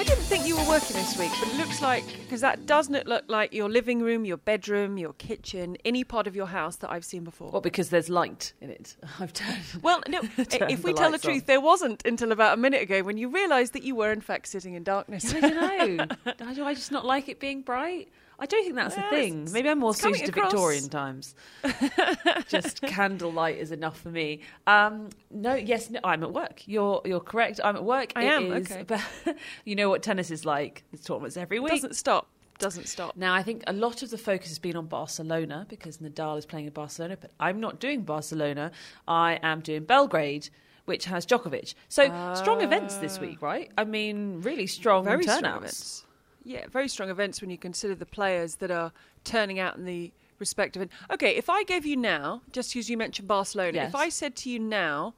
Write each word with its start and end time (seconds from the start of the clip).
I 0.00 0.02
didn't 0.02 0.24
think 0.24 0.46
you 0.46 0.56
were 0.56 0.66
working 0.66 0.96
this 0.96 1.18
week, 1.18 1.30
but 1.38 1.46
it 1.50 1.56
looks 1.58 1.82
like 1.82 2.06
because 2.22 2.40
that 2.40 2.64
doesn't 2.64 3.06
look 3.06 3.24
like 3.28 3.52
your 3.52 3.68
living 3.68 4.00
room, 4.00 4.24
your 4.24 4.38
bedroom, 4.38 4.96
your 4.96 5.12
kitchen, 5.12 5.76
any 5.84 6.04
part 6.04 6.26
of 6.26 6.34
your 6.34 6.46
house 6.46 6.76
that 6.76 6.90
I've 6.90 7.04
seen 7.04 7.22
before. 7.22 7.50
Well, 7.50 7.60
because 7.60 7.90
there's 7.90 8.08
light 8.08 8.54
in 8.62 8.70
it. 8.70 8.96
I've 9.20 9.34
turned. 9.34 9.58
Well, 9.82 10.02
no. 10.08 10.22
Turn 10.44 10.70
if 10.70 10.84
we 10.84 10.92
the 10.92 10.98
tell 10.98 11.10
the 11.12 11.18
truth, 11.18 11.42
on. 11.42 11.46
there 11.48 11.60
wasn't 11.60 12.02
until 12.06 12.32
about 12.32 12.54
a 12.54 12.56
minute 12.56 12.80
ago 12.80 13.02
when 13.02 13.18
you 13.18 13.28
realised 13.28 13.74
that 13.74 13.82
you 13.82 13.94
were 13.94 14.10
in 14.10 14.22
fact 14.22 14.48
sitting 14.48 14.72
in 14.72 14.84
darkness. 14.84 15.34
I 15.34 15.40
don't 15.40 15.98
know. 15.98 16.06
Do 16.54 16.64
I 16.64 16.72
just 16.72 16.90
not 16.90 17.04
like 17.04 17.28
it 17.28 17.38
being 17.38 17.60
bright? 17.60 18.08
I 18.40 18.46
don't 18.46 18.62
think 18.64 18.74
that's 18.74 18.96
Well, 18.96 19.06
a 19.06 19.10
thing. 19.10 19.48
Maybe 19.52 19.68
I'm 19.68 19.78
more 19.80 19.92
suited 19.94 20.24
to 20.24 20.30
across. 20.30 20.52
Victorian 20.52 20.88
times. 20.88 21.34
just 22.48 22.80
candlelight 22.82 23.58
is 23.58 23.70
enough 23.70 24.00
for 24.00 24.08
me. 24.08 24.40
Um, 24.66 25.10
no, 25.30 25.54
yes, 25.54 25.90
no, 25.90 26.00
I'm 26.04 26.22
at 26.22 26.32
work. 26.32 26.62
You're 26.66 27.02
you're 27.04 27.20
correct. 27.20 27.60
I'm 27.62 27.76
at 27.76 27.84
work. 27.84 28.12
I 28.16 28.24
It 28.24 28.28
am, 28.28 28.52
is- 28.52 28.70
okay. 28.70 28.82
But 28.84 29.02
you 29.64 29.74
know 29.76 29.88
what 29.88 30.02
tennis 30.02 30.30
is 30.30 30.44
like. 30.44 30.84
There's 30.90 31.04
tournaments 31.04 31.36
every 31.36 31.60
week. 31.60 31.72
doesn't 31.72 31.96
stop. 31.96 32.28
Doesn't 32.58 32.88
stop. 32.88 33.16
Now, 33.16 33.32
I 33.34 33.42
think 33.42 33.62
a 33.66 33.72
lot 33.72 34.02
of 34.02 34.10
the 34.10 34.18
focus 34.18 34.48
has 34.48 34.58
been 34.58 34.76
on 34.76 34.86
Barcelona 34.86 35.64
because 35.68 35.96
Nadal 35.98 36.36
is 36.36 36.44
playing 36.44 36.66
in 36.66 36.72
Barcelona, 36.72 37.16
but 37.18 37.30
I'm 37.40 37.58
not 37.58 37.80
doing 37.80 38.02
Barcelona. 38.02 38.70
I 39.08 39.38
am 39.42 39.60
doing 39.60 39.84
Belgrade, 39.84 40.50
which 40.84 41.06
has 41.06 41.24
Djokovic. 41.24 41.72
So 41.88 42.04
strong 42.34 42.60
events 42.60 42.96
this 42.96 43.18
week, 43.18 43.40
right? 43.40 43.70
I 43.78 43.84
mean, 43.84 44.42
really 44.42 44.66
strong 44.66 45.04
very 45.04 45.24
turnouts. 45.24 45.38
strong 45.38 45.56
events. 45.56 46.04
Yeah, 46.44 46.66
very 46.70 46.88
strong 46.88 47.10
events 47.10 47.40
when 47.40 47.50
you 47.50 47.58
consider 47.58 47.94
the 47.94 48.06
players 48.06 48.56
that 48.56 48.70
are 48.70 48.92
turning 49.24 49.58
out 49.58 49.76
in 49.76 49.84
the 49.84 50.12
respective. 50.38 50.88
Okay, 51.10 51.36
if 51.36 51.50
I 51.50 51.64
gave 51.64 51.84
you 51.84 51.96
now, 51.96 52.42
just 52.50 52.74
as 52.76 52.88
you 52.88 52.96
mentioned 52.96 53.28
Barcelona, 53.28 53.72
Yes. 53.74 53.88
if 53.90 53.94
I 53.94 54.08
said 54.08 54.36
to 54.36 54.50
you 54.50 54.58
now, 54.58 55.14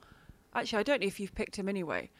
actually, 0.54 0.80
I 0.80 0.82
don't 0.82 1.00
know 1.00 1.06
if 1.06 1.20
you've 1.20 1.34
picked 1.34 1.56
him 1.56 1.68
anyway, 1.68 2.10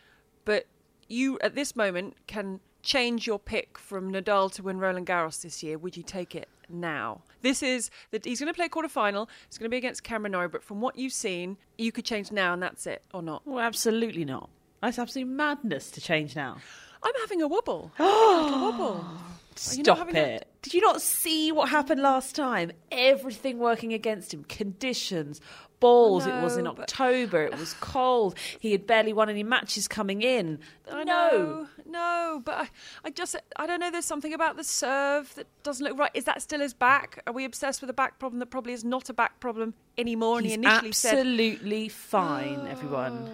but 0.45 0.67
you 1.09 1.39
at 1.41 1.55
this 1.55 1.75
moment 1.75 2.15
can 2.27 2.61
change 2.83 3.27
your 3.27 3.39
pick 3.39 3.79
from 3.79 4.13
Nadal 4.13 4.53
to 4.53 4.63
win 4.63 4.79
Roland 4.79 5.07
Garros 5.07 5.43
this 5.43 5.63
year. 5.63 5.79
Would 5.79 5.97
you 5.97 6.03
take 6.03 6.35
it 6.35 6.49
now? 6.69 7.23
This 7.43 7.63
is 7.63 7.91
that 8.13 8.25
he's 8.25 8.39
going 8.41 8.53
to 8.53 8.57
play 8.57 8.69
quarter 8.69 8.89
final. 8.89 9.29
It's 9.47 9.59
going 9.59 9.69
to 9.69 9.71
be 9.75 9.77
against 9.79 10.03
Cameron 10.05 10.33
Norrie, 10.33 10.49
but 10.49 10.63
from 10.63 10.81
what 10.81 10.97
you've 10.97 11.13
seen, 11.13 11.59
you 11.79 11.91
could 11.93 12.05
change 12.05 12.31
now, 12.33 12.53
and 12.53 12.63
that's 12.63 12.87
it, 12.87 13.03
or 13.13 13.23
not. 13.23 13.43
Well, 13.47 13.59
absolutely 13.61 14.25
not. 14.25 14.49
That's 14.81 14.99
absolute 14.99 15.29
madness 15.29 15.91
to 15.93 16.01
change 16.01 16.35
now. 16.35 16.59
I'm 17.03 17.15
having 17.21 17.43
a 17.43 17.49
wobble. 17.49 17.91
Having 17.99 18.55
a 18.55 18.59
wobble. 18.63 19.05
Are 19.05 19.75
you 19.75 19.83
not 19.83 19.85
Stop 19.85 19.99
having 19.99 20.17
a- 20.17 20.21
it. 20.21 20.49
Did 20.63 20.73
you 20.75 20.81
not 20.81 21.03
see 21.03 21.53
what 21.53 21.69
happened 21.69 22.01
last 22.01 22.35
time? 22.35 22.73
Everything 22.91 23.59
working 23.59 23.93
against 23.93 24.33
him. 24.33 24.45
Conditions, 24.45 25.41
balls. 25.79 26.25
it 26.27 26.33
was 26.43 26.57
in 26.57 26.65
but- 26.65 26.79
October. 26.79 27.43
It 27.43 27.59
was 27.59 27.75
cold. 27.81 28.39
He 28.61 28.73
had 28.73 28.87
barely 28.87 29.13
won 29.13 29.29
any 29.29 29.43
matches 29.43 29.89
coming 29.89 30.23
in. 30.23 30.59
I 30.91 31.05
no. 31.05 31.31
know, 31.31 31.67
no, 31.87 32.43
but 32.45 32.55
I, 32.55 32.69
I 33.05 33.11
just, 33.11 33.37
I 33.57 33.67
don't 33.67 33.81
know. 33.81 33.91
There's 33.91 34.07
something 34.07 34.33
about 34.33 34.57
the 34.57 34.65
serve 34.65 35.35
that 35.35 35.47
doesn't 35.65 35.85
look 35.87 35.99
right. 35.99 36.11
Is 36.15 36.25
that 36.25 36.41
still 36.41 36.61
his 36.61 36.73
back? 36.73 37.23
Are 37.27 37.33
we 37.35 37.45
obsessed 37.45 37.83
with 37.83 37.91
a 37.91 37.95
back 37.95 38.19
problem 38.19 38.39
that 38.39 38.47
probably 38.47 38.73
is 38.73 38.85
not 38.85 39.11
a 39.11 39.13
back 39.15 39.39
problem 39.39 39.75
anymore? 39.99 40.39
And 40.39 40.47
He's 40.47 40.55
he 40.55 40.63
initially 40.63 40.93
said, 40.93 41.19
absolutely 41.19 41.89
fine, 41.91 42.67
everyone. 42.69 43.29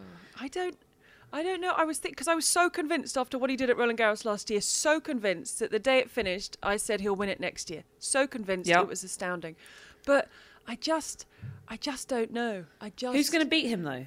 I 0.40 0.48
don't, 0.48 0.76
I 1.32 1.42
don't 1.42 1.60
know. 1.60 1.72
I 1.76 1.84
was 1.84 1.98
thinking 1.98 2.14
because 2.14 2.28
I 2.28 2.34
was 2.34 2.44
so 2.44 2.68
convinced 2.68 3.16
after 3.16 3.38
what 3.38 3.50
he 3.50 3.56
did 3.56 3.70
at 3.70 3.76
Roland 3.76 3.98
Garros 3.98 4.24
last 4.24 4.50
year, 4.50 4.60
so 4.60 5.00
convinced 5.00 5.58
that 5.60 5.70
the 5.70 5.78
day 5.78 5.98
it 5.98 6.10
finished, 6.10 6.56
I 6.62 6.76
said 6.76 7.00
he'll 7.00 7.14
win 7.16 7.28
it 7.28 7.38
next 7.40 7.70
year. 7.70 7.84
So 7.98 8.26
convinced 8.26 8.68
Yep. 8.68 8.82
it 8.82 8.88
was 8.88 9.04
astounding, 9.04 9.54
but 10.06 10.28
I 10.66 10.74
just, 10.76 11.26
I 11.68 11.76
just 11.76 12.08
don't 12.08 12.32
know. 12.32 12.64
I 12.80 12.90
just 12.90 13.14
Who's 13.16 13.30
going 13.30 13.44
to 13.44 13.48
beat 13.48 13.66
him, 13.66 13.82
though? 13.82 14.06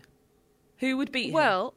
Who 0.79 0.97
would 0.97 1.11
beat 1.11 1.27
him? 1.27 1.33
Well, 1.33 1.75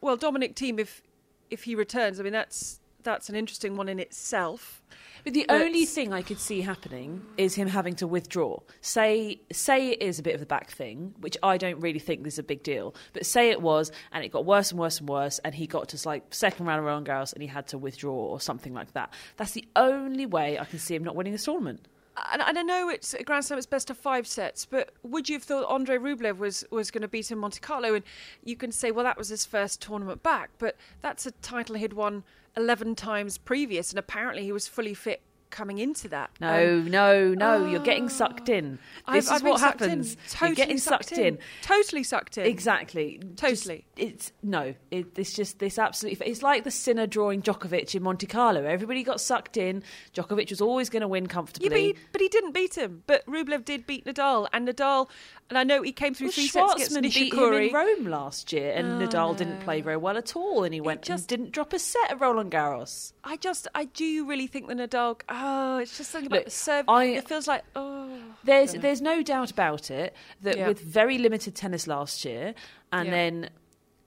well, 0.00 0.16
Dominic 0.16 0.56
Thiem 0.56 0.80
if 0.80 1.02
if 1.50 1.64
he 1.64 1.74
returns, 1.74 2.18
I 2.20 2.22
mean 2.22 2.32
that's 2.32 2.80
that's 3.02 3.28
an 3.28 3.34
interesting 3.36 3.76
one 3.76 3.88
in 3.88 3.98
itself. 3.98 4.82
But 5.22 5.34
the 5.34 5.44
But- 5.46 5.60
only 5.60 5.84
thing 5.84 6.12
I 6.14 6.22
could 6.22 6.38
see 6.40 6.62
happening 6.62 7.22
is 7.36 7.54
him 7.54 7.68
having 7.68 7.94
to 7.96 8.06
withdraw. 8.06 8.60
Say, 8.80 9.40
say 9.52 9.90
it 9.90 10.00
is 10.02 10.18
a 10.18 10.22
bit 10.22 10.32
of 10.34 10.40
the 10.40 10.46
back 10.46 10.70
thing, 10.70 11.14
which 11.20 11.36
I 11.42 11.58
don't 11.58 11.78
really 11.80 11.98
think 11.98 12.26
is 12.26 12.38
a 12.38 12.42
big 12.42 12.62
deal. 12.62 12.94
But 13.12 13.26
say 13.26 13.50
it 13.50 13.60
was, 13.60 13.92
and 14.12 14.24
it 14.24 14.30
got 14.30 14.46
worse 14.46 14.70
and 14.70 14.80
worse 14.80 14.98
and 14.98 15.08
worse, 15.08 15.38
and 15.40 15.54
he 15.54 15.66
got 15.66 15.90
to 15.90 16.08
like 16.08 16.32
second 16.32 16.64
round 16.66 16.78
of 16.78 16.86
Roland 16.86 17.06
Garros, 17.06 17.34
and 17.34 17.42
he 17.42 17.48
had 17.48 17.66
to 17.68 17.78
withdraw 17.78 18.14
or 18.14 18.40
something 18.40 18.72
like 18.72 18.92
that. 18.94 19.12
That's 19.36 19.52
the 19.52 19.66
only 19.76 20.24
way 20.24 20.58
I 20.58 20.64
can 20.64 20.78
see 20.78 20.94
him 20.94 21.04
not 21.04 21.14
winning 21.16 21.32
this 21.32 21.44
tournament. 21.44 21.86
And, 22.32 22.42
and 22.42 22.58
I 22.58 22.62
know 22.62 22.88
it's 22.88 23.14
a 23.14 23.22
Grand 23.22 23.44
Slam, 23.44 23.58
it's 23.58 23.66
best 23.66 23.90
of 23.90 23.96
five 23.96 24.26
sets, 24.26 24.66
but 24.66 24.90
would 25.02 25.28
you 25.28 25.36
have 25.36 25.42
thought 25.42 25.64
Andre 25.66 25.96
Rublev 25.96 26.38
was, 26.38 26.64
was 26.70 26.90
going 26.90 27.02
to 27.02 27.08
beat 27.08 27.30
him 27.30 27.38
Monte 27.38 27.60
Carlo? 27.60 27.94
And 27.94 28.04
you 28.44 28.56
can 28.56 28.72
say, 28.72 28.90
well, 28.90 29.04
that 29.04 29.16
was 29.16 29.28
his 29.28 29.46
first 29.46 29.80
tournament 29.80 30.22
back, 30.22 30.50
but 30.58 30.76
that's 31.00 31.26
a 31.26 31.30
title 31.30 31.76
he'd 31.76 31.92
won 31.92 32.24
11 32.56 32.96
times 32.96 33.38
previous, 33.38 33.90
and 33.90 33.98
apparently 33.98 34.44
he 34.44 34.52
was 34.52 34.66
fully 34.66 34.94
fit 34.94 35.22
coming 35.50 35.78
into 35.78 36.08
that. 36.08 36.30
No, 36.40 36.78
Um, 36.78 36.90
no, 36.90 37.34
no. 37.34 37.66
You're 37.66 37.80
getting 37.80 38.08
sucked 38.08 38.48
in. 38.48 38.78
I've- 39.06 39.18
This 39.18 39.28
I've 39.28 39.36
is 39.36 39.42
been 39.42 39.50
what 39.50 39.60
in. 39.60 39.64
happens. 39.66 40.16
Totally 40.30 40.48
You're 40.48 40.54
getting 40.56 40.78
sucked, 40.78 41.12
in. 41.12 41.38
Totally 41.62 42.02
sucked 42.02 42.38
in. 42.38 42.46
Exactly. 42.46 43.20
Totally. 43.36 43.84
Just- 43.96 44.08
it's 44.08 44.32
no. 44.42 44.74
It, 44.90 45.18
it's 45.18 45.32
just 45.34 45.58
this 45.58 45.78
absolutely. 45.78 46.26
It's 46.28 46.42
like 46.42 46.64
the 46.64 46.70
sinner 46.70 47.06
drawing 47.06 47.42
Djokovic 47.42 47.94
in 47.94 48.02
Monte 48.02 48.26
Carlo. 48.26 48.64
Everybody 48.64 49.02
got 49.02 49.20
sucked 49.20 49.56
in. 49.56 49.82
Djokovic 50.14 50.50
was 50.50 50.60
always 50.60 50.88
going 50.88 51.02
to 51.02 51.08
win 51.08 51.26
comfortably. 51.26 51.66
Yeah, 51.68 51.70
but 51.70 51.80
he, 51.98 52.04
but 52.12 52.20
he 52.20 52.28
didn't 52.28 52.52
beat 52.52 52.76
him. 52.78 53.02
But 53.06 53.26
Rublev 53.26 53.64
did 53.64 53.86
beat 53.86 54.04
Nadal, 54.06 54.48
and 54.52 54.66
Nadal, 54.68 55.08
and 55.48 55.58
I 55.58 55.64
know 55.64 55.82
he 55.82 55.92
came 55.92 56.14
through 56.14 56.26
Well, 56.28 56.32
three 56.32 56.46
sets 56.48 56.74
against 56.74 57.02
beat 57.02 57.34
him 57.34 57.52
in 57.52 57.72
Rome 57.72 58.06
last 58.06 58.52
year, 58.52 58.72
and 58.72 59.02
Oh, 59.02 59.06
Nadal 59.06 59.36
didn't 59.36 59.60
play 59.60 59.80
very 59.80 59.96
well 59.96 60.16
at 60.16 60.34
all, 60.36 60.64
and 60.64 60.72
he 60.72 60.80
went 60.80 61.02
just- 61.02 61.30
and 61.30 61.40
didn't 61.40 61.52
drop 61.52 61.72
a 61.72 61.78
set 61.78 62.10
at 62.10 62.20
Roland 62.20 62.52
Garros. 62.52 63.12
I 63.24 63.36
just, 63.36 63.68
I 63.74 63.84
do 63.84 64.24
really 64.26 64.46
think 64.46 64.68
the 64.68 64.74
Nadal. 64.74 65.20
Oh, 65.42 65.78
it's 65.78 65.96
just 65.96 66.10
something 66.10 66.26
about 66.26 66.36
Look, 66.40 66.44
the 66.46 66.50
serve. 66.50 66.84
I- 66.88 67.04
it 67.04 67.26
feels 67.28 67.48
like 67.48 67.64
oh. 67.74 68.10
There's 68.44 68.72
there's 68.74 69.00
no 69.00 69.22
doubt 69.22 69.50
about 69.50 69.90
it 69.90 70.14
that 70.42 70.56
Yeah. 70.58 70.68
with 70.68 70.80
very 70.80 71.18
limited 71.18 71.54
tennis 71.54 71.86
last 71.86 72.24
year, 72.24 72.54
and 72.92 73.06
Yeah. 73.06 73.10
then 73.14 73.50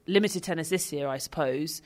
limited 0.08 0.44
tennis 0.44 0.70
this 0.70 0.92
year, 0.94 1.08
I 1.08 1.18
suppose. 1.18 1.82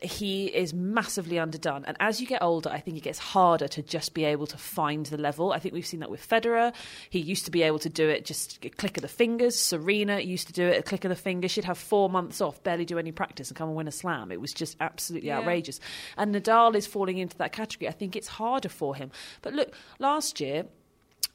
He 0.00 0.46
is 0.46 0.72
massively 0.72 1.38
underdone, 1.38 1.84
and 1.86 1.96
as 2.00 2.20
you 2.20 2.26
get 2.26 2.42
older, 2.42 2.70
I 2.70 2.80
think 2.80 2.96
it 2.96 3.02
gets 3.02 3.18
harder 3.18 3.68
to 3.68 3.82
just 3.82 4.14
be 4.14 4.24
able 4.24 4.46
to 4.46 4.56
find 4.56 5.06
the 5.06 5.18
level. 5.18 5.52
I 5.52 5.58
think 5.58 5.74
we've 5.74 5.86
seen 5.86 6.00
that 6.00 6.10
with 6.10 6.26
Federer. 6.26 6.72
He 7.10 7.18
used 7.18 7.44
to 7.44 7.50
be 7.50 7.62
able 7.62 7.78
to 7.80 7.88
do 7.88 8.08
it 8.08 8.24
just 8.24 8.64
a 8.64 8.70
click 8.70 8.96
of 8.96 9.02
the 9.02 9.08
fingers. 9.08 9.58
Serena 9.58 10.18
used 10.18 10.46
to 10.46 10.52
do 10.52 10.66
it 10.66 10.78
a 10.78 10.82
click 10.82 11.04
of 11.04 11.10
the 11.10 11.14
fingers. 11.16 11.50
She'd 11.50 11.64
have 11.64 11.78
four 11.78 12.08
months 12.08 12.40
off, 12.40 12.62
barely 12.62 12.84
do 12.84 12.98
any 12.98 13.12
practice, 13.12 13.48
and 13.48 13.56
come 13.56 13.68
and 13.68 13.76
win 13.76 13.86
a 13.86 13.92
slam. 13.92 14.32
It 14.32 14.40
was 14.40 14.52
just 14.52 14.76
absolutely 14.80 15.28
Yeah. 15.28 15.38
outrageous. 15.38 15.78
And 16.16 16.34
Nadal 16.34 16.74
is 16.74 16.86
falling 16.86 17.18
into 17.18 17.36
that 17.38 17.52
category. 17.52 17.88
I 17.88 17.92
think 17.92 18.16
it's 18.16 18.28
harder 18.28 18.68
for 18.70 18.94
him. 18.96 19.10
But 19.42 19.52
look, 19.52 19.74
last 19.98 20.40
year 20.40 20.66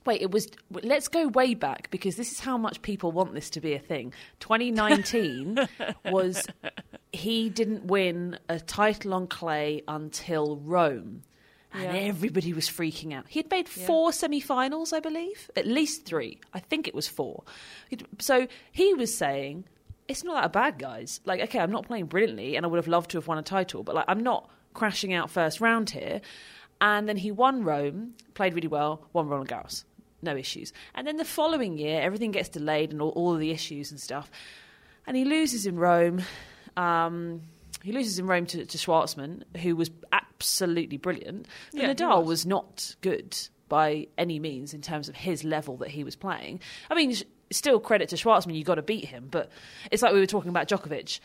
Wait, 0.07 0.21
it 0.21 0.31
was. 0.31 0.47
Let's 0.71 1.07
go 1.07 1.27
way 1.27 1.53
back 1.53 1.89
because 1.91 2.15
this 2.15 2.31
is 2.31 2.39
how 2.39 2.57
much 2.57 2.81
people 2.81 3.11
want 3.11 3.33
this 3.33 3.49
to 3.51 3.61
be 3.61 3.73
a 3.73 3.79
thing. 3.79 4.13
2019 4.39 5.67
was 6.05 6.47
he 7.13 7.49
didn't 7.49 7.85
win 7.85 8.39
a 8.49 8.59
title 8.59 9.13
on 9.13 9.27
clay 9.27 9.83
until 9.87 10.57
Rome. 10.57 11.23
And 11.73 11.83
Yeah. 11.83 11.93
everybody 12.07 12.53
was 12.53 12.67
freaking 12.69 13.13
out. 13.13 13.25
He'd 13.27 13.51
made 13.51 13.67
four 13.67 14.13
semi-finals, 14.13 14.93
I 14.93 15.01
believe, 15.01 15.51
at 15.55 15.67
least 15.67 16.05
three. 16.05 16.39
I 16.53 16.59
think 16.59 16.87
it 16.87 16.95
was 16.95 17.07
four. 17.07 17.43
So 18.19 18.47
he 18.71 18.93
was 18.93 19.15
saying, 19.15 19.65
"It's 20.07 20.23
not 20.23 20.41
that 20.41 20.53
bad, 20.53 20.79
guys. 20.79 21.19
Like, 21.25 21.41
okay, 21.41 21.59
I'm 21.59 21.71
not 21.71 21.85
playing 21.85 22.05
brilliantly, 22.05 22.55
and 22.55 22.65
I 22.65 22.69
would 22.69 22.77
have 22.77 22.87
loved 22.87 23.11
to 23.11 23.17
have 23.17 23.27
won 23.27 23.37
a 23.37 23.43
title, 23.43 23.83
but 23.83 23.93
like, 23.95 24.05
I'm 24.07 24.21
not 24.23 24.49
crashing 24.73 25.13
out 25.13 25.29
first 25.29 25.59
round 25.59 25.89
here." 25.89 26.21
And 26.79 27.09
then 27.09 27.17
he 27.17 27.31
won 27.31 27.63
Rome, 27.63 28.13
played 28.33 28.53
really 28.53 28.67
well, 28.69 29.01
won 29.11 29.27
Roland 29.27 29.49
Garros, 29.49 29.83
no 30.21 30.35
issues. 30.35 30.73
And 30.95 31.05
then 31.07 31.17
the 31.17 31.25
following 31.25 31.77
year, 31.77 32.01
everything 32.01 32.31
gets 32.31 32.49
delayed 32.49 32.91
and 32.91 33.01
all, 33.01 33.09
all 33.11 33.33
of 33.33 33.39
the 33.39 33.51
issues 33.51 33.91
and 33.91 33.99
stuff, 33.99 34.29
and 35.05 35.15
he 35.15 35.25
loses 35.25 35.65
in 35.65 35.77
Rome. 35.77 36.21
Um, 36.75 37.41
he 37.83 37.91
loses 37.91 38.19
in 38.19 38.27
Rome 38.27 38.45
to, 38.47 38.65
to 38.65 38.77
Schwartzman, 38.77 39.43
who 39.57 39.75
was 39.75 39.89
absolutely 40.11 40.97
brilliant. 40.97 41.47
But 41.73 41.81
Yeah, 41.81 41.93
Nadal 41.93 42.19
was. 42.19 42.27
was 42.27 42.45
not 42.45 42.95
good 43.01 43.37
by 43.69 44.07
any 44.17 44.39
means 44.39 44.73
in 44.73 44.81
terms 44.81 45.09
of 45.09 45.15
his 45.15 45.43
level 45.43 45.77
that 45.77 45.89
he 45.89 46.03
was 46.03 46.15
playing. 46.15 46.59
I 46.89 46.95
mean, 46.95 47.15
still 47.51 47.79
credit 47.79 48.09
to 48.09 48.15
Schwartzman, 48.15 48.55
you've 48.55 48.65
got 48.67 48.75
to 48.75 48.81
beat 48.81 49.05
him, 49.05 49.27
but 49.29 49.49
it's 49.91 50.01
like 50.01 50.13
we 50.13 50.19
were 50.19 50.25
talking 50.25 50.49
about 50.49 50.67
Djokovic 50.67 51.19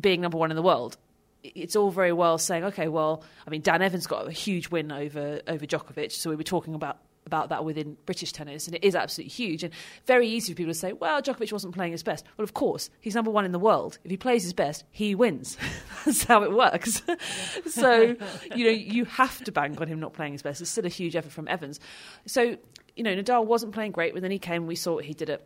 being 0.00 0.20
number 0.20 0.36
one 0.38 0.50
in 0.50 0.56
the 0.56 0.62
world. 0.62 0.96
It's 1.42 1.76
all 1.76 1.90
very 1.90 2.12
well 2.12 2.38
saying, 2.38 2.64
okay, 2.64 2.88
well, 2.88 3.22
I 3.46 3.50
mean, 3.50 3.60
Dan 3.60 3.82
Evans 3.82 4.06
got 4.06 4.26
a 4.26 4.30
huge 4.32 4.70
win 4.70 4.90
over 4.90 5.40
over 5.46 5.66
Djokovic, 5.66 6.12
so 6.12 6.30
we 6.30 6.36
were 6.36 6.42
talking 6.42 6.74
about 6.74 6.98
about 7.26 7.48
that 7.48 7.64
within 7.64 7.96
British 8.06 8.32
tennis, 8.32 8.66
and 8.66 8.74
it 8.74 8.84
is 8.84 8.94
absolutely 8.94 9.30
huge 9.30 9.62
and 9.62 9.72
very 10.06 10.28
easy 10.28 10.52
for 10.52 10.56
people 10.56 10.72
to 10.72 10.78
say, 10.78 10.92
well, 10.92 11.20
Djokovic 11.22 11.52
wasn't 11.52 11.74
playing 11.74 11.92
his 11.92 12.02
best. 12.02 12.24
Well, 12.36 12.44
of 12.44 12.54
course, 12.54 12.90
he's 13.00 13.14
number 13.14 13.30
one 13.30 13.44
in 13.44 13.52
the 13.52 13.58
world. 13.58 13.98
If 14.04 14.10
he 14.10 14.16
plays 14.16 14.42
his 14.42 14.52
best, 14.52 14.84
he 14.90 15.14
wins. 15.14 15.56
That's 16.04 16.24
how 16.24 16.42
it 16.42 16.52
works. 16.52 17.02
so, 17.66 18.16
you 18.54 18.64
know, 18.64 18.70
you 18.70 19.04
have 19.06 19.42
to 19.44 19.52
bank 19.52 19.80
on 19.80 19.88
him 19.88 20.00
not 20.00 20.12
playing 20.12 20.32
his 20.32 20.42
best. 20.42 20.60
It's 20.60 20.70
still 20.70 20.86
a 20.86 20.90
huge 20.90 21.16
effort 21.16 21.32
from 21.32 21.48
Evans. 21.48 21.80
So, 22.26 22.56
you 22.96 23.02
know, 23.02 23.14
Nadal 23.14 23.46
wasn't 23.46 23.72
playing 23.72 23.92
great, 23.92 24.12
but 24.12 24.22
then 24.22 24.30
he 24.30 24.38
came. 24.38 24.66
We 24.66 24.76
saw 24.76 24.94
what 24.94 25.04
he 25.04 25.14
did 25.14 25.30
at 25.30 25.42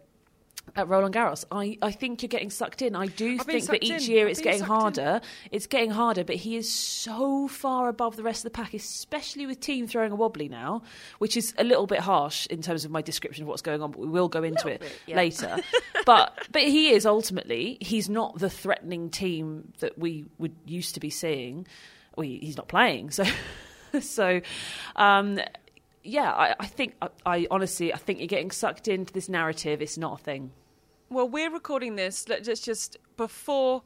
at 0.78 0.88
Roland 0.88 1.12
Garros. 1.14 1.44
I, 1.50 1.76
I 1.82 1.90
think 1.90 2.22
you're 2.22 2.28
getting 2.28 2.50
sucked 2.50 2.82
in. 2.82 2.94
I 2.94 3.06
do 3.06 3.36
I've 3.40 3.46
think 3.46 3.66
that 3.66 3.82
each 3.82 4.08
in. 4.08 4.14
year 4.14 4.24
I've 4.26 4.30
it's 4.30 4.40
getting 4.40 4.60
sucked 4.60 4.70
in. 4.70 5.04
harder. 5.04 5.20
It's 5.50 5.66
getting 5.66 5.90
harder, 5.90 6.22
but 6.24 6.36
he 6.36 6.56
is 6.56 6.72
so 6.72 7.48
far 7.48 7.88
above 7.88 8.16
the 8.16 8.22
rest 8.22 8.40
of 8.40 8.44
the 8.44 8.50
pack, 8.56 8.74
especially 8.74 9.44
with 9.46 9.60
Thiem 9.60 9.88
throwing 9.88 10.12
a 10.12 10.14
wobbly 10.14 10.48
now, 10.48 10.82
which 11.18 11.36
is 11.36 11.52
a 11.58 11.64
little 11.64 11.86
bit 11.88 11.98
harsh 11.98 12.46
in 12.46 12.62
terms 12.62 12.84
of 12.84 12.92
my 12.92 13.02
description 13.02 13.42
of 13.42 13.48
what's 13.48 13.60
going 13.62 13.82
on. 13.82 13.90
But 13.90 14.00
we 14.00 14.06
will 14.08 14.28
go 14.28 14.44
into 14.44 14.68
it 14.68 14.80
bit, 14.80 14.92
yeah. 15.06 15.16
later. 15.16 15.56
but 16.06 16.38
but 16.52 16.62
he 16.62 16.90
is 16.90 17.04
ultimately 17.04 17.76
he's 17.80 18.08
not 18.08 18.38
the 18.38 18.48
threatening 18.48 19.10
Thiem 19.10 19.76
that 19.80 19.98
we 19.98 20.26
would 20.38 20.54
used 20.64 20.94
to 20.94 21.00
be 21.00 21.10
seeing. 21.10 21.66
Well, 22.16 22.24
he- 22.24 22.38
he's 22.38 22.56
not 22.56 22.68
playing, 22.68 23.10
so 23.10 23.24
so. 24.00 24.40
Um, 24.94 25.40
yeah, 26.04 26.32
I, 26.32 26.54
I 26.58 26.66
think 26.66 26.94
I, 27.02 27.08
I 27.26 27.46
honestly 27.50 27.92
I 27.92 27.98
think 27.98 28.20
you're 28.20 28.28
getting 28.28 28.50
sucked 28.50 28.88
into 28.88 29.12
this 29.12 29.28
narrative. 29.28 29.82
It's 29.82 29.98
not 29.98 30.20
a 30.20 30.22
thing. 30.22 30.52
Well, 31.10 31.28
we're 31.28 31.50
recording 31.50 31.96
this. 31.96 32.28
let- 32.28 32.46
Let's 32.46 32.60
just 32.60 32.96
before 33.16 33.82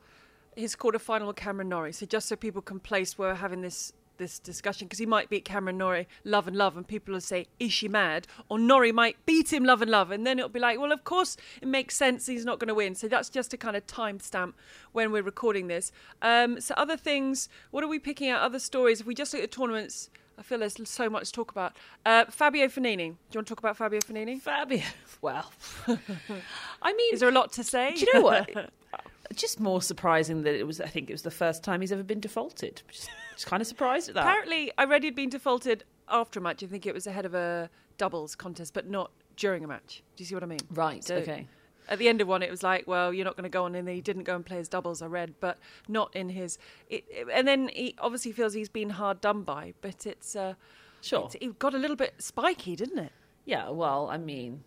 his 0.57 0.75
quarterfinal 0.77 1.29
with 1.29 1.37
Cameron 1.37 1.69
Norrie. 1.69 1.93
So 1.93 2.05
just 2.05 2.29
so 2.29 2.37
people 2.37 2.61
can 2.63 2.81
place 2.81 3.17
where 3.17 3.31
we're 3.31 3.35
having 3.37 3.63
this 3.63 3.93
this 4.19 4.39
discussion, 4.39 4.87
because 4.87 4.99
he 5.01 5.07
might 5.07 5.31
beat 5.31 5.45
Cameron 5.45 5.79
Norrie 5.79 6.07
love 6.23 6.47
and 6.47 6.55
love, 6.55 6.77
and 6.77 6.87
people 6.87 7.13
will 7.15 7.21
say, 7.21 7.47
"Is 7.59 7.73
she 7.73 7.89
mad?" 7.89 8.27
Or 8.49 8.59
Norrie 8.59 8.93
might 8.93 9.25
beat 9.25 9.53
him 9.53 9.65
love 9.65 9.83
and 9.83 9.91
love, 9.91 10.11
and 10.11 10.25
then 10.27 10.39
it'll 10.39 10.49
be 10.51 10.61
like, 10.61 10.79
"Well, 10.79 10.93
of 10.93 11.03
course 11.03 11.37
it 11.61 11.67
makes 11.67 11.97
sense. 11.97 12.27
He's 12.27 12.45
not 12.45 12.59
going 12.61 12.69
to 12.69 12.75
win." 12.75 12.95
So 12.95 13.09
that's 13.09 13.31
just 13.31 13.55
a 13.55 13.57
kind 13.57 13.75
of 13.75 13.87
timestamp 13.87 14.53
when 14.93 15.11
we're 15.13 15.23
recording 15.23 15.67
this. 15.69 15.91
Um, 16.21 16.61
so 16.61 16.75
other 16.77 16.97
things. 16.97 17.49
What 17.71 17.83
are 17.83 17.89
we 17.89 17.99
picking 17.99 18.29
out? 18.29 18.43
Other 18.43 18.59
stories. 18.61 19.01
If 19.01 19.07
we 19.07 19.15
just 19.15 19.33
look 19.33 19.43
at 19.43 19.51
the 19.51 19.57
tournaments. 19.57 20.11
I 20.43 20.45
feel 20.45 20.59
there's 20.59 20.77
so 20.91 21.09
much 21.09 21.27
to 21.27 21.33
talk 21.33 21.53
about. 21.53 21.77
Uh, 22.05 22.25
Fabio 22.25 22.67
Fognini. 22.67 22.97
Do 22.97 23.03
you 23.05 23.15
want 23.37 23.47
to 23.47 23.55
talk 23.55 23.61
about 23.61 23.77
Fabio 23.77 24.01
Fognini? 24.01 24.41
Fabio. 24.41 24.83
Well, 25.21 25.53
I 26.83 26.93
mean, 26.95 27.15
Is 27.15 27.21
there 27.21 27.29
a 27.29 27.33
lot 27.33 27.53
to 27.53 27.63
say? 27.63 27.95
do 27.95 28.01
you 28.01 28.13
know 28.13 28.23
what? 28.23 28.51
Just 29.37 29.61
more 29.61 29.81
surprising 29.81 30.43
that 30.43 30.57
it 30.59 30.67
was. 30.67 30.81
I 30.81 30.89
think 30.89 31.09
it 31.09 31.13
was 31.13 31.23
the 31.23 31.31
first 31.31 31.63
time 31.63 31.81
he's 31.81 31.93
ever 31.93 32.03
been 32.03 32.19
defaulted. 32.19 32.83
Just, 32.91 33.09
just 33.35 33.47
kind 33.47 33.61
of 33.61 33.69
surprised 33.69 34.09
at 34.09 34.17
that. 34.17 34.25
Apparently, 34.25 34.73
I 34.77 34.85
read 34.85 35.05
he'd 35.05 35.15
been 35.15 35.31
defaulted 35.31 35.85
after 36.09 36.41
a 36.41 36.43
match. 36.43 36.65
I 36.65 36.67
think 36.67 36.87
it 36.87 36.93
was 36.93 37.07
ahead 37.07 37.25
of 37.25 37.35
a 37.35 37.71
doubles 37.99 38.35
contest, 38.35 38.75
but 38.75 38.91
not 38.91 39.13
during 39.37 39.63
a 39.63 39.69
match. 39.69 40.03
Do 40.17 40.23
you 40.25 40.27
see 40.27 40.35
what 40.35 40.43
I 40.43 40.47
mean? 40.47 40.59
right. 40.75 41.05
So- 41.05 41.19
okay. 41.19 41.47
At 41.89 41.99
the 41.99 42.09
end 42.09 42.21
of 42.21 42.29
one, 42.29 42.43
it 42.43 42.51
was 42.51 42.63
like, 42.63 42.87
well, 42.87 43.13
you're 43.13 43.25
not 43.25 43.37
going 43.37 43.45
to 43.45 43.51
go 43.51 43.65
on, 43.65 43.75
and 43.75 43.87
then 43.89 43.95
he 43.95 44.01
didn't 44.01 44.23
go 44.25 44.35
and 44.37 44.47
play 44.47 44.57
his 44.59 44.69
doubles. 44.69 45.03
I 45.03 45.07
read, 45.07 45.35
but 45.41 45.59
not 45.89 46.15
in 46.15 46.29
his. 46.29 46.59
It, 46.89 47.05
and 47.33 47.47
then 47.47 47.69
he 47.69 47.95
obviously 47.99 48.33
feels 48.33 48.55
he's 48.55 48.69
been 48.69 48.91
hard 48.91 49.21
done 49.21 49.43
by, 49.43 49.75
but 49.81 50.07
it's. 50.07 50.37
Uh, 50.37 50.55
Sure. 51.01 51.21
it's- 51.27 51.37
it 51.41 51.59
got 51.59 51.75
a 51.75 51.79
little 51.79 51.97
bit 51.97 52.15
spiky, 52.23 52.77
didn't 52.77 52.99
it? 53.01 53.13
Yeah. 53.45 53.71
Well, 53.71 54.09
I 54.09 54.19
mean, 54.19 54.63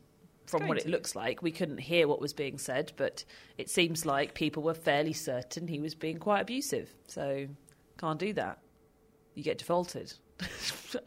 from 0.47 0.67
what 0.67 0.77
it 0.77 0.85
looks 0.85 1.15
like, 1.15 1.41
we 1.41 1.49
couldn't 1.51 1.77
hear 1.77 2.09
what 2.09 2.19
was 2.19 2.33
being 2.33 2.57
said, 2.57 2.91
but 2.97 3.23
it 3.57 3.69
seems 3.69 4.05
like 4.05 4.33
people 4.33 4.61
were 4.61 4.73
fairly 4.73 5.13
certain 5.13 5.67
he 5.69 5.79
was 5.79 5.95
being 5.95 6.17
quite 6.17 6.41
abusive. 6.41 6.93
So 7.07 7.47
can't 7.97 8.19
do 8.19 8.33
that. 8.33 8.59
You 9.33 9.43
get 9.43 9.59
defaulted. 9.59 10.13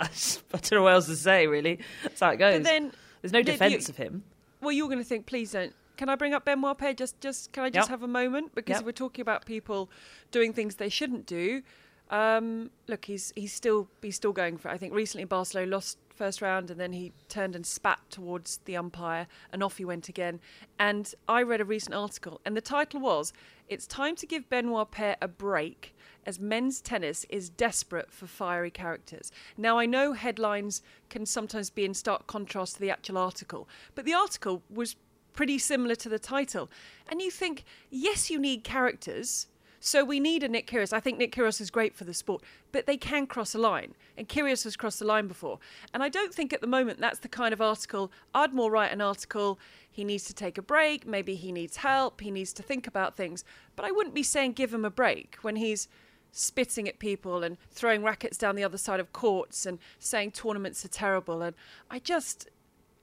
I 0.00 0.08
don't 0.52 0.72
know 0.72 0.82
what 0.84 0.94
else 0.94 1.06
to 1.06 1.16
say. 1.16 1.46
Really, 1.46 1.80
that's 2.02 2.20
how 2.20 2.30
it 2.30 2.38
goes. 2.38 2.54
But 2.60 2.64
then, 2.64 2.92
There's 3.20 3.32
no 3.32 3.42
defence 3.42 3.88
of 3.90 3.96
him. 3.98 4.24
well, 4.62 4.72
you're 4.72 4.88
going 4.88 4.98
to 4.98 5.04
think, 5.04 5.26
please 5.26 5.52
don't. 5.52 5.74
Can 5.98 6.08
I 6.08 6.14
bring 6.14 6.32
up 6.32 6.44
Benoit 6.46 6.78
Paire? 6.78 6.94
Just, 6.94 7.20
just 7.20 7.52
can 7.52 7.64
I 7.64 7.70
just 7.70 7.88
Yep. 7.88 7.90
have 7.90 8.02
a 8.02 8.08
moment 8.08 8.54
because 8.54 8.76
Yep. 8.76 8.84
we're 8.86 8.92
talking 8.92 9.20
about 9.20 9.44
people 9.44 9.90
doing 10.30 10.52
things 10.54 10.76
they 10.76 10.88
shouldn't 10.88 11.26
do. 11.26 11.62
Um, 12.08 12.70
look, 12.86 13.04
he's 13.04 13.34
he's 13.36 13.52
still 13.52 13.88
he's 14.00 14.16
still 14.16 14.32
going 14.32 14.56
for. 14.56 14.68
It. 14.70 14.72
I 14.72 14.78
think 14.78 14.94
recently 14.94 15.24
Barcelona 15.26 15.70
lost 15.70 15.98
first 16.08 16.40
round 16.40 16.70
and 16.70 16.80
then 16.80 16.92
he 16.92 17.12
turned 17.28 17.54
and 17.54 17.66
spat 17.66 18.00
towards 18.10 18.58
the 18.64 18.76
umpire 18.76 19.26
and 19.52 19.62
off 19.62 19.76
he 19.76 19.84
went 19.84 20.08
again. 20.08 20.40
And 20.78 21.14
I 21.28 21.42
read 21.42 21.60
a 21.60 21.64
recent 21.66 21.94
article 21.94 22.40
and 22.46 22.56
the 22.56 22.62
title 22.62 23.00
was 23.00 23.32
"It's 23.68 23.86
time 23.86 24.16
to 24.16 24.26
give 24.26 24.48
Benoit 24.48 24.90
Paire 24.90 25.16
a 25.20 25.28
break." 25.28 25.94
As 26.24 26.38
men's 26.38 26.80
tennis 26.80 27.24
is 27.30 27.48
desperate 27.48 28.10
for 28.12 28.26
fiery 28.26 28.70
characters. 28.70 29.32
Now, 29.56 29.78
I 29.78 29.86
know 29.86 30.12
headlines 30.12 30.82
can 31.08 31.24
sometimes 31.24 31.70
be 31.70 31.84
in 31.86 31.94
stark 31.94 32.26
contrast 32.26 32.74
to 32.74 32.80
the 32.80 32.90
actual 32.90 33.16
article, 33.16 33.66
but 33.94 34.04
the 34.04 34.12
article 34.14 34.62
was 34.68 34.96
pretty 35.38 35.56
similar 35.56 35.94
to 35.94 36.08
the 36.08 36.18
title. 36.18 36.68
And 37.08 37.22
you 37.22 37.30
think, 37.30 37.62
yes, 37.90 38.28
you 38.28 38.40
need 38.40 38.64
characters. 38.64 39.46
So 39.78 40.04
we 40.04 40.18
need 40.18 40.42
a 40.42 40.48
Nick 40.48 40.66
Kyrgios. 40.66 40.92
I 40.92 40.98
think 40.98 41.16
Nick 41.16 41.30
Kyrgios 41.30 41.60
is 41.60 41.70
great 41.70 41.94
for 41.94 42.02
the 42.02 42.12
sport, 42.12 42.42
but 42.72 42.86
they 42.86 42.96
can 42.96 43.24
cross 43.24 43.54
a 43.54 43.58
line. 43.58 43.94
And 44.16 44.28
Kyrgios 44.28 44.64
has 44.64 44.74
crossed 44.74 44.98
the 44.98 45.04
line 45.04 45.28
before. 45.28 45.60
And 45.94 46.02
I 46.02 46.08
don't 46.08 46.34
think 46.34 46.52
at 46.52 46.60
the 46.60 46.66
moment 46.66 46.98
that's 46.98 47.20
the 47.20 47.28
kind 47.28 47.52
of 47.52 47.60
article 47.60 48.10
I'd 48.34 48.52
more 48.52 48.68
write 48.68 48.90
an 48.90 49.00
article. 49.00 49.60
He 49.88 50.02
needs 50.02 50.24
to 50.24 50.34
take 50.34 50.58
a 50.58 50.62
break. 50.62 51.06
Maybe 51.06 51.36
he 51.36 51.52
needs 51.52 51.76
help. 51.76 52.20
He 52.20 52.32
needs 52.32 52.52
to 52.54 52.64
think 52.64 52.88
about 52.88 53.16
things. 53.16 53.44
But 53.76 53.84
I 53.84 53.92
wouldn't 53.92 54.16
be 54.16 54.24
saying 54.24 54.54
give 54.54 54.74
him 54.74 54.84
a 54.84 54.90
break 54.90 55.36
when 55.42 55.54
he's 55.54 55.86
spitting 56.32 56.88
at 56.88 56.98
people 56.98 57.44
and 57.44 57.58
throwing 57.70 58.02
rackets 58.02 58.38
down 58.38 58.56
the 58.56 58.64
other 58.64 58.76
side 58.76 58.98
of 58.98 59.12
courts 59.12 59.66
and 59.66 59.78
saying 60.00 60.32
tournaments 60.32 60.84
are 60.84 60.88
terrible. 60.88 61.42
And 61.42 61.54
I 61.88 62.00
just, 62.00 62.48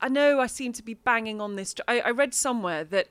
I 0.02 0.10
know 0.10 0.40
I 0.40 0.48
seem 0.48 0.74
to 0.74 0.84
be 0.84 0.94
banging 0.94 1.42
on 1.42 1.56
this. 1.56 1.76
I, 1.88 2.00
I 2.02 2.12
read 2.12 2.34
somewhere 2.34 2.84
that 2.84 3.08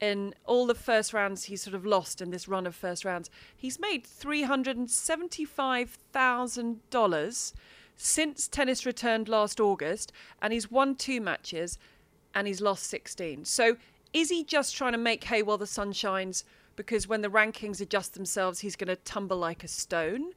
in 0.00 0.34
all 0.44 0.66
the 0.66 0.74
first 0.74 1.12
rounds 1.12 1.44
he's 1.44 1.62
sort 1.62 1.74
of 1.74 1.86
lost 1.86 2.20
in 2.20 2.30
this 2.30 2.46
run 2.46 2.66
of 2.66 2.74
first 2.74 3.04
rounds, 3.04 3.30
he's 3.56 3.80
made 3.80 4.06
three 4.06 4.42
hundred 4.42 4.76
and 4.76 4.90
seventy-five 4.90 5.96
thousand 6.12 6.80
dollars 6.90 7.54
since 7.96 8.46
tennis 8.46 8.84
returned 8.84 9.28
last 9.28 9.58
August, 9.58 10.12
and 10.42 10.52
he's 10.52 10.70
won 10.70 10.94
two 10.94 11.20
matches, 11.20 11.78
and 12.34 12.46
he's 12.46 12.60
lost 12.60 12.84
sixteen. 12.84 13.44
So 13.44 13.76
is 14.12 14.28
he 14.28 14.44
just 14.44 14.76
trying 14.76 14.92
to 14.92 14.98
make 14.98 15.24
hay 15.24 15.42
while 15.42 15.58
the 15.58 15.66
sun 15.66 15.92
shines? 15.92 16.44
Because 16.76 17.08
when 17.08 17.22
the 17.22 17.30
rankings 17.30 17.80
adjust 17.80 18.12
themselves, 18.12 18.60
he's 18.60 18.76
going 18.76 18.88
to 18.88 18.96
tumble 18.96 19.38
like 19.38 19.64
a 19.64 19.68
stone. 19.68 20.32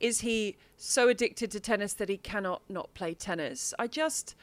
Is 0.00 0.22
he 0.22 0.56
so 0.76 1.08
addicted 1.08 1.52
to 1.52 1.60
tennis 1.60 1.94
that 1.94 2.08
he 2.08 2.16
cannot 2.16 2.62
not 2.68 2.92
play 2.94 3.14
tennis? 3.14 3.72
I 3.78 3.86
just, 3.86 4.34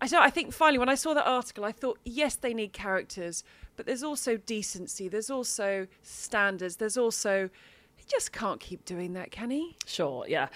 I 0.00 0.08
don't. 0.08 0.22
I 0.22 0.30
think 0.30 0.52
finally, 0.52 0.78
when 0.78 0.88
I 0.88 0.94
saw 0.94 1.14
that 1.14 1.26
article, 1.26 1.64
I 1.64 1.72
thought, 1.72 1.98
yes, 2.04 2.36
they 2.36 2.52
need 2.52 2.72
characters, 2.72 3.42
but 3.76 3.86
there's 3.86 4.02
also 4.02 4.36
decency. 4.36 5.08
There's 5.08 5.30
also 5.30 5.86
standards. 6.02 6.76
There's 6.76 6.98
also, 6.98 7.48
he 7.96 8.04
just 8.08 8.32
can't 8.32 8.60
keep 8.60 8.84
doing 8.84 9.14
that, 9.14 9.30
can 9.30 9.50
he? 9.50 9.76
Sure, 9.86 10.26
yeah. 10.28 10.48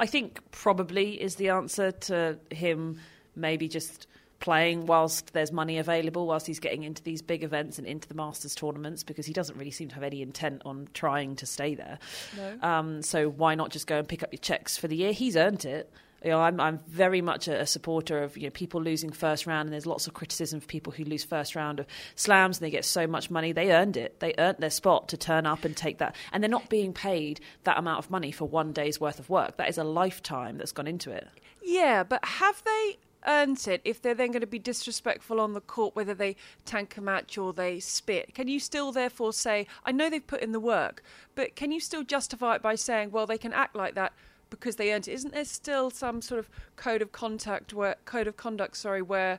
I 0.00 0.06
think 0.06 0.40
probably 0.50 1.20
is 1.20 1.36
the 1.36 1.50
answer 1.50 1.92
to 1.92 2.38
him 2.50 2.98
maybe 3.36 3.68
just 3.68 4.08
playing 4.40 4.86
whilst 4.86 5.32
there's 5.32 5.52
money 5.52 5.78
available, 5.78 6.26
whilst 6.26 6.46
he's 6.46 6.60
getting 6.60 6.84
into 6.84 7.02
these 7.02 7.22
big 7.22 7.42
events 7.42 7.78
and 7.78 7.86
into 7.86 8.06
the 8.08 8.14
Masters 8.14 8.54
tournaments, 8.54 9.02
because 9.02 9.26
he 9.26 9.32
doesn't 9.32 9.56
really 9.58 9.70
seem 9.70 9.88
to 9.88 9.94
have 9.94 10.04
any 10.04 10.22
intent 10.22 10.62
on 10.64 10.88
trying 10.94 11.36
to 11.36 11.46
stay 11.46 11.74
there. 11.74 11.98
No. 12.36 12.68
Um, 12.68 13.02
so 13.02 13.28
why 13.28 13.54
not 13.54 13.70
just 13.70 13.86
go 13.86 13.98
and 13.98 14.08
pick 14.08 14.22
up 14.22 14.32
your 14.32 14.38
checks 14.38 14.76
for 14.76 14.88
the 14.88 14.96
year? 14.96 15.12
He's 15.12 15.36
earned 15.36 15.64
it. 15.64 15.92
You 16.24 16.30
know, 16.30 16.40
I'm 16.40 16.60
I'm 16.60 16.80
very 16.88 17.20
much 17.20 17.46
a, 17.46 17.60
a 17.60 17.66
supporter 17.66 18.22
of 18.22 18.36
you 18.36 18.44
know 18.44 18.50
people 18.50 18.82
losing 18.82 19.12
first 19.12 19.46
round, 19.46 19.66
and 19.66 19.72
there's 19.72 19.86
lots 19.86 20.06
of 20.06 20.14
criticism 20.14 20.56
of 20.56 20.66
people 20.66 20.92
who 20.92 21.04
lose 21.04 21.24
first 21.24 21.54
round 21.54 21.80
of 21.80 21.86
slams 22.16 22.58
and 22.58 22.66
they 22.66 22.70
get 22.70 22.84
so 22.84 23.06
much 23.06 23.30
money. 23.30 23.52
They 23.52 23.72
earned 23.72 23.96
it. 23.96 24.18
They 24.20 24.34
earned 24.38 24.58
their 24.58 24.70
spot 24.70 25.08
to 25.08 25.16
turn 25.16 25.46
up 25.46 25.64
and 25.64 25.76
take 25.76 25.98
that, 25.98 26.16
and 26.32 26.42
they're 26.42 26.50
not 26.50 26.68
being 26.68 26.92
paid 26.92 27.40
that 27.64 27.78
amount 27.78 27.98
of 27.98 28.10
money 28.10 28.32
for 28.32 28.46
one 28.46 28.72
day's 28.72 29.00
worth 29.00 29.18
of 29.18 29.30
work. 29.30 29.56
That 29.56 29.68
is 29.68 29.78
a 29.78 29.84
lifetime 29.84 30.58
that's 30.58 30.72
gone 30.72 30.88
into 30.88 31.10
it. 31.10 31.28
Yeah, 31.62 32.02
but 32.02 32.24
have 32.24 32.62
they 32.64 32.98
earned 33.26 33.66
it 33.68 33.80
if 33.84 34.00
they're 34.00 34.14
then 34.14 34.30
going 34.30 34.40
to 34.40 34.46
be 34.46 34.58
disrespectful 34.58 35.40
on 35.40 35.52
the 35.52 35.60
court, 35.60 35.94
whether 35.94 36.14
they 36.14 36.36
tank 36.64 36.96
a 36.96 37.00
match 37.00 37.38
or 37.38 37.52
they 37.52 37.78
spit? 37.80 38.34
Can 38.34 38.48
you 38.48 38.58
still 38.58 38.92
therefore 38.92 39.32
say, 39.32 39.66
I 39.84 39.92
know 39.92 40.10
they've 40.10 40.26
put 40.26 40.42
in 40.42 40.52
the 40.52 40.60
work, 40.60 41.02
but 41.34 41.54
can 41.54 41.70
you 41.70 41.80
still 41.80 42.02
justify 42.02 42.56
it 42.56 42.62
by 42.62 42.74
saying, 42.74 43.10
well, 43.10 43.26
they 43.26 43.38
can 43.38 43.52
act 43.52 43.76
like 43.76 43.94
that 43.94 44.12
because 44.50 44.76
they 44.76 44.92
earned 44.92 45.08
it? 45.08 45.12
Isn't 45.12 45.32
there 45.32 45.44
still 45.44 45.90
some 45.90 46.22
sort 46.22 46.38
of 46.38 46.48
code 46.76 47.02
of 47.02 47.12
contact 47.12 47.72
where 47.72 47.96
code 48.04 48.26
of 48.26 48.36
conduct, 48.36 48.76
sorry, 48.76 49.02
where 49.02 49.38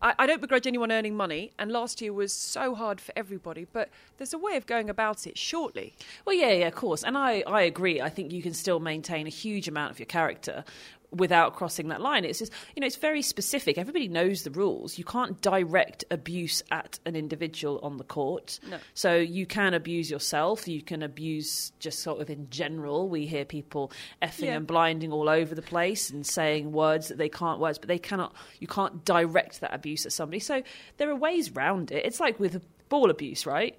I, 0.00 0.14
I 0.18 0.26
don't 0.26 0.40
begrudge 0.40 0.66
anyone 0.66 0.92
earning 0.92 1.16
money, 1.16 1.52
and 1.58 1.72
last 1.72 2.00
year 2.00 2.12
was 2.12 2.32
so 2.32 2.74
hard 2.74 3.00
for 3.00 3.12
everybody, 3.16 3.66
but 3.72 3.88
there's 4.16 4.32
a 4.32 4.38
way 4.38 4.56
of 4.56 4.66
going 4.66 4.88
about 4.88 5.26
it, 5.26 5.36
shortly. 5.36 5.94
Well, 6.24 6.36
yeah, 6.36 6.52
yeah, 6.52 6.68
of 6.68 6.74
course, 6.74 7.02
and 7.02 7.16
I 7.16 7.42
I 7.46 7.62
agree. 7.62 8.00
I 8.00 8.08
think 8.08 8.32
you 8.32 8.42
can 8.42 8.54
still 8.54 8.80
maintain 8.80 9.26
a 9.26 9.30
huge 9.30 9.68
amount 9.68 9.90
of 9.90 9.98
your 9.98 10.06
character 10.06 10.64
without 11.10 11.56
crossing 11.56 11.88
that 11.88 12.00
line. 12.02 12.24
It's 12.24 12.38
just, 12.38 12.52
you 12.76 12.80
know, 12.80 12.86
it's 12.86 12.96
very 12.96 13.22
specific. 13.22 13.78
Everybody 13.78 14.08
knows 14.08 14.42
the 14.42 14.50
rules. 14.50 14.98
You 14.98 15.04
can't 15.04 15.40
direct 15.40 16.04
abuse 16.10 16.62
at 16.70 16.98
an 17.06 17.16
individual 17.16 17.80
on 17.82 17.96
the 17.96 18.04
court. 18.04 18.60
No. 18.68 18.76
So 18.92 19.14
you 19.16 19.46
can 19.46 19.72
abuse 19.72 20.10
yourself. 20.10 20.68
You 20.68 20.82
can 20.82 21.02
abuse 21.02 21.72
just 21.78 22.00
sort 22.00 22.20
of 22.20 22.28
in 22.28 22.50
general. 22.50 23.08
We 23.08 23.26
hear 23.26 23.46
people 23.46 23.90
effing 24.20 24.46
Yeah. 24.46 24.56
and 24.56 24.66
blinding 24.66 25.10
all 25.10 25.30
over 25.30 25.54
the 25.54 25.62
place 25.62 26.10
and 26.10 26.26
saying 26.26 26.72
words 26.72 27.08
that 27.08 27.16
they 27.16 27.30
can't 27.30 27.58
words, 27.58 27.78
but 27.78 27.88
they 27.88 27.98
cannot. 27.98 28.34
You 28.60 28.66
can't 28.66 29.02
direct 29.04 29.60
that 29.62 29.72
abuse 29.72 30.04
at 30.04 30.12
somebody. 30.12 30.40
So 30.40 30.62
there 30.98 31.08
are 31.10 31.16
ways 31.16 31.50
round 31.52 31.90
it. 31.90 32.04
It's 32.04 32.20
like 32.20 32.38
with 32.38 32.62
ball 32.90 33.08
abuse, 33.10 33.46
right? 33.46 33.78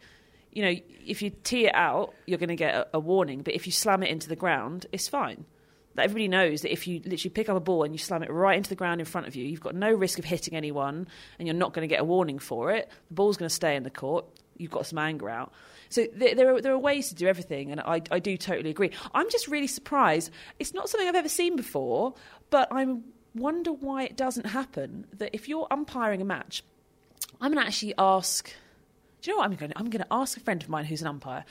You 0.51 0.63
know, 0.63 0.75
if 1.05 1.21
you 1.21 1.29
tee 1.29 1.67
it 1.67 1.75
out, 1.75 2.15
you're 2.25 2.39
going 2.39 2.50
to 2.50 2.55
get 2.55 2.74
a, 2.74 2.88
a 2.93 3.00
warning. 3.00 3.43
But 3.43 3.53
if 3.53 3.67
you 3.67 3.71
slam 3.71 4.01
it 4.01 4.09
into 4.09 4.27
the 4.29 4.36
ground, 4.36 4.88
it's 4.91 5.07
fine 5.07 5.45
that 5.99 6.05
everybody 6.05 6.29
knows 6.29 6.61
that 6.61 6.71
if 6.71 6.87
you 6.87 7.01
literally 7.03 7.29
pick 7.29 7.49
up 7.49 7.57
a 7.57 7.59
ball 7.59 7.83
and 7.83 7.93
you 7.93 7.99
slam 7.99 8.23
it 8.23 8.31
right 8.31 8.55
into 8.55 8.69
the 8.69 8.75
ground 8.75 9.01
in 9.01 9.05
front 9.05 9.27
of 9.27 9.35
you, 9.35 9.45
you've 9.45 9.59
got 9.59 9.75
no 9.75 9.91
risk 9.91 10.17
of 10.17 10.23
hitting 10.23 10.55
anyone 10.55 11.07
and 11.37 11.47
you're 11.47 11.55
not 11.55 11.73
going 11.73 11.87
to 11.87 11.93
get 11.93 11.99
a 11.99 12.05
warning 12.05 12.39
for 12.39 12.71
it. 12.71 12.89
The 13.09 13.15
ball's 13.15 13.35
going 13.35 13.49
to 13.49 13.53
stay 13.53 13.75
in 13.75 13.83
the 13.83 13.89
court. 13.89 14.25
You've 14.55 14.71
got 14.71 14.85
some 14.85 14.97
anger 14.97 15.29
out. 15.29 15.51
So 15.89 16.07
there, 16.15 16.35
there, 16.35 16.55
are, 16.55 16.61
there 16.61 16.71
are 16.71 16.79
ways 16.79 17.09
to 17.09 17.15
do 17.15 17.27
everything, 17.27 17.71
and 17.71 17.81
I, 17.81 18.01
I 18.11 18.19
do 18.19 18.37
totally 18.37 18.69
agree. 18.69 18.91
I'm 19.13 19.29
just 19.29 19.47
really 19.47 19.67
surprised. 19.67 20.31
It's 20.57 20.73
not 20.73 20.87
something 20.87 21.07
I've 21.07 21.15
ever 21.15 21.29
seen 21.29 21.55
before, 21.55 22.13
but 22.49 22.69
I 22.71 22.85
wonder 23.35 23.71
why 23.73 24.03
it 24.03 24.15
doesn't 24.15 24.45
happen. 24.45 25.05
That 25.17 25.31
if 25.33 25.49
you're 25.49 25.67
umpiring 25.69 26.21
a 26.21 26.25
match, 26.25 26.63
I'm 27.41 27.51
going 27.51 27.61
to 27.61 27.67
actually 27.67 27.95
ask 27.97 28.53
do 29.21 29.29
you 29.29 29.35
know 29.35 29.39
what 29.39 29.49
I'm 29.49 29.55
going 29.55 29.71
to? 29.71 29.77
I'm 29.77 29.89
going 29.89 30.01
to 30.03 30.07
ask 30.11 30.38
a 30.38 30.39
friend 30.39 30.61
of 30.61 30.69
mine 30.69 30.85
who's 30.85 31.01
an 31.01 31.07
umpire, 31.07 31.43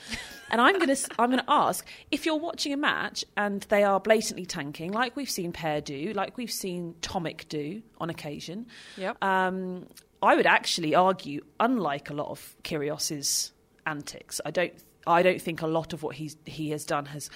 and 0.49 0.59
I'm 0.59 0.79
going 0.79 0.95
to 0.95 1.09
I'm 1.19 1.29
going 1.29 1.43
to 1.43 1.51
ask 1.51 1.85
if 2.11 2.25
you're 2.25 2.35
watching 2.35 2.73
a 2.73 2.77
match 2.77 3.23
and 3.37 3.61
they 3.69 3.83
are 3.83 3.99
blatantly 3.99 4.45
tanking, 4.45 4.91
like 4.91 5.15
we've 5.15 5.29
seen 5.29 5.51
Paire 5.51 5.81
do, 5.81 6.13
like 6.13 6.37
we've 6.37 6.51
seen 6.51 6.95
Tomic 7.01 7.47
do 7.47 7.81
on 7.99 8.09
occasion. 8.09 8.67
Yep. 8.97 9.23
Um, 9.23 9.87
I 10.21 10.35
would 10.35 10.47
actually 10.47 10.95
argue, 10.95 11.41
unlike 11.59 12.09
a 12.09 12.13
lot 12.13 12.29
of 12.29 12.55
Kyrgios's 12.63 13.51
antics, 13.85 14.41
I 14.45 14.51
don't 14.51 14.73
I 15.05 15.23
don't 15.23 15.41
think 15.41 15.61
a 15.61 15.67
lot 15.67 15.93
of 15.93 16.03
what 16.03 16.15
he's 16.15 16.37
he 16.45 16.71
has 16.71 16.85
done 16.85 17.05
has 17.05 17.29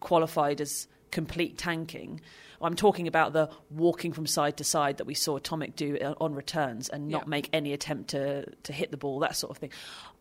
qualified 0.00 0.60
as 0.60 0.88
complete 1.10 1.58
tanking. 1.58 2.20
I'm 2.62 2.76
talking 2.76 3.08
about 3.08 3.32
the 3.32 3.50
walking 3.70 4.12
from 4.12 4.26
side 4.26 4.58
to 4.58 4.64
side 4.64 4.98
that 4.98 5.06
we 5.06 5.14
saw 5.14 5.38
Tomic 5.38 5.76
do 5.76 5.96
uh, 5.98 6.14
on 6.20 6.34
returns 6.34 6.88
and 6.88 7.08
not 7.08 7.22
yeah. 7.22 7.28
make 7.28 7.48
any 7.52 7.72
attempt 7.72 8.10
to, 8.10 8.44
to 8.64 8.72
hit 8.72 8.90
the 8.90 8.96
ball, 8.96 9.20
that 9.20 9.36
sort 9.36 9.50
of 9.50 9.58
thing. 9.58 9.70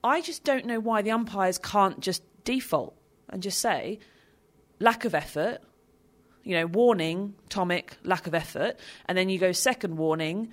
I 0.03 0.21
just 0.21 0.43
don't 0.43 0.65
know 0.65 0.79
why 0.79 1.01
the 1.01 1.11
umpires 1.11 1.57
can't 1.57 1.99
just 1.99 2.23
default 2.43 2.95
and 3.29 3.43
just 3.43 3.59
say, 3.59 3.99
lack 4.79 5.05
of 5.05 5.13
effort, 5.13 5.59
you 6.43 6.55
know, 6.55 6.65
warning, 6.65 7.35
Tomic, 7.49 7.91
lack 8.03 8.25
of 8.27 8.33
effort, 8.33 8.79
and 9.05 9.17
then 9.17 9.29
you 9.29 9.37
go 9.37 9.51
second 9.51 9.97
warning, 9.97 10.49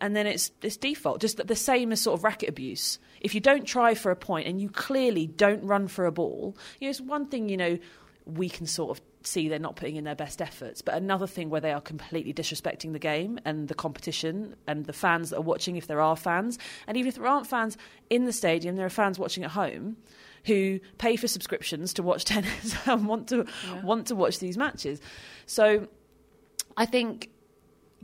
and 0.00 0.14
then 0.14 0.26
it's 0.26 0.50
it's 0.62 0.76
default. 0.76 1.20
Just 1.20 1.46
the 1.46 1.56
same 1.56 1.92
as 1.92 2.00
sort 2.00 2.18
of 2.18 2.24
racket 2.24 2.48
abuse. 2.48 2.98
If 3.20 3.34
you 3.34 3.40
don't 3.40 3.66
try 3.66 3.94
for 3.94 4.10
a 4.10 4.16
point 4.16 4.46
and 4.46 4.60
you 4.60 4.70
clearly 4.70 5.26
don't 5.26 5.64
run 5.64 5.88
for 5.88 6.06
a 6.06 6.12
ball, 6.12 6.56
you 6.78 6.86
know, 6.86 6.90
it's 6.90 7.00
one 7.00 7.26
thing, 7.26 7.48
you 7.48 7.56
know, 7.56 7.78
we 8.24 8.48
can 8.48 8.66
sort 8.66 8.96
of 8.96 9.04
see 9.22 9.48
they're 9.48 9.58
not 9.58 9.76
putting 9.76 9.96
in 9.96 10.04
their 10.04 10.14
best 10.14 10.40
efforts. 10.40 10.82
But 10.82 10.94
another 10.94 11.26
thing 11.26 11.50
where 11.50 11.60
they 11.60 11.72
are 11.72 11.80
completely 11.80 12.32
disrespecting 12.32 12.92
the 12.92 12.98
game 12.98 13.38
and 13.44 13.68
the 13.68 13.74
competition 13.74 14.56
and 14.66 14.86
the 14.86 14.92
fans 14.92 15.30
that 15.30 15.38
are 15.38 15.42
watching, 15.42 15.76
if 15.76 15.86
there 15.86 16.00
are 16.00 16.16
fans, 16.16 16.58
and 16.86 16.96
even 16.96 17.08
if 17.08 17.16
there 17.16 17.26
aren't 17.26 17.46
fans 17.46 17.76
in 18.08 18.24
the 18.24 18.32
stadium, 18.32 18.76
there 18.76 18.86
are 18.86 18.90
fans 18.90 19.18
watching 19.18 19.44
at 19.44 19.50
home 19.50 19.96
who 20.46 20.80
pay 20.98 21.16
for 21.16 21.28
subscriptions 21.28 21.92
to 21.94 22.02
watch 22.02 22.24
tennis 22.26 22.74
and 22.86 23.06
want 23.06 23.28
to 23.28 23.46
yeah. 23.66 23.82
want 23.82 24.06
to 24.06 24.14
watch 24.14 24.38
these 24.38 24.56
matches. 24.56 25.00
So 25.46 25.88
I 26.76 26.86
think, 26.86 27.30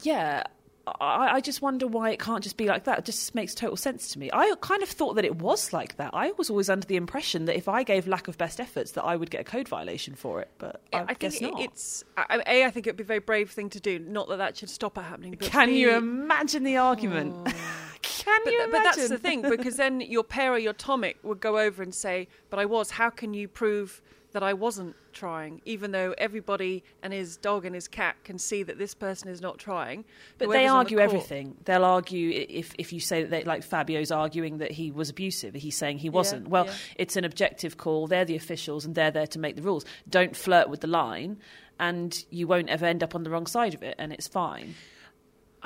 yeah, 0.02 0.44
I, 0.86 1.34
I, 1.34 1.40
just 1.40 1.62
wonder 1.62 1.86
why 1.86 2.10
it 2.10 2.20
can't 2.20 2.44
just 2.44 2.56
be 2.56 2.66
like 2.66 2.84
that. 2.84 3.00
It 3.00 3.04
just 3.06 3.34
makes 3.34 3.56
total 3.56 3.76
sense 3.76 4.08
to 4.10 4.20
me. 4.20 4.30
I 4.32 4.54
kind 4.60 4.84
of 4.84 4.88
thought 4.88 5.14
that 5.14 5.24
it 5.24 5.36
was 5.36 5.72
like 5.72 5.96
that. 5.96 6.10
I 6.14 6.30
was 6.38 6.48
always 6.48 6.70
under 6.70 6.86
the 6.86 6.94
impression 6.94 7.46
that 7.46 7.56
if 7.56 7.68
I 7.68 7.82
gave 7.82 8.06
lack 8.06 8.28
of 8.28 8.38
best 8.38 8.60
efforts, 8.60 8.92
that 8.92 9.02
I 9.02 9.16
would 9.16 9.30
get 9.30 9.40
a 9.40 9.44
code 9.44 9.66
violation 9.68 10.14
for 10.14 10.40
it. 10.40 10.48
But 10.58 10.80
I, 10.92 11.06
I 11.08 11.14
guess 11.14 11.40
not. 11.40 11.60
It's 11.60 12.04
a. 12.16 12.64
I 12.66 12.70
think 12.70 12.86
it'd 12.86 12.96
be 12.96 13.02
a 13.02 13.06
very 13.06 13.18
brave 13.18 13.50
thing 13.50 13.68
to 13.70 13.80
do. 13.80 13.98
Not 13.98 14.28
that 14.28 14.36
that 14.36 14.56
should 14.56 14.70
stop 14.70 14.96
it 14.96 15.02
happening. 15.02 15.34
Can 15.34 15.68
B, 15.68 15.80
you 15.80 15.90
imagine 15.96 16.62
the 16.62 16.76
argument? 16.76 17.34
Oh. 17.36 17.52
Can 18.02 18.40
but, 18.44 18.52
you 18.52 18.58
imagine? 18.64 18.72
But 18.72 18.82
that's 18.84 19.08
the 19.08 19.18
thing 19.18 19.42
because 19.42 19.76
then 19.76 20.00
your 20.00 20.22
Paire 20.22 20.52
or 20.52 20.58
your 20.58 20.74
Tomic 20.74 21.16
would 21.24 21.40
go 21.40 21.58
over 21.58 21.82
and 21.82 21.92
say, 21.92 22.28
"But 22.50 22.60
I 22.60 22.64
was. 22.64 22.90
How 22.90 23.10
can 23.10 23.34
you 23.34 23.48
prove?" 23.48 24.00
That 24.36 24.42
I 24.42 24.52
wasn't 24.52 24.94
trying, 25.14 25.62
even 25.64 25.92
though 25.92 26.14
everybody 26.18 26.84
and 27.02 27.10
his 27.10 27.38
dog 27.38 27.64
and 27.64 27.74
his 27.74 27.88
cat 27.88 28.16
can 28.22 28.38
see 28.38 28.62
that 28.64 28.76
this 28.76 28.92
person 28.92 29.30
is 29.30 29.40
not 29.40 29.56
trying. 29.56 30.04
But 30.36 30.50
they 30.50 30.66
argue 30.66 30.98
the 30.98 31.04
everything. 31.04 31.56
They'll 31.64 31.86
argue 31.86 32.44
if 32.46 32.74
if 32.76 32.92
you 32.92 33.00
say 33.00 33.22
that 33.22 33.30
they, 33.30 33.44
like 33.44 33.62
Fabio's 33.62 34.10
arguing 34.10 34.58
that 34.58 34.72
he 34.72 34.90
was 34.90 35.08
abusive, 35.08 35.54
he's 35.54 35.74
saying 35.74 36.00
he 36.00 36.10
wasn't. 36.10 36.44
Yeah, 36.44 36.50
well, 36.50 36.66
yeah. 36.66 36.74
it's 36.96 37.16
an 37.16 37.24
objective 37.24 37.78
call. 37.78 38.08
They're 38.08 38.26
the 38.26 38.36
officials 38.36 38.84
and 38.84 38.94
they're 38.94 39.10
there 39.10 39.26
to 39.28 39.38
make 39.38 39.56
the 39.56 39.62
rules. 39.62 39.86
Don't 40.06 40.36
flirt 40.36 40.68
with 40.68 40.82
the 40.82 40.86
line, 40.86 41.38
and 41.80 42.22
you 42.28 42.46
won't 42.46 42.68
ever 42.68 42.84
end 42.84 43.02
up 43.02 43.14
on 43.14 43.22
the 43.22 43.30
wrong 43.30 43.46
side 43.46 43.72
of 43.72 43.82
it, 43.82 43.94
and 43.96 44.12
it's 44.12 44.28
fine. 44.28 44.74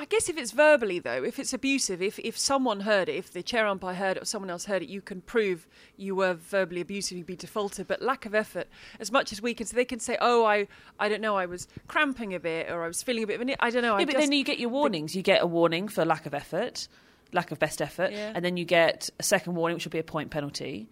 I 0.00 0.06
guess 0.06 0.30
if 0.30 0.38
it's 0.38 0.52
verbally 0.52 0.98
though, 0.98 1.22
if 1.22 1.38
it's 1.38 1.52
abusive, 1.52 2.00
if 2.00 2.18
if 2.20 2.38
someone 2.38 2.80
heard 2.80 3.10
it, 3.10 3.16
if 3.16 3.30
the 3.30 3.42
chair 3.42 3.66
umpire 3.66 3.94
heard 3.94 4.16
it 4.16 4.22
or 4.22 4.24
someone 4.24 4.48
else 4.48 4.64
heard 4.64 4.82
it, 4.82 4.88
you 4.88 5.02
can 5.02 5.20
prove 5.20 5.68
you 5.98 6.14
were 6.14 6.32
verbally 6.32 6.80
abusive, 6.80 7.18
you'd 7.18 7.26
be 7.26 7.36
defaulted. 7.36 7.86
But 7.86 8.00
lack 8.00 8.24
of 8.24 8.34
effort, 8.34 8.66
as 8.98 9.12
much 9.12 9.30
as 9.30 9.42
we 9.42 9.52
can, 9.52 9.66
so 9.66 9.76
they 9.76 9.84
can 9.84 9.98
say, 10.00 10.16
"Oh, 10.18 10.46
I, 10.46 10.68
I 10.98 11.10
don't 11.10 11.20
know, 11.20 11.36
I 11.36 11.44
was 11.44 11.68
cramping 11.86 12.34
a 12.34 12.40
bit, 12.40 12.70
or 12.70 12.82
I 12.82 12.86
was 12.86 13.02
feeling 13.02 13.24
a 13.24 13.26
bit 13.26 13.38
of 13.38 13.46
a, 13.46 13.62
I 13.62 13.68
don't 13.68 13.82
know." 13.82 13.98
Yeah, 13.98 14.06
but 14.06 14.16
then 14.16 14.32
you 14.32 14.42
get 14.42 14.58
your 14.58 14.70
warnings. 14.70 15.14
You 15.14 15.20
get 15.20 15.42
a 15.42 15.46
warning 15.46 15.86
for 15.86 16.06
lack 16.06 16.24
of 16.24 16.32
effort, 16.32 16.88
lack 17.34 17.50
of 17.50 17.58
best 17.58 17.82
effort, 17.82 18.12
yeah. 18.12 18.32
and 18.34 18.42
then 18.42 18.56
you 18.56 18.64
get 18.64 19.10
a 19.18 19.22
second 19.22 19.54
warning, 19.54 19.74
which 19.74 19.84
will 19.84 19.90
be 19.90 19.98
a 19.98 20.02
point 20.02 20.30
penalty. 20.30 20.88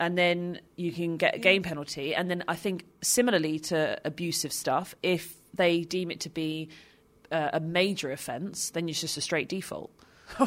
And 0.00 0.18
then 0.18 0.60
you 0.76 0.92
can 0.92 1.16
get 1.16 1.34
a 1.34 1.38
game 1.38 1.62
penalty. 1.62 2.14
And 2.14 2.30
then 2.30 2.44
I 2.46 2.56
think, 2.56 2.84
similarly 3.00 3.58
to 3.60 3.98
abusive 4.04 4.52
stuff, 4.52 4.94
if 5.02 5.34
they 5.54 5.80
deem 5.80 6.10
it 6.10 6.20
to 6.20 6.28
be 6.28 6.68
uh, 7.30 7.50
a 7.52 7.60
major 7.60 8.10
offence, 8.10 8.70
then 8.70 8.88
it's 8.88 9.00
just 9.00 9.16
a 9.16 9.20
straight 9.20 9.48
default. 9.48 9.90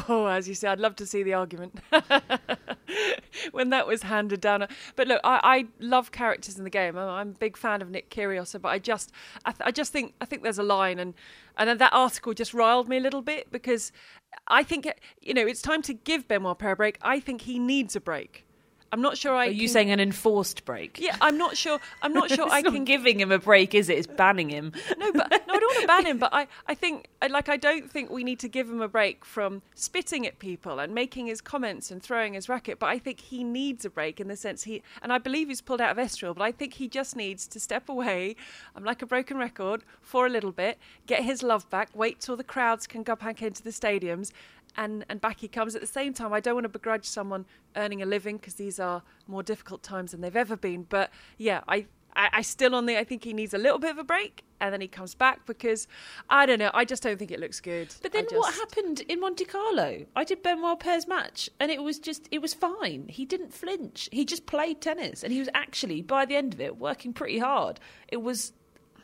Oh, 0.08 0.26
as 0.26 0.48
you 0.48 0.54
say, 0.54 0.68
I'd 0.68 0.78
love 0.78 0.96
to 0.96 1.06
see 1.06 1.22
the 1.22 1.34
argument 1.34 1.80
when 3.52 3.70
that 3.70 3.86
was 3.86 4.02
handed 4.02 4.40
down. 4.40 4.66
But 4.96 5.08
look, 5.08 5.20
I, 5.24 5.40
I 5.42 5.66
love 5.80 6.12
characters 6.12 6.56
in 6.56 6.64
the 6.64 6.70
game. 6.70 6.96
I'm, 6.96 7.08
I'm, 7.08 7.28
a 7.30 7.32
big 7.32 7.56
fan 7.56 7.82
of 7.82 7.90
Nick 7.90 8.08
Kyrgios, 8.08 8.60
but 8.60 8.68
I 8.68 8.78
just, 8.78 9.10
I, 9.44 9.50
th- 9.50 9.62
I, 9.64 9.70
just 9.70 9.92
think, 9.92 10.14
I 10.20 10.24
think 10.24 10.44
there's 10.44 10.58
a 10.58 10.62
line, 10.62 10.98
and 10.98 11.14
and 11.56 11.80
that 11.80 11.92
article 11.92 12.32
just 12.32 12.54
riled 12.54 12.88
me 12.88 12.96
a 12.96 13.00
little 13.00 13.22
bit 13.22 13.50
because 13.50 13.92
I 14.46 14.62
think, 14.62 14.88
you 15.20 15.34
know, 15.34 15.46
it's 15.46 15.62
time 15.62 15.82
to 15.82 15.94
give 15.94 16.28
Benoit 16.28 16.58
Paire 16.58 16.72
a 16.72 16.76
break. 16.76 16.98
I 17.02 17.20
think 17.20 17.42
he 17.42 17.58
needs 17.58 17.96
a 17.96 18.00
break. 18.00 18.46
I'm 18.92 19.00
not 19.00 19.16
sure 19.16 19.34
I. 19.34 19.46
Are 19.46 19.50
you 19.50 19.68
saying 19.68 19.90
an 19.90 20.00
enforced 20.00 20.66
break? 20.66 21.00
Yeah, 21.00 21.16
I'm 21.22 21.38
not 21.38 21.56
sure. 21.56 21.80
I'm 22.02 22.12
not 22.12 22.30
sure 22.34 22.46
I 22.50 22.60
not 22.60 22.74
can 22.74 22.84
giving 22.84 23.18
him 23.18 23.32
a 23.32 23.38
break, 23.38 23.74
is 23.74 23.88
it? 23.88 23.96
It's 23.96 24.06
banning 24.06 24.50
him. 24.50 24.72
No, 24.98 25.10
but 25.12 25.30
no, 25.30 25.54
I 25.54 25.58
don't 25.58 25.74
want 25.74 25.80
to 25.80 25.86
ban 25.86 26.06
him. 26.06 26.18
But 26.18 26.34
I, 26.34 26.46
I 26.66 26.74
think, 26.74 27.08
like, 27.30 27.48
I 27.48 27.56
don't 27.56 27.90
think 27.90 28.10
we 28.10 28.22
need 28.22 28.38
to 28.40 28.48
give 28.48 28.68
him 28.68 28.82
a 28.82 28.88
break 28.88 29.24
from 29.24 29.62
spitting 29.74 30.26
at 30.26 30.38
people 30.38 30.78
and 30.78 30.94
making 30.94 31.26
his 31.26 31.40
comments 31.40 31.90
and 31.90 32.02
throwing 32.02 32.34
his 32.34 32.50
racket. 32.50 32.78
But 32.78 32.86
I 32.86 32.98
think 32.98 33.20
he 33.20 33.42
needs 33.42 33.86
a 33.86 33.90
break 33.90 34.20
in 34.20 34.28
the 34.28 34.36
sense 34.36 34.64
he, 34.64 34.82
and 35.00 35.10
I 35.10 35.16
believe 35.16 35.48
he's 35.48 35.62
pulled 35.62 35.80
out 35.80 35.90
of 35.90 35.96
Estoril. 35.96 36.34
But 36.34 36.44
I 36.44 36.52
think 36.52 36.74
he 36.74 36.86
just 36.86 37.16
needs 37.16 37.46
to 37.48 37.58
step 37.58 37.88
away. 37.88 38.36
I'm 38.76 38.84
like 38.84 39.00
a 39.00 39.06
broken 39.06 39.38
record 39.38 39.84
for 40.02 40.26
a 40.26 40.28
little 40.28 40.52
bit, 40.52 40.78
get 41.06 41.24
his 41.24 41.42
love 41.42 41.68
back, 41.70 41.88
wait 41.94 42.20
till 42.20 42.36
the 42.36 42.44
crowds 42.44 42.86
can 42.86 43.02
go 43.02 43.16
back 43.16 43.40
into 43.40 43.62
the 43.62 43.70
stadiums, 43.70 44.32
and 44.76 45.04
and 45.08 45.20
back 45.20 45.40
he 45.40 45.48
comes. 45.48 45.74
At 45.74 45.80
the 45.80 45.86
same 45.86 46.12
time, 46.12 46.32
I 46.32 46.40
don't 46.40 46.54
want 46.54 46.64
to 46.64 46.70
begrudge 46.70 47.04
someone 47.04 47.46
earning 47.76 48.02
a 48.02 48.06
living 48.06 48.36
because 48.36 48.54
these 48.54 48.78
are 48.78 49.02
more 49.26 49.42
difficult 49.42 49.82
times 49.82 50.12
than 50.12 50.20
they've 50.20 50.36
ever 50.36 50.56
been. 50.56 50.84
But 50.88 51.10
yeah, 51.38 51.62
I, 51.68 51.86
I, 52.14 52.28
I 52.32 52.42
still 52.42 52.74
on 52.74 52.86
the. 52.86 52.98
I 52.98 53.04
think 53.04 53.24
he 53.24 53.32
needs 53.32 53.54
a 53.54 53.58
little 53.58 53.78
bit 53.78 53.90
of 53.90 53.98
a 53.98 54.04
break, 54.04 54.44
and 54.60 54.72
then 54.72 54.80
he 54.80 54.88
comes 54.88 55.14
back 55.14 55.46
because 55.46 55.86
I 56.28 56.46
don't 56.46 56.58
know. 56.58 56.70
I 56.74 56.84
just 56.84 57.02
don't 57.02 57.18
think 57.18 57.30
it 57.30 57.40
looks 57.40 57.60
good. 57.60 57.94
But 58.02 58.12
then 58.12 58.24
just, 58.24 58.36
what 58.36 58.54
happened 58.54 59.00
in 59.02 59.20
Monte 59.20 59.44
Carlo? 59.44 60.06
I 60.16 60.24
did 60.24 60.42
Benoit 60.42 60.80
Paire's 60.80 61.06
match, 61.06 61.50
and 61.60 61.70
it 61.70 61.82
was 61.82 61.98
just 61.98 62.28
it 62.30 62.40
was 62.40 62.54
fine. 62.54 63.08
He 63.08 63.24
didn't 63.24 63.52
flinch. 63.52 64.08
He 64.12 64.24
just 64.24 64.46
played 64.46 64.80
tennis, 64.80 65.22
and 65.22 65.32
he 65.32 65.38
was 65.38 65.48
actually 65.54 66.02
by 66.02 66.24
the 66.24 66.36
end 66.36 66.54
of 66.54 66.60
it 66.60 66.78
working 66.78 67.12
pretty 67.12 67.38
hard. 67.38 67.80
It 68.08 68.22
was 68.22 68.52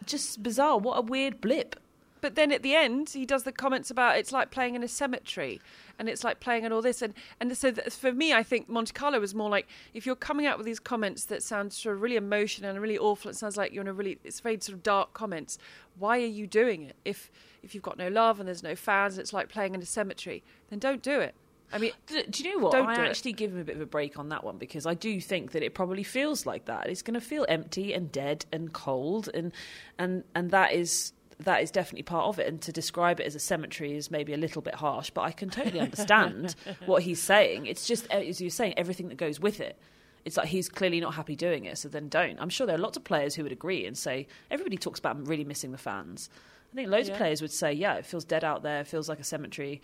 just 0.07 0.43
bizarre. 0.43 0.79
What 0.79 0.99
a 0.99 1.03
weird 1.03 1.41
blip. 1.41 1.77
But 2.21 2.35
then 2.35 2.53
at 2.53 2.63
the 2.63 2.75
end, 2.75 3.11
he 3.11 3.25
does 3.25 3.45
the 3.45 3.53
comments 3.53 3.91
about 3.91 4.19
it's 4.19 4.33
like 4.33 4.51
playing 4.51 4.75
in 4.75 4.83
a 4.83 4.89
cemetery, 4.89 5.61
and 5.99 6.09
it's 6.09 6.25
like 6.25 6.41
playing 6.41 6.65
in 6.65 6.73
all 6.73 6.83
this, 6.83 7.03
and 7.03 7.15
and 7.41 7.57
so 7.57 7.73
for 7.73 8.13
me, 8.13 8.33
I 8.33 8.43
think 8.43 8.69
Monte 8.69 8.93
Carlo 8.93 9.21
was 9.21 9.35
more 9.35 9.51
like 9.51 9.69
if 9.95 10.07
you're 10.07 10.17
coming 10.17 10.47
out 10.47 10.59
with 10.59 10.67
these 10.67 10.81
comments 10.81 11.27
that 11.27 11.43
sound 11.43 11.73
sort 11.73 11.97
of 11.97 12.03
really 12.03 12.17
emotional 12.17 12.71
and 12.71 12.81
really 12.81 12.99
awful, 12.99 13.31
it 13.31 13.37
sounds 13.37 13.57
like 13.57 13.73
you're 13.73 13.83
in 13.83 13.89
a 13.89 13.93
really 13.93 14.19
it's 14.25 14.41
very 14.41 14.59
sort 14.61 14.75
of 14.75 14.83
dark 14.83 15.13
comments. 15.13 15.59
Why 15.99 16.19
are 16.19 16.27
you 16.27 16.47
doing 16.47 16.83
it? 16.83 16.97
If 17.05 17.31
if 17.63 17.75
you've 17.75 17.83
got 17.83 17.99
no 17.99 18.09
love 18.09 18.41
and 18.41 18.49
there's 18.49 18.63
no 18.63 18.75
fans, 18.75 19.15
and 19.15 19.21
it's 19.21 19.33
like 19.33 19.49
playing 19.49 19.75
in 19.75 19.83
a 19.83 19.87
cemetery, 19.87 20.43
then 20.71 20.79
don't 20.79 21.03
do 21.03 21.21
it. 21.21 21.35
I 21.73 21.79
mean, 21.79 21.93
do, 22.07 22.23
you 22.35 22.57
know 22.57 22.65
what? 22.65 22.73
Don't 22.73 22.87
I 22.87 23.07
actually 23.07 23.33
it. 23.33 23.37
give 23.37 23.53
him 23.53 23.61
a 23.61 23.65
bit 23.65 23.77
of 23.77 23.83
a 23.83 23.87
break 23.87 24.19
on 24.19 24.29
that 24.31 24.45
one 24.45 24.59
because 24.59 24.87
I 24.87 24.95
do 24.95 25.21
think 25.21 25.53
that 25.53 25.63
it 25.63 25.75
probably 25.75 26.03
feels 26.03 26.47
like 26.47 26.65
that. 26.67 26.89
It's 26.89 27.03
going 27.03 27.15
to 27.15 27.21
feel 27.21 27.47
empty 27.49 27.93
and 27.93 28.11
dead 28.11 28.47
and 28.53 28.73
cold, 28.73 29.29
and 29.35 29.53
and 29.99 30.25
and 30.35 30.51
that 30.51 30.73
is 30.73 31.13
that 31.41 31.63
is 31.63 31.71
definitely 31.71 32.03
part 32.03 32.27
of 32.27 32.39
it. 32.39 32.49
And 32.49 32.61
to 32.63 32.73
describe 32.73 33.21
it 33.21 33.27
as 33.27 33.35
a 33.35 33.39
cemetery 33.39 33.95
is 33.97 34.11
maybe 34.11 34.33
a 34.33 34.37
little 34.37 34.61
bit 34.63 34.75
harsh, 34.77 35.11
but 35.11 35.23
I 35.23 35.31
can 35.33 35.51
totally 35.51 35.81
understand 35.81 36.55
what 36.87 37.03
he's 37.05 37.21
saying. 37.23 37.67
It's 37.67 37.87
just, 37.87 38.07
uh, 38.13 38.17
as 38.19 38.41
you're 38.41 38.51
saying, 38.51 38.75
everything 38.77 39.09
that 39.09 39.17
goes 39.19 39.39
with 39.39 39.61
it. 39.61 39.79
It's 40.25 40.37
like 40.37 40.49
he's 40.49 40.69
clearly 40.69 41.01
not 41.01 41.15
happy 41.15 41.37
doing 41.37 41.65
it, 41.65 41.79
so 41.79 41.89
then 41.89 42.09
don't. 42.09 42.39
I'm 42.41 42.49
sure 42.51 42.67
there 42.67 42.75
are 42.77 42.81
lots 42.81 42.97
of 42.97 43.05
players 43.05 43.35
who 43.37 43.45
would 43.45 43.53
agree 43.53 43.87
and 43.87 43.97
say, 43.97 44.27
everybody 44.51 44.77
talks 44.77 44.99
about 44.99 45.27
really 45.27 45.45
missing 45.45 45.71
the 45.73 45.79
fans. 45.79 46.29
I 46.73 46.75
think 46.75 46.89
loads 46.91 47.09
Yeah. 47.09 47.15
of 47.15 47.19
players 47.19 47.41
would 47.41 47.53
say, 47.53 47.73
yeah, 47.73 47.95
it 47.95 48.05
feels 48.05 48.25
dead 48.25 48.45
out 48.45 48.63
there, 48.63 48.81
it 48.81 48.89
feels 48.89 49.09
like 49.09 49.21
a 49.21 49.25
cemetery. 49.25 49.81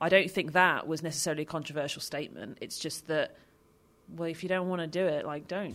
I 0.00 0.08
don't 0.08 0.30
think 0.30 0.52
that 0.52 0.86
was 0.86 1.02
necessarily 1.02 1.42
a 1.42 1.46
controversial 1.46 2.00
statement. 2.02 2.58
It's 2.60 2.78
just 2.78 3.08
that, 3.08 3.34
well, 4.14 4.28
if 4.28 4.42
you 4.42 4.48
don't 4.48 4.68
want 4.68 4.82
to 4.82 4.86
do 4.86 5.04
it, 5.06 5.24
like, 5.26 5.48
don't. 5.48 5.74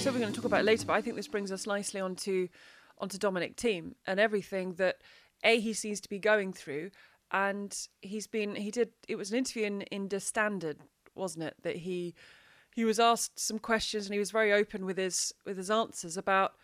Said 0.00 0.14
we're 0.14 0.20
going 0.20 0.32
to 0.32 0.36
talk 0.36 0.46
about 0.46 0.60
it 0.60 0.64
later, 0.64 0.86
but 0.86 0.94
I 0.94 1.02
think 1.02 1.16
this 1.16 1.28
brings 1.28 1.52
us 1.52 1.66
nicely 1.66 2.00
onto 2.00 2.48
onto 2.96 3.18
Dominic 3.18 3.56
Thiem 3.56 3.92
and 4.06 4.18
everything 4.18 4.72
that 4.76 4.96
a 5.44 5.60
he 5.60 5.74
seems 5.74 6.00
to 6.00 6.08
be 6.08 6.18
going 6.18 6.54
through, 6.54 6.90
and 7.32 7.76
he's 8.00 8.26
been 8.26 8.54
he 8.54 8.70
did 8.70 8.92
it 9.08 9.16
was 9.16 9.30
an 9.30 9.36
interview 9.36 9.66
in 9.66 9.82
in 9.82 10.08
Der 10.08 10.18
Standard, 10.18 10.78
wasn't 11.14 11.44
it? 11.44 11.54
That 11.64 11.76
he 11.76 12.14
he 12.74 12.86
was 12.86 12.98
asked 12.98 13.38
some 13.38 13.58
questions 13.58 14.06
and 14.06 14.14
he 14.14 14.18
was 14.18 14.30
very 14.30 14.54
open 14.54 14.86
with 14.86 14.96
his 14.96 15.34
with 15.44 15.58
his 15.58 15.70
answers 15.70 16.16
about 16.16 16.54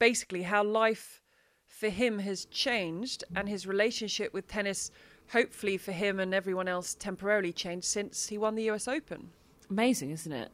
basically 0.00 0.42
how 0.42 0.64
life 0.64 1.22
for 1.68 1.90
him 1.90 2.18
has 2.18 2.44
changed 2.46 3.22
and 3.36 3.48
his 3.48 3.68
relationship 3.68 4.34
with 4.34 4.48
tennis 4.48 4.90
hopefully 5.30 5.76
for 5.76 5.92
him 5.92 6.18
and 6.18 6.34
everyone 6.34 6.66
else 6.66 6.96
temporarily 6.96 7.52
changed 7.52 7.86
since 7.86 8.26
he 8.26 8.36
won 8.36 8.56
the 8.56 8.68
US 8.70 8.88
Open. 8.88 9.30
Amazing, 9.70 10.10
isn't 10.10 10.32
it? 10.32 10.50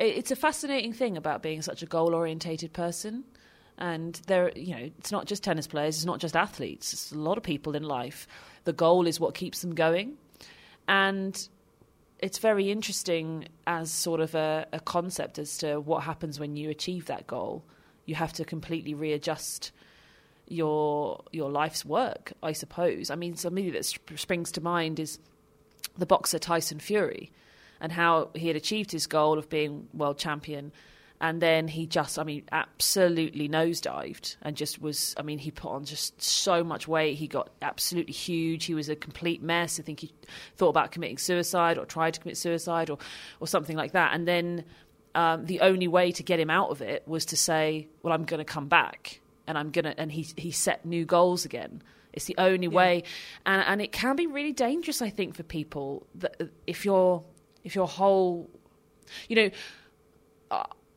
It's 0.00 0.30
a 0.30 0.36
fascinating 0.36 0.94
thing 0.94 1.18
about 1.18 1.42
being 1.42 1.60
such 1.60 1.82
a 1.82 1.86
goal 1.86 2.14
orientated 2.14 2.72
person. 2.72 3.22
And 3.76 4.14
there, 4.26 4.50
you 4.56 4.74
know, 4.74 4.90
it's 4.98 5.12
not 5.12 5.26
just 5.26 5.42
tennis 5.44 5.66
players, 5.66 5.96
it's 5.96 6.06
not 6.06 6.20
just 6.20 6.36
athletes, 6.36 6.92
it's 6.92 7.12
a 7.12 7.18
lot 7.18 7.36
of 7.36 7.44
people 7.44 7.74
in 7.76 7.82
life. 7.82 8.26
The 8.64 8.72
goal 8.72 9.06
is 9.06 9.20
what 9.20 9.34
keeps 9.34 9.60
them 9.60 9.74
going. 9.74 10.14
And 10.88 11.48
it's 12.18 12.38
very 12.38 12.70
interesting 12.70 13.48
as 13.66 13.90
sort 13.90 14.20
of 14.20 14.34
a, 14.34 14.66
a 14.72 14.80
concept 14.80 15.38
as 15.38 15.58
to 15.58 15.80
what 15.80 16.02
happens 16.02 16.40
when 16.40 16.56
you 16.56 16.70
achieve 16.70 17.06
that 17.06 17.26
goal. 17.26 17.62
You 18.06 18.14
have 18.14 18.32
to 18.34 18.44
completely 18.44 18.94
readjust 18.94 19.70
your 20.48 21.22
your 21.30 21.50
life's 21.50 21.84
work, 21.84 22.32
I 22.42 22.52
suppose. 22.52 23.10
I 23.10 23.14
mean, 23.14 23.36
something 23.36 23.70
that 23.72 23.84
springs 23.84 24.50
to 24.52 24.60
mind 24.60 24.98
is 24.98 25.18
the 25.96 26.06
boxer 26.06 26.38
Tyson 26.38 26.80
Fury 26.80 27.30
and 27.80 27.92
how 27.92 28.30
he 28.34 28.48
had 28.48 28.56
achieved 28.56 28.92
his 28.92 29.06
goal 29.06 29.38
of 29.38 29.48
being 29.48 29.88
world 29.92 30.18
champion. 30.18 30.72
And 31.22 31.42
then 31.42 31.68
he 31.68 31.86
just, 31.86 32.18
I 32.18 32.24
mean, 32.24 32.44
absolutely 32.50 33.46
nosedived 33.46 34.36
and 34.40 34.56
just 34.56 34.80
was, 34.80 35.14
I 35.18 35.22
mean, 35.22 35.38
he 35.38 35.50
put 35.50 35.70
on 35.70 35.84
just 35.84 36.22
so 36.22 36.64
much 36.64 36.88
weight. 36.88 37.18
He 37.18 37.28
got 37.28 37.50
absolutely 37.60 38.14
huge. 38.14 38.64
He 38.64 38.74
was 38.74 38.88
a 38.88 38.96
complete 38.96 39.42
mess. 39.42 39.78
I 39.78 39.82
think 39.82 40.00
he 40.00 40.12
thought 40.56 40.70
about 40.70 40.92
committing 40.92 41.18
suicide 41.18 41.76
or 41.76 41.84
tried 41.84 42.14
to 42.14 42.20
commit 42.20 42.38
suicide 42.38 42.88
or, 42.88 42.96
or 43.38 43.46
something 43.46 43.76
like 43.76 43.92
that. 43.92 44.14
And 44.14 44.26
then 44.26 44.64
um, 45.14 45.44
the 45.44 45.60
only 45.60 45.88
way 45.88 46.10
to 46.12 46.22
get 46.22 46.40
him 46.40 46.48
out 46.48 46.70
of 46.70 46.80
it 46.80 47.06
was 47.06 47.26
to 47.26 47.36
say, 47.36 47.88
well, 48.02 48.14
I'm 48.14 48.24
going 48.24 48.38
to 48.38 48.44
come 48.44 48.68
back 48.68 49.20
and 49.50 49.58
I'm 49.58 49.70
gonna 49.72 49.94
and 49.98 50.12
he 50.12 50.26
he 50.36 50.52
set 50.52 50.86
new 50.86 51.04
goals 51.04 51.44
again. 51.44 51.82
It's 52.12 52.26
the 52.26 52.36
only 52.38 52.68
yeah. 52.68 52.72
way, 52.72 53.02
and 53.44 53.62
and 53.66 53.82
it 53.82 53.90
can 53.90 54.14
be 54.14 54.28
really 54.28 54.52
dangerous. 54.52 55.02
I 55.02 55.10
think 55.10 55.34
for 55.34 55.42
people 55.42 56.06
that 56.14 56.40
if 56.68 56.84
your 56.84 57.24
if 57.64 57.74
your 57.74 57.88
whole, 57.88 58.50
you 59.28 59.36
know. 59.36 59.50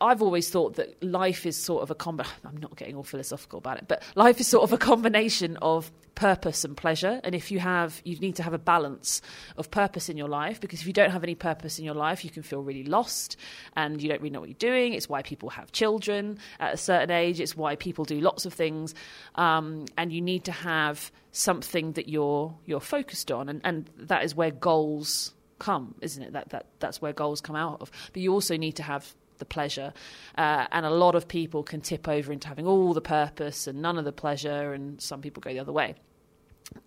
I've 0.02 0.22
always 0.22 0.50
thought 0.50 0.76
that 0.76 1.02
life 1.02 1.46
is 1.46 1.56
sort 1.56 1.82
of 1.82 1.90
a 1.90 1.96
comb. 1.96 2.22
I'm 2.46 2.58
not 2.58 2.76
getting 2.76 2.96
all 2.96 3.04
philosophical 3.04 3.58
about 3.60 3.78
it, 3.78 3.88
but 3.88 4.04
life 4.16 4.42
is 4.42 4.48
sort 4.48 4.64
of 4.64 4.74
a 4.74 4.78
combination 4.78 5.56
of 5.62 5.92
purpose 6.16 6.64
and 6.64 6.76
pleasure. 6.76 7.22
And 7.24 7.34
if 7.34 7.52
you 7.52 7.60
have, 7.60 8.02
you 8.04 8.18
need 8.20 8.36
to 8.36 8.44
have 8.44 8.54
a 8.54 8.58
balance 8.60 9.22
of 9.58 9.72
purpose 9.72 10.10
in 10.10 10.18
your 10.18 10.28
life 10.28 10.60
because 10.60 10.82
if 10.82 10.88
you 10.88 10.94
don't 10.94 11.12
have 11.12 11.24
any 11.24 11.36
purpose 11.36 11.80
in 11.80 11.86
your 11.86 11.96
life, 11.96 12.24
you 12.24 12.32
can 12.32 12.44
feel 12.44 12.62
really 12.62 12.84
lost 12.84 13.38
and 13.76 14.02
you 14.02 14.10
don't 14.10 14.20
really 14.20 14.30
know 14.30 14.42
what 14.42 14.50
you're 14.50 14.56
doing. 14.56 14.94
It's 14.94 15.08
why 15.08 15.22
people 15.22 15.50
have 15.50 15.72
children 15.72 16.38
at 16.60 16.74
a 16.74 16.78
certain 16.78 17.12
age. 17.12 17.40
It's 17.40 17.56
why 17.56 17.76
people 17.76 18.06
do 18.06 18.20
lots 18.20 18.46
of 18.46 18.54
things, 18.54 18.94
um, 19.36 19.86
and 19.98 20.12
you 20.12 20.22
need 20.22 20.44
to 20.46 20.52
have 20.52 21.12
something 21.32 21.94
that 21.94 22.10
you're 22.10 22.54
you're 22.66 22.80
focused 22.80 23.32
on, 23.32 23.50
and 23.50 23.62
and 23.64 23.90
that 23.98 24.24
is 24.24 24.36
where 24.36 24.52
goals 24.52 25.34
come, 25.64 25.96
isn't 26.02 26.22
it? 26.22 26.34
That 26.34 26.50
that 26.50 26.66
that's 26.80 27.02
where 27.02 27.14
goals 27.14 27.42
come 27.42 27.56
out 27.56 27.82
of. 27.82 27.90
But 28.12 28.22
you 28.22 28.34
also 28.34 28.58
need 28.58 28.76
to 28.76 28.84
have 28.84 29.16
the 29.38 29.46
pleasure. 29.46 29.94
Uh, 30.38 30.66
and 30.72 30.86
a 30.86 30.90
lot 30.90 31.16
of 31.16 31.28
people 31.28 31.64
can 31.64 31.82
tip 31.82 32.08
over 32.08 32.32
into 32.32 32.48
having 32.48 32.68
all 32.68 32.94
the 32.94 33.02
purpose 33.02 33.68
and 33.68 33.82
none 33.82 33.98
of 33.98 34.06
the 34.06 34.12
pleasure, 34.12 34.74
and 34.74 35.02
some 35.02 35.22
people 35.22 35.42
go 35.42 35.52
the 35.52 35.60
other 35.60 35.72
way. 35.72 35.96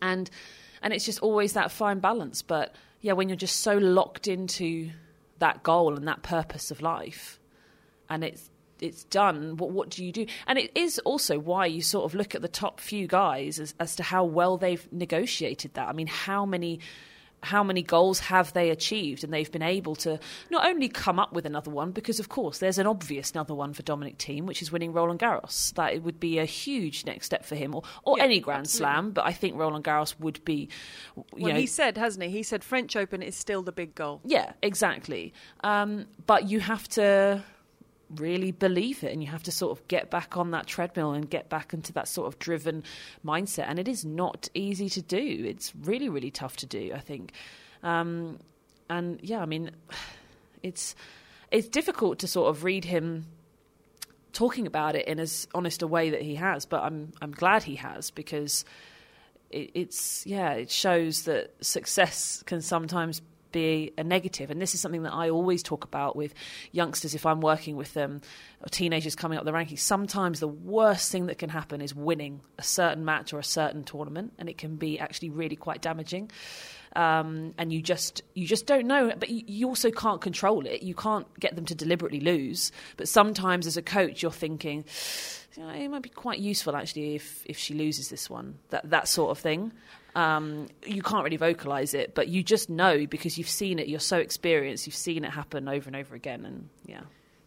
And 0.03 0.31
and 0.83 0.93
it's 0.93 1.07
just 1.07 1.21
always 1.21 1.55
that 1.55 1.71
fine 1.71 2.01
balance. 2.01 2.43
But 2.43 2.75
yeah, 3.01 3.15
when 3.15 3.29
you're 3.29 3.37
just 3.37 3.61
so 3.61 3.79
locked 3.79 4.29
into 4.29 4.91
that 5.39 5.63
goal 5.63 5.97
and 5.97 6.07
that 6.07 6.23
purpose 6.23 6.71
of 6.71 6.83
life, 6.83 7.41
and 8.11 8.23
it's 8.23 8.51
it's 8.81 9.05
done. 9.05 9.57
What 9.57 9.71
what 9.71 9.89
do 9.89 10.05
you 10.05 10.13
do? 10.13 10.27
And 10.47 10.59
it 10.59 10.71
is 10.75 10.99
also 11.01 11.39
why 11.39 11.67
you 11.67 11.81
sort 11.83 12.05
of 12.05 12.15
look 12.15 12.35
at 12.35 12.43
the 12.43 12.49
top 12.49 12.81
few 12.81 13.07
guys 13.07 13.59
as, 13.59 13.75
as 13.81 13.97
to 13.97 14.03
how 14.03 14.25
well 14.25 14.59
they've 14.59 14.87
negotiated 14.93 15.75
that. 15.75 15.89
I 15.89 15.93
mean, 15.93 16.09
how 16.09 16.45
many 16.45 16.81
how 17.47 17.63
many 17.63 17.83
goals 17.83 18.21
have 18.21 18.53
they 18.53 18.71
achieved? 18.71 19.25
And 19.25 19.33
they've 19.33 19.51
been 19.51 19.63
able 19.63 19.95
to 19.97 20.19
not 20.51 20.67
only 20.67 20.89
come 20.89 21.19
up 21.19 21.33
with 21.33 21.47
another 21.47 21.71
one, 21.71 21.93
because 21.93 22.21
of 22.21 22.29
course 22.29 22.59
there's 22.59 22.79
an 22.79 22.87
obvious 22.87 23.33
another 23.33 23.55
one 23.55 23.73
for 23.73 23.83
Dominic 23.83 24.19
Thiem, 24.19 24.43
which 24.43 24.63
is 24.63 24.71
winning 24.71 24.93
Roland 24.93 25.21
Garros. 25.21 25.73
That 25.75 25.95
it 25.95 26.03
would 26.03 26.21
be 26.21 26.39
a 26.39 26.45
huge 26.45 27.07
next 27.07 27.27
step 27.27 27.45
for 27.45 27.55
him, 27.55 27.75
or, 27.75 27.83
or 28.05 28.19
yeah, 28.19 28.25
any 28.25 28.41
Grand 28.41 28.61
absolutely. 28.61 28.95
Slam. 28.95 29.11
But 29.13 29.27
I 29.27 29.33
think 29.33 29.57
Roland 29.57 29.85
Garros 29.85 30.19
would 30.21 30.45
be. 30.45 30.69
well, 31.15 31.53
know, 31.53 31.59
he 31.59 31.67
said, 31.67 31.97
hasn't 31.97 32.25
he? 32.25 32.31
He 32.31 32.43
said 32.43 32.63
French 32.65 32.97
Open 32.97 33.23
is 33.23 33.37
still 33.37 33.63
the 33.63 33.73
big 33.73 33.95
goal. 33.95 34.21
Yeah, 34.25 34.53
exactly. 34.63 35.33
Um, 35.63 36.07
but 36.27 36.49
you 36.49 36.61
have 36.61 36.89
to 36.91 37.43
really 38.15 38.53
believe 38.53 39.03
it 39.03 39.13
and 39.13 39.23
you 39.23 39.29
have 39.29 39.43
to 39.43 39.51
sort 39.51 39.77
of 39.77 39.89
get 39.89 40.11
back 40.11 40.37
on 40.37 40.53
that 40.53 40.67
treadmill 40.67 41.13
and 41.13 41.29
get 41.29 41.49
back 41.49 41.73
into 41.73 41.93
that 41.93 42.07
sort 42.07 42.29
of 42.29 42.39
driven 42.39 42.85
mindset. 43.25 43.65
And 43.67 43.79
it 43.79 43.89
is 43.89 44.05
not 44.05 44.49
easy 44.55 44.89
to 44.91 45.03
do. 45.03 45.45
It's 45.47 45.75
really 45.75 46.09
really 46.09 46.31
tough 46.31 46.57
to 46.57 46.67
do 46.67 46.93
i 46.95 47.01
think. 47.01 47.33
Um, 47.83 48.39
and 48.89 49.21
yeah 49.23 49.41
i 49.41 49.47
mean 49.47 49.71
it's 50.63 50.95
it's 51.51 51.69
difficult 51.69 52.19
to 52.21 52.27
sort 52.27 52.49
of 52.49 52.65
read 52.65 52.85
him 52.85 53.27
talking 54.33 54.67
about 54.67 54.95
it 54.97 55.07
in 55.07 55.19
as 55.19 55.49
honest 55.55 55.83
a 55.83 55.87
way 55.87 56.11
that 56.11 56.23
he 56.23 56.35
has 56.35 56.67
but 56.67 56.83
i'm 56.83 57.13
i'm 57.23 57.31
glad 57.31 57.63
he 57.63 57.77
has 57.77 58.11
because 58.11 58.65
it, 59.51 59.71
it's 59.75 60.27
yeah 60.27 60.53
it 60.53 60.71
shows 60.71 61.23
that 61.23 61.53
success 61.65 62.43
can 62.47 62.61
sometimes 62.61 63.23
be 63.53 63.93
a 63.97 64.05
negative. 64.05 64.51
And 64.51 64.61
this 64.61 64.75
is 64.75 64.81
something 64.81 65.03
that 65.05 65.13
I 65.13 65.31
always 65.31 65.63
talk 65.63 65.85
about 65.85 66.17
with 66.17 66.35
youngsters 66.73 67.15
if 67.15 67.27
I'm 67.27 67.41
working 67.41 67.77
with 67.77 67.95
them 67.95 68.21
or 68.61 68.69
teenagers 68.69 69.15
coming 69.15 69.39
up 69.39 69.45
the 69.45 69.53
rankings. 69.53 69.81
Sometimes 69.81 70.41
the 70.41 70.49
worst 70.49 71.11
thing 71.11 71.27
that 71.27 71.39
can 71.39 71.51
happen 71.51 71.81
is 71.81 71.95
winning 71.95 72.41
a 72.59 72.63
certain 72.63 73.05
match 73.05 73.33
or 73.33 73.39
a 73.39 73.45
certain 73.45 73.85
tournament, 73.85 74.33
and 74.39 74.49
it 74.49 74.59
can 74.59 74.77
be 74.77 74.99
actually 74.99 75.31
really 75.31 75.57
quite 75.57 75.83
damaging. 75.83 76.31
Um, 76.95 77.53
and 77.59 77.73
you 77.73 77.83
just 77.83 78.23
you 78.35 78.47
just 78.47 78.67
don't 78.67 78.87
know. 78.87 79.13
But 79.19 79.29
you 79.29 79.69
also 79.69 79.91
can't 79.91 80.21
control 80.21 80.67
it. 80.67 80.83
You 80.83 80.95
can't 80.95 81.27
get 81.39 81.55
them 81.55 81.67
to 81.67 81.75
deliberately 81.75 82.21
lose. 82.21 82.73
But 82.97 83.09
sometimes, 83.09 83.67
as 83.67 83.77
a 83.77 83.83
coach, 83.83 84.23
you're 84.23 84.33
thinking. 84.33 84.85
it 85.59 85.91
might 85.91 86.03
be 86.03 86.09
quite 86.09 86.39
useful 86.39 86.75
actually 86.75 87.15
if, 87.15 87.43
if 87.47 87.59
she 87.59 87.75
loses 87.75 88.09
this 88.09 88.31
one, 88.31 88.59
that 88.71 88.89
that 88.91 89.09
sort 89.09 89.31
of 89.31 89.39
thing. 89.39 89.73
Um, 90.17 90.69
you 90.85 91.03
can't 91.03 91.25
really 91.25 91.37
vocalize 91.37 91.93
it, 91.93 92.15
but 92.15 92.29
you 92.29 92.43
just 92.43 92.71
know 92.71 93.07
because 93.07 93.37
you've 93.37 93.51
seen 93.51 93.79
it. 93.79 93.87
You're 93.87 94.01
so 94.01 94.17
experienced. 94.17 94.87
You've 94.87 94.97
seen 94.97 95.25
it 95.25 95.31
happen 95.31 95.69
over 95.69 95.89
and 95.89 95.95
over 95.95 96.15
again, 96.15 96.47
and 96.47 96.69
yeah. 96.87 97.03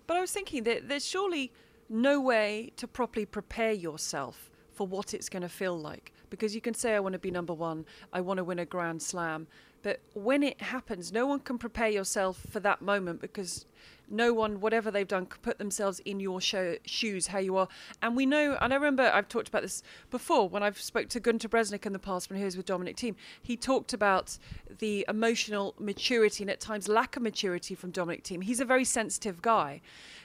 But 0.05 0.17
I 0.17 0.21
was 0.21 0.31
thinking 0.31 0.63
that 0.63 0.87
there's 0.87 1.05
surely 1.05 1.51
no 1.89 2.21
way 2.21 2.71
to 2.77 2.87
properly 2.87 3.25
prepare 3.25 3.71
yourself 3.71 4.51
for 4.71 4.85
what 4.85 5.13
it's 5.13 5.29
going 5.29 5.41
to 5.41 5.49
feel 5.49 5.77
like 5.77 6.13
because 6.29 6.55
you 6.55 6.61
can 6.61 6.73
say 6.73 6.95
I 6.95 6.99
want 6.99 7.13
to 7.13 7.19
be 7.19 7.31
number 7.31 7.53
one, 7.53 7.85
I 8.13 8.21
want 8.21 8.37
to 8.37 8.43
win 8.43 8.59
a 8.59 8.65
Grand 8.65 9.01
Slam, 9.01 9.47
but 9.81 10.01
when 10.13 10.43
it 10.43 10.61
happens, 10.61 11.11
no 11.11 11.25
one 11.25 11.39
can 11.39 11.57
prepare 11.57 11.89
yourself 11.89 12.41
for 12.49 12.59
that 12.59 12.81
moment 12.81 13.21
because 13.21 13.65
no 14.11 14.33
one, 14.33 14.59
whatever 14.59 14.89
they've 14.91 15.07
done, 15.07 15.25
could 15.25 15.41
put 15.41 15.57
themselves 15.57 15.99
in 15.99 16.19
your 16.19 16.41
shoes, 16.41 17.27
how 17.27 17.39
you 17.39 17.55
are. 17.57 17.67
And 18.01 18.15
we 18.15 18.25
know, 18.25 18.57
and 18.59 18.73
I 18.73 18.75
remember 18.75 19.03
I've 19.03 19.27
talked 19.27 19.47
about 19.47 19.61
this 19.61 19.83
before 20.09 20.49
when 20.49 20.63
I've 20.63 20.81
spoke 20.81 21.09
to 21.09 21.19
Gunter 21.19 21.47
Bresnik 21.47 21.85
in 21.85 21.93
the 21.93 21.99
past 21.99 22.29
when 22.29 22.39
he 22.39 22.45
was 22.45 22.57
with 22.57 22.65
Dominic 22.65 22.97
Thiem. 22.97 23.15
He 23.41 23.55
talked 23.55 23.93
about 23.93 24.37
the 24.79 25.05
emotional 25.07 25.75
maturity 25.79 26.43
and 26.43 26.49
at 26.49 26.59
times 26.59 26.87
lack 26.87 27.15
of 27.15 27.23
maturity 27.23 27.75
from 27.75 27.91
Dominic 27.91 28.23
Thiem. 28.23 28.43
He's 28.43 28.59
a 28.59 28.65
very 28.65 28.85
sensitive 28.85 29.41
guy. 29.41 29.81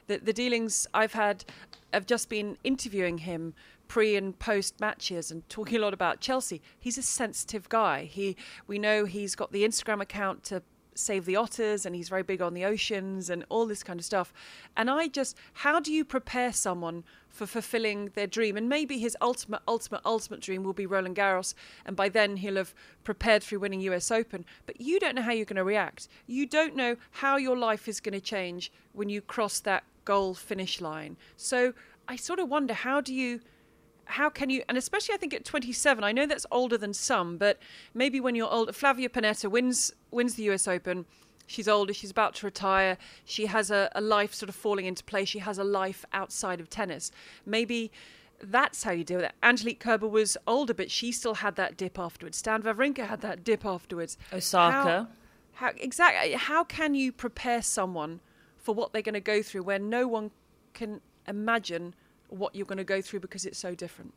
The, 0.07 0.19
the 0.19 0.33
dealings 0.33 0.87
I've 0.93 1.13
had, 1.13 1.45
I've 1.93 2.07
just 2.07 2.29
been 2.29 2.59
interviewing 2.65 3.19
him 3.19 3.55
pre 3.89 4.17
and 4.17 4.39
post 4.39 4.81
matches 4.81 5.31
and 5.31 5.49
talking 5.49 5.79
a 5.79 5.81
lot 5.81 5.95
about 5.95 6.21
Chelsea. 6.21 6.63
He's 6.79 6.99
a 6.99 7.03
sensitive 7.03 7.69
guy. 7.69 8.05
He 8.05 8.37
we 8.67 8.79
know 8.79 9.05
he's 9.05 9.35
got 9.35 9.53
the 9.53 9.65
Instagram 9.65 10.01
account 10.01 10.45
to 10.45 10.63
save 10.95 11.25
the 11.25 11.37
otters 11.37 11.85
and 11.85 11.95
he's 11.95 12.09
very 12.09 12.23
big 12.23 12.41
on 12.41 12.55
the 12.55 12.65
oceans 12.65 13.29
and 13.31 13.45
all 13.49 13.67
this 13.67 13.83
kind 13.83 13.99
of 13.99 14.07
stuff. 14.07 14.33
And 14.77 14.91
I 14.91 15.09
just, 15.09 15.37
how 15.55 15.81
do 15.81 15.93
you 15.93 16.05
prepare 16.05 16.53
someone 16.53 17.05
for 17.29 17.47
fulfilling 17.47 18.11
their 18.15 18.27
dream? 18.27 18.57
And 18.57 18.69
maybe 18.69 18.99
his 18.99 19.17
ultimate, 19.21 19.63
ultimate, 19.67 20.03
ultimate 20.05 20.41
dream 20.41 20.63
will 20.63 20.73
be 20.73 20.87
Roland 20.87 21.17
Garros, 21.17 21.55
and 21.85 21.97
by 21.97 22.09
then 22.09 22.37
he'll 22.39 22.57
have 22.57 22.75
prepared 23.03 23.43
through 23.43 23.61
winning 23.61 23.81
US 23.83 24.11
Open. 24.11 24.45
But 24.67 24.81
you 24.81 25.01
don't 25.01 25.15
know 25.15 25.23
how 25.23 25.33
you're 25.33 25.45
going 25.45 25.57
to 25.57 25.65
react. 25.65 26.09
You 26.27 26.47
don't 26.47 26.77
know 26.77 26.97
how 27.11 27.37
your 27.37 27.57
life 27.57 27.89
is 27.89 28.01
going 28.01 28.15
to 28.15 28.21
change 28.21 28.73
when 28.93 29.09
you 29.09 29.21
cross 29.21 29.61
that 29.61 29.85
goal 30.05 30.35
finish 30.35 30.81
line. 30.81 31.17
So 31.37 31.75
I 32.07 32.17
sort 32.17 32.39
of 32.39 32.49
wonder 32.49 32.75
how 32.75 33.01
do 33.01 33.15
you 33.15 33.41
how 34.07 34.29
can 34.29 34.51
you 34.51 34.63
and 34.69 34.77
especially 34.79 35.15
i 35.15 35.19
think 35.19 35.35
at 35.35 35.45
27 35.45 36.05
i 36.05 36.13
know 36.13 36.27
that's 36.27 36.47
older 36.51 36.77
than 36.77 36.93
some 36.93 37.37
but 37.37 37.59
maybe 37.93 38.21
when 38.21 38.35
you're 38.35 38.51
older 38.51 38.73
flavia 38.73 39.09
pennetta 39.09 39.51
wins 39.51 39.93
wins 40.11 40.35
the 40.35 40.45
us 40.45 40.69
open 40.69 41.07
she's 41.47 41.69
older 41.69 41.93
she's 41.93 42.11
about 42.11 42.35
to 42.35 42.47
retire 42.47 42.97
she 43.25 43.47
has 43.47 43.71
a, 43.71 43.91
a 43.95 44.01
life 44.01 44.35
sort 44.35 44.49
of 44.49 44.55
falling 44.55 44.87
into 44.87 45.05
place 45.05 45.29
she 45.29 45.39
has 45.41 45.59
a 45.59 45.65
life 45.65 46.05
outside 46.13 46.61
of 46.61 46.69
tennis 46.69 47.11
maybe 47.45 47.91
that's 48.43 48.83
how 48.83 48.91
you 48.91 49.05
deal 49.05 49.19
with 49.19 49.27
it. 49.27 49.33
Angelique 49.43 49.81
Kerber 49.81 50.09
was 50.09 50.37
older, 50.47 50.75
but 50.75 50.91
she 50.91 51.13
still 51.13 51.35
had 51.35 51.57
that 51.57 51.77
dip 51.77 51.99
afterwards. 51.99 52.37
Stan 52.37 52.63
Wawrinka 52.63 53.07
had 53.07 53.21
that 53.23 53.45
dip 53.45 53.65
afterwards. 53.65 54.19
Osaka. 54.33 55.09
How, 55.53 55.67
how 55.67 55.73
exactly? 55.77 56.33
How 56.33 56.65
can 56.65 56.95
you 56.95 57.13
prepare 57.13 57.63
someone 57.63 58.21
for 58.57 58.75
what 58.75 58.93
they're 58.93 59.03
going 59.03 59.15
to 59.15 59.21
go 59.21 59.43
through 59.43 59.63
when 59.63 59.89
no 59.89 60.07
one 60.09 60.31
can 60.73 61.01
imagine 61.27 61.95
what 62.35 62.55
you're 62.55 62.67
going 62.67 62.79
to 62.79 62.85
go 62.85 63.01
through 63.01 63.21
because 63.21 63.47
it's 63.47 63.59
so 63.59 63.75
different? 63.75 64.15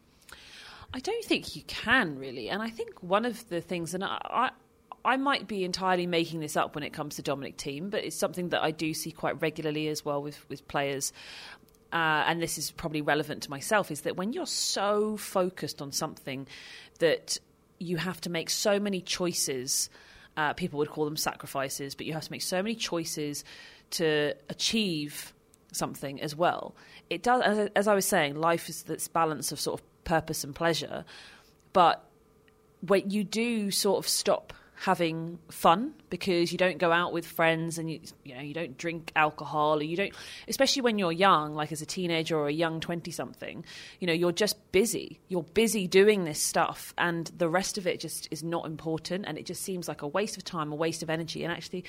I 0.94 1.00
don't 1.00 1.24
think 1.26 1.56
you 1.56 1.64
can 1.64 2.18
really, 2.18 2.50
and 2.50 2.62
I 2.62 2.70
think 2.70 3.02
one 3.04 3.26
of 3.26 3.48
the 3.50 3.62
things, 3.62 3.94
and 3.94 4.04
I, 4.04 4.18
I, 4.24 4.50
I 5.04 5.18
might 5.18 5.48
be 5.48 5.64
entirely 5.64 6.08
making 6.08 6.40
this 6.40 6.56
up 6.56 6.76
when 6.76 6.84
it 6.84 6.94
comes 6.94 7.16
to 7.16 7.22
Dominic 7.22 7.58
Thiem, 7.58 7.90
but 7.90 8.04
it's 8.04 8.16
something 8.16 8.50
that 8.50 8.64
I 8.64 8.72
do 8.72 8.94
see 8.94 9.12
quite 9.12 9.42
regularly 9.42 9.88
as 9.90 10.06
well 10.06 10.22
with 10.22 10.48
with 10.50 10.68
players. 10.68 11.14
Uh, 11.94 12.24
and 12.28 12.42
this 12.42 12.58
is 12.58 12.72
probably 12.72 13.02
relevant 13.02 13.44
to 13.44 13.50
myself, 13.50 13.92
is 13.92 14.02
that 14.02 14.18
when 14.18 14.34
you're 14.34 14.46
so 14.46 15.16
focused 15.16 15.82
on 15.82 15.92
something 15.92 16.46
that 17.00 17.38
you 17.80 17.96
have 17.96 18.20
to 18.22 18.30
make 18.30 18.50
so 18.50 18.80
many 18.80 19.00
choices, 19.00 19.90
uh, 20.36 20.54
people 20.54 20.80
would 20.80 20.90
call 20.90 21.06
them 21.06 21.16
sacrifices, 21.16 21.96
but 21.96 22.06
you 22.06 22.14
have 22.14 22.26
to 22.26 22.32
make 22.32 22.42
so 22.42 22.62
many 22.62 22.76
choices 22.76 23.46
to 23.92 24.34
achieve 24.50 25.34
something 25.78 26.22
as 26.22 26.36
well. 26.36 26.76
It 27.10 27.24
does, 27.24 27.70
as, 27.76 27.88
I 27.88 27.96
was 27.96 28.06
saying, 28.06 28.36
life 28.36 28.70
is 28.70 28.84
this 28.84 29.08
balance 29.08 29.52
of 29.52 29.60
sort 29.60 29.80
of 29.80 30.04
purpose 30.04 30.44
and 30.44 30.54
pleasure, 30.56 31.06
but 31.74 32.04
when 32.82 33.10
you 33.10 33.24
do 33.24 33.72
sort 33.72 34.04
of 34.04 34.08
stop 34.08 34.54
having 34.80 35.40
fun 35.50 35.94
because 36.10 36.52
you 36.52 36.58
don't 36.58 36.78
go 36.78 36.92
out 36.92 37.12
with 37.12 37.26
friends 37.26 37.78
and 37.78 37.90
you 37.90 38.00
you 38.24 38.36
know 38.36 38.42
you 38.42 38.54
don't 38.54 38.78
drink 38.78 39.12
alcohol 39.16 39.80
or 39.80 39.84
you 39.84 39.98
don't 39.98 40.14
especially 40.48 40.84
when 40.84 41.00
you're 41.00 41.12
young 41.12 41.56
like 41.56 41.72
as 41.72 41.82
a 41.82 41.86
teenager 41.86 42.38
or 42.38 42.48
a 42.48 42.54
young 42.54 42.80
20 42.80 43.10
something 43.10 43.66
you 44.00 44.06
know 44.06 44.14
you're 44.14 44.32
just 44.32 44.72
busy. 44.72 45.20
You're 45.28 45.44
busy 45.44 45.88
doing 45.88 46.24
this 46.24 46.40
stuff 46.40 46.94
and 46.98 47.32
the 47.38 47.50
rest 47.50 47.78
of 47.78 47.88
it 47.88 48.00
just 48.00 48.28
is 48.32 48.44
not 48.44 48.66
important 48.66 49.26
and 49.28 49.38
it 49.38 49.46
just 49.46 49.64
seems 49.64 49.88
like 49.88 50.02
a 50.02 50.08
waste 50.08 50.38
of 50.38 50.44
time 50.44 50.72
a 50.72 50.76
waste 50.76 51.04
of 51.04 51.10
energy. 51.10 51.44
And 51.44 51.52
actually 51.52 51.84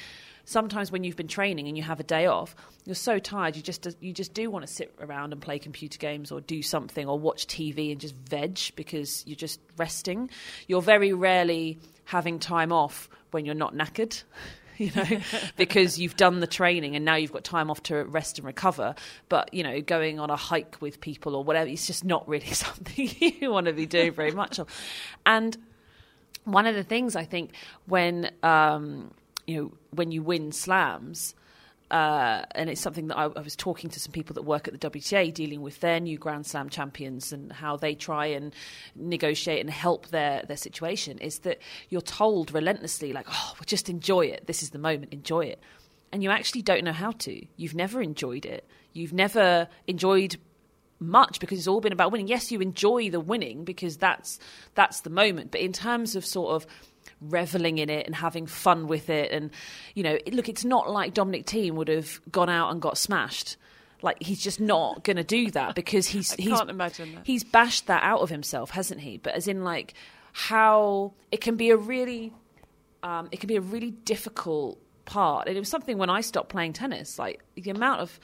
sometimes 0.44 0.90
when 0.90 1.05
you've 1.05 1.16
been 1.16 1.29
training 1.29 1.68
and 1.68 1.77
you 1.77 1.83
have 1.83 2.01
a 2.01 2.05
day 2.05 2.24
off 2.24 2.57
you're 2.87 2.94
so 2.94 3.18
tired 3.18 3.55
you 3.55 3.62
just 3.62 3.87
you 4.01 4.14
just 4.14 4.33
do 4.33 4.51
want 4.51 4.66
to 4.66 4.72
sit 4.72 4.94
around 5.01 5.33
and 5.33 5.42
play 5.42 5.59
computer 5.59 5.98
games 5.98 6.33
or 6.33 6.40
do 6.40 6.62
something 6.62 7.07
or 7.07 7.18
watch 7.18 7.46
TV 7.46 7.92
and 7.92 8.01
just 8.01 8.14
veg 8.14 8.59
because 8.74 9.22
you're 9.27 9.37
just 9.37 9.61
resting. 9.77 10.31
You're 10.66 10.83
very 10.83 11.12
rarely 11.12 11.79
having 12.08 12.38
time 12.38 12.72
off 12.72 13.06
when 13.32 13.44
you're 13.44 13.54
not 13.54 13.74
knackered. 13.74 14.22
You 14.80 14.92
know, 14.94 15.20
because 15.56 15.98
you've 15.98 16.16
done 16.16 16.38
the 16.38 16.46
training 16.46 16.94
and 16.94 17.04
now 17.04 17.16
you've 17.16 17.32
got 17.32 17.42
time 17.42 17.68
off 17.68 17.82
to 17.82 18.04
rest 18.04 18.38
and 18.38 18.46
recover. 18.46 18.94
But, 19.28 19.52
you 19.52 19.64
know, 19.64 19.80
going 19.80 20.20
on 20.20 20.30
a 20.30 20.36
hike 20.36 20.76
with 20.80 21.00
people 21.00 21.34
or 21.34 21.42
whatever, 21.42 21.68
it's 21.68 21.88
just 21.88 22.04
not 22.04 22.28
really 22.28 22.46
something 22.52 23.10
you 23.18 23.50
want 23.50 23.66
to 23.66 23.72
be 23.72 23.86
doing 23.86 24.12
very 24.12 24.30
much 24.30 24.60
of. 24.60 24.68
And 25.26 25.56
one 26.44 26.64
of 26.64 26.76
the 26.76 26.84
things 26.84 27.16
I 27.16 27.24
think 27.24 27.54
when, 27.86 28.30
um, 28.44 29.10
you 29.48 29.56
know, 29.60 29.72
when 29.90 30.12
you 30.12 30.22
win 30.22 30.52
slams, 30.52 31.34
uh, 31.90 32.42
and 32.51 32.68
it's 32.68 32.81
something 32.81 33.09
that 33.09 33.16
I, 33.16 33.24
I, 33.24 33.40
was 33.40 33.57
talking 33.57 33.88
to 33.90 34.01
some 34.01 34.12
people 34.12 34.35
that 34.35 34.42
work 34.42 34.68
at 34.68 34.79
the 34.79 34.90
WTA 34.90 35.33
dealing 35.33 35.62
with 35.62 35.81
their 35.81 36.01
new 36.01 36.18
Grand 36.18 36.46
Slam 36.46 36.68
champions 36.68 37.33
and 37.33 37.51
how 37.51 37.77
they 37.77 37.94
try 37.94 38.27
and 38.27 38.55
negotiate 38.94 39.61
and 39.61 39.70
help 39.70 40.09
their, 40.09 40.42
their 40.46 40.57
situation 40.57 41.16
is 41.18 41.40
that 41.40 41.59
you're 41.88 42.03
told 42.03 42.53
relentlessly, 42.53 43.14
like, 43.14 43.27
oh, 43.31 43.53
well, 43.55 43.64
just 43.64 43.88
enjoy 43.88 44.27
it. 44.27 44.46
This 44.46 44.62
is 44.62 44.70
the 44.70 44.79
moment, 44.79 45.14
enjoy 45.14 45.46
it. 45.46 45.62
And 46.12 46.22
you 46.22 46.31
actually 46.31 46.62
don't 46.62 46.85
know 46.85 46.92
how 46.92 47.12
to. 47.12 47.46
You've 47.57 47.74
never 47.74 48.03
enjoyed 48.03 48.44
it. 48.44 48.68
You've 48.92 49.14
never 49.14 49.68
enjoyed 49.87 50.37
much 51.01 51.40
because 51.40 51.59
it's 51.59 51.68
all 51.68 51.81
been 51.81 51.92
about 51.92 52.12
winning. 52.12 52.29
Yes, 52.29 52.51
you 52.53 52.61
enjoy 52.61 53.11
the 53.11 53.20
winning 53.20 53.64
because 53.64 53.96
that's 53.96 54.38
that's 54.74 55.01
the 55.03 55.11
moment. 55.11 55.51
But 55.51 55.61
in 55.61 55.72
terms 55.72 56.16
of 56.16 56.24
sort 56.24 56.55
of 56.55 56.66
reveling 57.20 57.78
in 57.78 57.90
it 57.90 58.07
and 58.07 58.14
having 58.14 58.46
fun 58.46 58.87
with 58.87 59.11
it. 59.11 59.33
And, 59.33 59.50
you 59.94 60.02
know, 60.02 60.18
look, 60.31 60.48
it's 60.48 60.64
not 60.64 60.90
like 60.90 61.14
Dominic 61.14 61.46
Thiem 61.46 61.72
would 61.72 61.88
have 61.88 62.20
gone 62.31 62.48
out 62.48 62.70
and 62.70 62.81
got 62.81 62.98
smashed. 62.98 63.57
Like 64.00 64.22
he's 64.22 64.40
just 64.40 64.61
not 64.61 65.02
going 65.02 65.16
to 65.16 65.24
do 65.24 65.50
that 65.52 65.74
because 65.74 66.07
he's 66.09 66.33
I 66.35 66.37
he's 66.42 66.52
can't 66.52 66.70
imagine 66.70 67.14
that. 67.14 67.26
he's 67.26 67.44
bashed 67.44 67.87
that 67.88 68.02
out 68.02 68.20
of 68.20 68.31
himself, 68.31 68.70
hasn't 68.70 69.00
he? 69.00 69.18
But 69.18 69.35
as 69.35 69.48
in 69.48 69.64
like 69.64 69.94
how 70.33 71.14
it 71.33 71.40
can 71.40 71.57
be 71.57 71.70
a 71.70 71.76
really 71.76 72.33
um, 73.02 73.28
it 73.33 73.40
can 73.40 73.48
be 73.48 73.57
a 73.57 73.61
really 73.61 73.90
difficult 73.90 74.81
part. 75.04 75.48
And 75.48 75.57
it 75.57 75.61
was 75.61 75.68
something 75.68 75.98
when 75.98 76.11
I 76.11 76.20
stopped 76.20 76.50
playing 76.50 76.74
tennis, 76.74 77.18
like 77.18 77.42
the 77.54 77.70
amount 77.70 78.00
of 78.00 78.20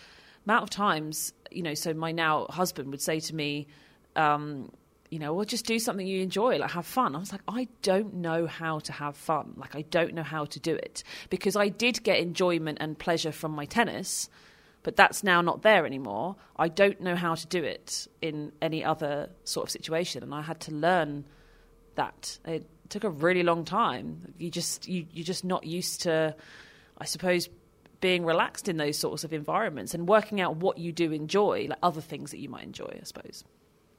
amount 0.47 0.63
of 0.63 0.71
times, 0.71 1.33
you 1.51 1.63
know. 1.63 1.75
So 1.75 1.95
my 1.95 2.13
now 2.13 2.47
husband 2.51 2.91
would 2.91 3.03
say 3.03 3.21
to 3.21 3.35
me, 3.35 3.67
um, 4.17 4.71
you 5.15 5.21
know, 5.21 5.33
well, 5.33 5.45
just 5.45 5.65
do 5.65 5.79
something 5.79 6.05
you 6.05 6.23
enjoy, 6.23 6.57
like 6.59 6.73
have 6.73 6.87
fun. 6.87 7.15
I 7.15 7.21
was 7.21 7.31
like, 7.31 7.43
I 7.47 7.69
don't 7.83 8.15
know 8.15 8.49
how 8.49 8.81
to 8.81 8.93
have 8.93 9.17
fun. 9.17 9.55
Like, 9.57 9.77
I 9.77 9.83
don't 9.83 10.13
know 10.13 10.25
how 10.25 10.45
to 10.47 10.59
do 10.59 10.75
it 10.75 11.05
because 11.31 11.55
I 11.55 11.69
did 11.69 12.03
get 12.03 12.19
enjoyment 12.19 12.79
and 12.81 12.99
pleasure 12.99 13.31
from 13.31 13.53
my 13.53 13.65
tennis, 13.65 14.29
but 14.83 14.97
that's 14.97 15.23
now 15.23 15.41
not 15.41 15.63
there 15.63 15.87
anymore. 15.87 16.35
I 16.57 16.67
don't 16.67 17.01
know 17.01 17.15
how 17.15 17.37
to 17.37 17.47
do 17.47 17.63
it 17.63 18.09
in 18.23 18.51
any 18.61 18.85
other 18.85 19.31
sort 19.45 19.69
of 19.69 19.71
situation, 19.71 20.25
and 20.25 20.35
I 20.35 20.43
had 20.43 20.59
to 20.63 20.73
learn 20.73 21.27
that. 21.95 22.37
It 22.45 22.69
took 22.89 23.05
a 23.05 23.11
really 23.11 23.45
long 23.45 23.65
time. 23.65 24.35
You 24.37 24.51
just 24.51 24.89
you 24.89 25.07
you're 25.13 25.25
just 25.25 25.45
not 25.45 25.65
used 25.65 26.03
to, 26.03 26.35
I 26.99 27.05
suppose, 27.05 27.49
being 28.01 28.25
relaxed 28.25 28.69
in 28.69 28.79
those 28.79 28.99
sorts 28.99 29.23
of 29.23 29.33
environments 29.33 29.95
and 29.95 30.09
working 30.09 30.41
out 30.41 30.57
what 30.57 30.79
you 30.79 30.91
do 30.91 31.13
enjoy, 31.13 31.69
like 31.71 31.79
other 31.85 32.01
things 32.01 32.33
that 32.33 32.41
you 32.41 32.49
might 32.49 32.65
enjoy, 32.65 32.99
I 33.01 33.05
suppose. 33.05 33.45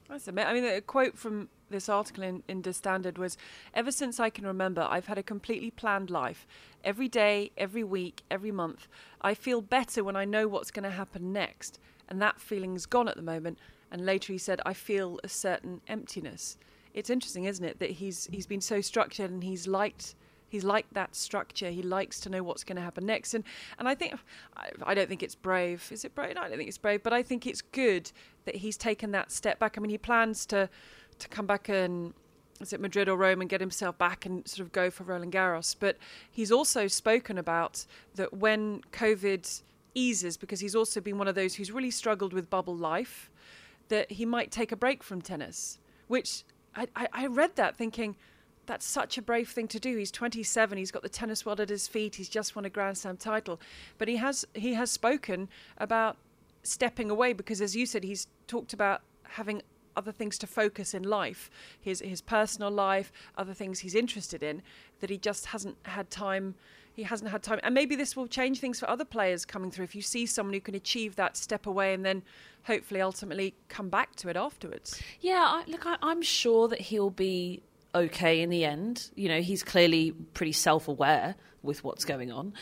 That's 0.08 0.28
amazing. 0.28 0.48
I 0.48 0.52
mean, 0.52 0.64
a 0.64 0.80
quote 0.80 1.18
from 1.18 1.48
this 1.70 1.88
article 1.88 2.22
in, 2.22 2.42
in 2.48 2.62
The 2.62 2.72
Standard 2.72 3.18
was 3.18 3.36
Ever 3.74 3.90
since 3.90 4.20
I 4.20 4.30
can 4.30 4.46
remember, 4.46 4.86
I've 4.88 5.06
had 5.06 5.18
a 5.18 5.22
completely 5.22 5.70
planned 5.70 6.10
life. 6.10 6.46
Every 6.84 7.08
day, 7.08 7.50
every 7.56 7.82
week, 7.82 8.22
every 8.30 8.52
month. 8.52 8.86
I 9.20 9.34
feel 9.34 9.60
better 9.60 10.04
when 10.04 10.16
I 10.16 10.24
know 10.24 10.46
what's 10.46 10.70
going 10.70 10.84
to 10.84 10.90
happen 10.90 11.32
next. 11.32 11.80
And 12.08 12.22
that 12.22 12.40
feeling's 12.40 12.86
gone 12.86 13.08
at 13.08 13.16
the 13.16 13.22
moment. 13.22 13.58
And 13.90 14.06
later 14.06 14.32
he 14.32 14.38
said, 14.38 14.60
I 14.64 14.74
feel 14.74 15.18
a 15.24 15.28
certain 15.28 15.80
emptiness. 15.88 16.56
It's 16.94 17.10
interesting, 17.10 17.44
isn't 17.44 17.64
it, 17.64 17.78
that 17.80 17.90
he's 17.90 18.26
he's 18.32 18.46
been 18.46 18.60
so 18.60 18.80
structured 18.80 19.30
and 19.30 19.44
he's 19.44 19.66
liked 19.66 20.14
he's 20.48 20.64
liked 20.64 20.94
that 20.94 21.14
structure. 21.14 21.70
He 21.70 21.82
likes 21.82 22.20
to 22.20 22.30
know 22.30 22.42
what's 22.42 22.64
going 22.64 22.76
to 22.76 22.82
happen 22.82 23.06
next. 23.06 23.34
And 23.34 23.44
and 23.78 23.88
I 23.88 23.94
think 23.94 24.14
I, 24.56 24.70
I, 24.82 24.94
don't 24.94 25.08
think 25.08 25.22
it's 25.22 25.34
brave. 25.34 25.88
Is 25.90 26.04
it 26.04 26.14
brave? 26.14 26.34
No, 26.34 26.42
I 26.42 26.48
don't 26.48 26.58
think 26.58 26.68
it's 26.68 26.78
brave. 26.78 27.02
But 27.02 27.12
I 27.12 27.22
think 27.22 27.46
it's 27.46 27.62
good 27.62 28.10
that 28.44 28.56
he's 28.56 28.76
taken 28.76 29.10
that 29.12 29.30
step 29.30 29.58
back. 29.58 29.76
I 29.76 29.80
mean, 29.80 29.90
he 29.90 29.98
plans 29.98 30.46
to 30.46 30.68
to 31.18 31.28
come 31.28 31.46
back 31.46 31.68
and 31.68 32.12
is 32.60 32.72
it 32.72 32.80
Madrid 32.80 33.08
or 33.08 33.16
Rome 33.16 33.40
and 33.40 33.50
get 33.50 33.60
himself 33.60 33.98
back 33.98 34.24
and 34.24 34.46
sort 34.46 34.66
of 34.66 34.72
go 34.72 34.90
for 34.90 35.04
Roland 35.04 35.32
Garros. 35.32 35.76
But 35.78 35.96
he's 36.30 36.50
also 36.50 36.86
spoken 36.86 37.38
about 37.38 37.86
that 38.14 38.32
when 38.32 38.82
COVID 38.92 39.62
eases, 39.94 40.36
because 40.36 40.60
he's 40.60 40.74
also 40.74 41.00
been 41.00 41.18
one 41.18 41.28
of 41.28 41.34
those 41.34 41.54
who's 41.54 41.70
really 41.70 41.90
struggled 41.90 42.32
with 42.32 42.48
bubble 42.48 42.76
life, 42.76 43.30
that 43.88 44.12
he 44.12 44.24
might 44.24 44.50
take 44.50 44.72
a 44.72 44.76
break 44.76 45.02
from 45.02 45.20
tennis. 45.20 45.78
Which 46.08 46.44
I, 46.74 46.86
I, 46.94 47.08
I 47.12 47.26
read 47.26 47.56
that 47.56 47.76
thinking 47.76 48.16
that's 48.66 48.86
such 48.86 49.18
a 49.18 49.22
brave 49.22 49.48
thing 49.48 49.68
to 49.68 49.80
do. 49.80 49.96
He's 49.96 50.10
27. 50.10 50.78
He's 50.78 50.90
got 50.90 51.02
the 51.02 51.08
tennis 51.08 51.46
world 51.46 51.60
at 51.60 51.68
his 51.68 51.88
feet. 51.88 52.16
He's 52.16 52.28
just 52.28 52.56
won 52.56 52.64
a 52.64 52.70
Grand 52.70 52.98
Slam 52.98 53.16
title, 53.16 53.60
but 53.98 54.08
he 54.08 54.16
has 54.16 54.44
he 54.54 54.74
has 54.74 54.90
spoken 54.90 55.48
about 55.78 56.16
stepping 56.62 57.10
away 57.10 57.32
because, 57.32 57.60
as 57.60 57.76
you 57.76 57.86
said, 57.86 58.04
he's 58.04 58.26
talked 58.46 58.72
about 58.72 59.02
having 59.22 59.62
other 59.96 60.12
things 60.12 60.36
to 60.38 60.46
focus 60.46 60.94
in 60.94 61.02
life, 61.02 61.50
his 61.80 62.00
his 62.00 62.20
personal 62.20 62.70
life, 62.70 63.12
other 63.36 63.54
things 63.54 63.80
he's 63.80 63.94
interested 63.94 64.42
in 64.42 64.62
that 65.00 65.10
he 65.10 65.18
just 65.18 65.46
hasn't 65.46 65.76
had 65.84 66.10
time. 66.10 66.54
He 66.94 67.02
hasn't 67.02 67.30
had 67.30 67.42
time, 67.42 67.60
and 67.62 67.74
maybe 67.74 67.94
this 67.94 68.16
will 68.16 68.26
change 68.26 68.58
things 68.58 68.80
for 68.80 68.88
other 68.88 69.04
players 69.04 69.44
coming 69.44 69.70
through. 69.70 69.84
If 69.84 69.94
you 69.94 70.00
see 70.00 70.24
someone 70.24 70.54
who 70.54 70.60
can 70.60 70.74
achieve 70.74 71.16
that 71.16 71.36
step 71.36 71.66
away 71.66 71.92
and 71.92 72.02
then 72.02 72.22
hopefully 72.64 73.02
ultimately 73.02 73.54
come 73.68 73.90
back 73.90 74.16
to 74.16 74.30
it 74.30 74.36
afterwards. 74.36 75.00
Yeah, 75.20 75.44
I, 75.46 75.64
look, 75.66 75.84
I, 75.84 75.96
I'm 76.00 76.22
sure 76.22 76.68
that 76.68 76.80
he'll 76.80 77.10
be 77.10 77.62
okay 77.96 78.40
in 78.40 78.50
the 78.50 78.64
end. 78.64 79.10
You 79.14 79.28
know, 79.28 79.40
he's 79.40 79.62
clearly 79.62 80.12
pretty 80.12 80.52
self 80.52 80.88
aware 80.88 81.34
with 81.62 81.82
what's 81.84 82.04
going 82.04 82.30
on. 82.30 82.54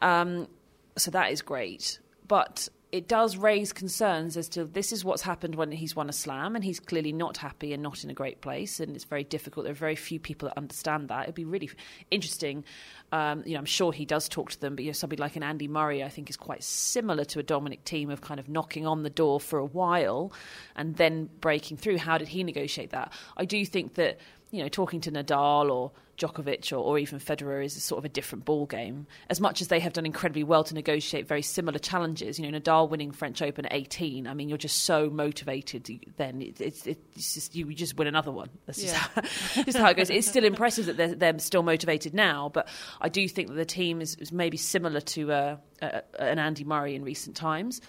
Um, 0.00 0.48
so 0.96 1.10
that 1.10 1.32
is 1.32 1.42
great. 1.42 1.98
But 2.26 2.68
it 2.92 3.08
does 3.08 3.38
raise 3.38 3.72
concerns 3.72 4.36
as 4.36 4.50
to 4.50 4.66
this 4.66 4.92
is 4.92 5.02
what's 5.02 5.22
happened 5.22 5.54
when 5.54 5.72
he's 5.72 5.96
won 5.96 6.10
a 6.10 6.12
slam 6.12 6.54
and 6.54 6.62
he's 6.62 6.78
clearly 6.78 7.10
not 7.10 7.38
happy 7.38 7.72
and 7.72 7.82
not 7.82 8.04
in 8.04 8.10
a 8.10 8.14
great 8.14 8.42
place 8.42 8.80
and 8.80 8.94
it's 8.94 9.06
very 9.06 9.24
difficult 9.24 9.64
there 9.64 9.72
are 9.72 9.74
very 9.74 9.96
few 9.96 10.20
people 10.20 10.46
that 10.48 10.58
understand 10.58 11.08
that 11.08 11.22
it'd 11.22 11.34
be 11.34 11.46
really 11.46 11.70
interesting 12.10 12.62
um, 13.10 13.42
you 13.46 13.54
know 13.54 13.58
i'm 13.58 13.64
sure 13.64 13.92
he 13.92 14.04
does 14.04 14.28
talk 14.28 14.50
to 14.50 14.60
them 14.60 14.76
but 14.76 14.84
you 14.84 14.90
know 14.90 14.92
somebody 14.92 15.20
like 15.20 15.36
an 15.36 15.42
andy 15.42 15.66
murray 15.66 16.04
i 16.04 16.08
think 16.08 16.28
is 16.28 16.36
quite 16.36 16.62
similar 16.62 17.24
to 17.24 17.38
a 17.38 17.42
dominic 17.42 17.82
thiem 17.84 18.12
of 18.12 18.20
kind 18.20 18.38
of 18.38 18.48
knocking 18.48 18.86
on 18.86 19.02
the 19.02 19.10
door 19.10 19.40
for 19.40 19.58
a 19.58 19.64
while 19.64 20.30
and 20.76 20.96
then 20.96 21.30
breaking 21.40 21.78
through 21.78 21.96
how 21.96 22.18
did 22.18 22.28
he 22.28 22.44
negotiate 22.44 22.90
that 22.90 23.10
i 23.38 23.44
do 23.46 23.64
think 23.64 23.94
that 23.94 24.20
you 24.52 24.62
know 24.62 24.68
talking 24.68 25.00
to 25.00 25.10
nadal 25.10 25.70
or 25.70 25.90
Djokovic 26.18 26.72
or, 26.72 26.76
or, 26.76 26.98
even 26.98 27.18
Federer 27.18 27.64
is 27.64 27.82
sort 27.82 27.98
of 27.98 28.04
a 28.04 28.08
different 28.08 28.44
ball 28.44 28.66
game. 28.66 29.06
As 29.30 29.40
much 29.40 29.60
as 29.60 29.68
they 29.68 29.80
have 29.80 29.94
done 29.94 30.06
incredibly 30.06 30.44
well 30.44 30.62
to 30.64 30.74
negotiate 30.74 31.26
very 31.26 31.42
similar 31.42 31.78
challenges, 31.78 32.38
you 32.38 32.48
know, 32.48 32.58
Nadal 32.58 32.88
winning 32.88 33.12
French 33.12 33.42
Open 33.42 33.64
at 33.66 33.72
18. 33.72 34.26
I 34.26 34.34
mean, 34.34 34.48
you're 34.48 34.58
just 34.58 34.84
so 34.84 35.10
motivated. 35.10 35.88
Then 36.18 36.42
it, 36.42 36.60
it's, 36.60 36.86
it's 36.86 37.34
just 37.34 37.56
you 37.56 37.72
just 37.74 37.96
win 37.96 38.06
another 38.06 38.30
one. 38.30 38.50
That's 38.66 38.82
just, 38.82 38.94
yeah. 38.94 39.22
how, 39.54 39.62
just 39.64 39.78
how 39.78 39.88
it 39.88 39.96
goes. 39.96 40.10
It's 40.10 40.28
still 40.28 40.44
impressive 40.44 40.86
that 40.86 40.96
they're, 40.96 41.14
they're, 41.14 41.38
still 41.38 41.62
motivated 41.62 42.14
now, 42.14 42.50
but 42.52 42.68
I 43.00 43.08
do 43.08 43.26
think 43.26 43.48
that 43.48 43.54
the 43.54 43.66
Thiem 43.66 44.00
is, 44.00 44.14
is 44.16 44.30
maybe 44.30 44.58
similar 44.58 45.00
to 45.00 45.32
uh, 45.32 45.56
uh, 45.80 46.00
an 46.18 46.38
Andy 46.38 46.62
Murray 46.62 46.94
in 46.94 47.02
recent 47.04 47.34
times. 47.34 47.80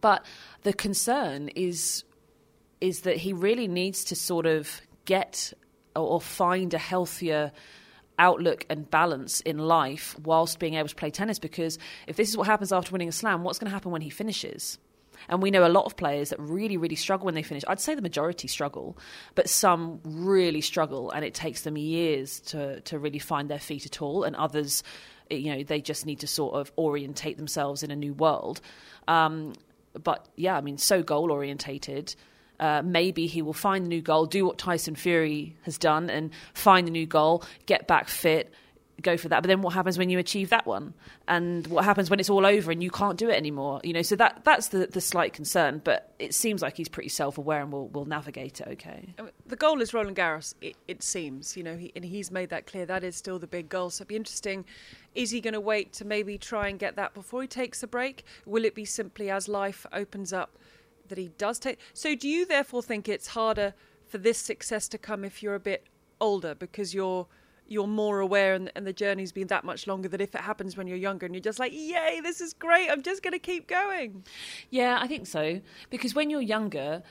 But 0.00 0.24
the 0.62 0.72
concern 0.72 1.48
is 1.48 2.04
is 2.80 3.00
that 3.00 3.16
he 3.16 3.32
really 3.32 3.66
needs 3.66 4.04
to 4.04 4.14
sort 4.14 4.44
of 4.44 4.82
get 5.04 5.52
or 5.96 6.20
find 6.20 6.74
a 6.74 6.78
healthier 6.78 7.52
outlook 8.18 8.64
and 8.70 8.88
balance 8.90 9.40
in 9.40 9.58
life 9.58 10.16
whilst 10.22 10.58
being 10.58 10.74
able 10.74 10.88
to 10.88 10.94
play 10.94 11.10
tennis? 11.10 11.38
Because 11.38 11.78
if 12.06 12.16
this 12.16 12.28
is 12.28 12.36
what 12.36 12.46
happens 12.46 12.72
after 12.72 12.92
winning 12.92 13.08
a 13.08 13.12
slam 13.12 13.42
what's 13.42 13.58
going 13.58 13.70
to 13.70 13.74
happen 13.74 13.90
when 13.90 14.02
he 14.02 14.10
finishes? 14.10 14.78
And 15.28 15.40
we 15.40 15.50
know 15.50 15.66
a 15.66 15.68
lot 15.68 15.86
of 15.86 15.96
players 15.96 16.30
that 16.30 16.40
really 16.40 16.76
really 16.76 16.96
struggle 16.96 17.24
when 17.24 17.34
they 17.34 17.42
finish. 17.42 17.64
I'd 17.66 17.80
say 17.80 17.94
the 17.94 18.02
majority 18.02 18.48
struggle 18.48 18.98
but 19.34 19.48
some 19.48 20.00
really 20.04 20.60
struggle 20.60 21.10
and 21.10 21.24
it 21.24 21.34
takes 21.34 21.62
them 21.62 21.76
years 21.76 22.40
to 22.40 22.80
to 22.82 22.98
really 22.98 23.18
find 23.18 23.48
their 23.48 23.58
feet 23.58 23.86
at 23.86 24.02
all 24.02 24.24
and 24.24 24.36
others 24.36 24.82
you 25.30 25.54
know 25.54 25.62
they 25.62 25.80
just 25.80 26.04
need 26.04 26.20
to 26.20 26.26
sort 26.26 26.54
of 26.54 26.70
orientate 26.76 27.36
themselves 27.36 27.82
in 27.82 27.90
a 27.90 27.96
new 27.96 28.12
world. 28.12 28.60
Um, 29.08 29.54
but 30.02 30.28
yeah 30.36 30.56
i 30.56 30.60
mean 30.60 30.78
so 30.78 31.02
goal 31.02 31.30
orientated 31.30 32.14
uh, 32.60 32.82
maybe 32.84 33.26
he 33.26 33.42
will 33.42 33.52
find 33.52 33.84
the 33.84 33.88
new 33.88 34.02
goal, 34.02 34.26
do 34.26 34.44
what 34.46 34.58
Tyson 34.58 34.94
Fury 34.94 35.56
has 35.62 35.78
done, 35.78 36.10
and 36.10 36.30
find 36.54 36.86
the 36.86 36.92
new 36.92 37.06
goal, 37.06 37.44
get 37.66 37.86
back 37.86 38.08
fit, 38.08 38.52
go 39.02 39.16
for 39.16 39.28
that. 39.28 39.42
But 39.42 39.48
then 39.48 39.62
what 39.62 39.74
happens 39.74 39.98
when 39.98 40.10
you 40.10 40.18
achieve 40.18 40.50
that 40.50 40.66
one? 40.66 40.94
And 41.26 41.66
what 41.68 41.84
happens 41.84 42.10
when 42.10 42.20
it's 42.20 42.30
all 42.30 42.44
over 42.44 42.70
and 42.70 42.82
you 42.82 42.90
can't 42.90 43.16
do 43.16 43.28
it 43.28 43.36
anymore? 43.36 43.80
You 43.84 43.92
know, 43.92 44.02
so 44.02 44.16
that 44.16 44.42
that's 44.44 44.68
the, 44.68 44.86
the 44.86 45.00
slight 45.00 45.32
concern. 45.32 45.80
But 45.84 46.12
it 46.18 46.34
seems 46.34 46.62
like 46.62 46.76
he's 46.76 46.88
pretty 46.88 47.08
self 47.08 47.38
aware 47.38 47.60
and 47.60 47.72
will 47.72 47.88
will 47.88 48.04
navigate 48.04 48.60
it 48.60 48.68
okay. 48.72 49.14
the 49.46 49.56
goal 49.56 49.80
is 49.80 49.94
Roland 49.94 50.16
Garros. 50.16 50.54
It, 50.60 50.76
it 50.88 51.02
seems, 51.02 51.56
you 51.56 51.62
know, 51.62 51.76
he, 51.76 51.92
and 51.94 52.04
he's 52.04 52.30
made 52.30 52.50
that 52.50 52.66
clear. 52.66 52.86
That 52.86 53.04
is 53.04 53.16
still 53.16 53.38
the 53.38 53.46
big 53.46 53.68
goal. 53.68 53.90
So 53.90 54.02
it'd 54.02 54.08
be 54.08 54.16
interesting. 54.16 54.64
Is 55.14 55.30
he 55.30 55.40
going 55.40 55.54
to 55.54 55.60
wait 55.60 55.92
to 55.94 56.04
maybe 56.04 56.38
try 56.38 56.68
and 56.68 56.78
get 56.78 56.96
that 56.96 57.14
before 57.14 57.42
he 57.42 57.48
takes 57.48 57.82
a 57.82 57.86
break? 57.86 58.24
Will 58.46 58.64
it 58.64 58.74
be 58.74 58.84
simply 58.84 59.30
as 59.30 59.48
life 59.48 59.86
opens 59.92 60.32
up? 60.32 60.58
That 61.08 61.18
he 61.18 61.28
does 61.38 61.58
take. 61.58 61.78
So, 61.92 62.14
do 62.14 62.28
you 62.28 62.46
therefore 62.46 62.82
think 62.82 63.08
it's 63.08 63.28
harder 63.28 63.74
for 64.06 64.18
this 64.18 64.38
success 64.38 64.88
to 64.88 64.98
come 64.98 65.24
if 65.24 65.42
you're 65.42 65.54
a 65.54 65.60
bit 65.60 65.86
older 66.20 66.54
because 66.54 66.94
you're 66.94 67.26
you're 67.66 67.86
more 67.86 68.20
aware 68.20 68.54
and, 68.54 68.70
and 68.76 68.86
the 68.86 68.92
journey's 68.92 69.32
been 69.32 69.46
that 69.46 69.64
much 69.64 69.86
longer 69.86 70.08
than 70.08 70.20
if 70.20 70.34
it 70.34 70.40
happens 70.42 70.76
when 70.76 70.86
you're 70.86 70.98
younger 70.98 71.24
and 71.24 71.34
you're 71.34 71.42
just 71.42 71.58
like, 71.58 71.72
yay, 71.72 72.20
this 72.22 72.40
is 72.42 72.52
great. 72.52 72.90
I'm 72.90 73.02
just 73.02 73.22
going 73.22 73.32
to 73.32 73.38
keep 73.38 73.66
going. 73.66 74.24
Yeah, 74.68 74.98
I 75.00 75.06
think 75.06 75.26
so. 75.26 75.60
Because 75.88 76.14
when 76.14 76.28
you're 76.28 76.42
younger, 76.42 77.02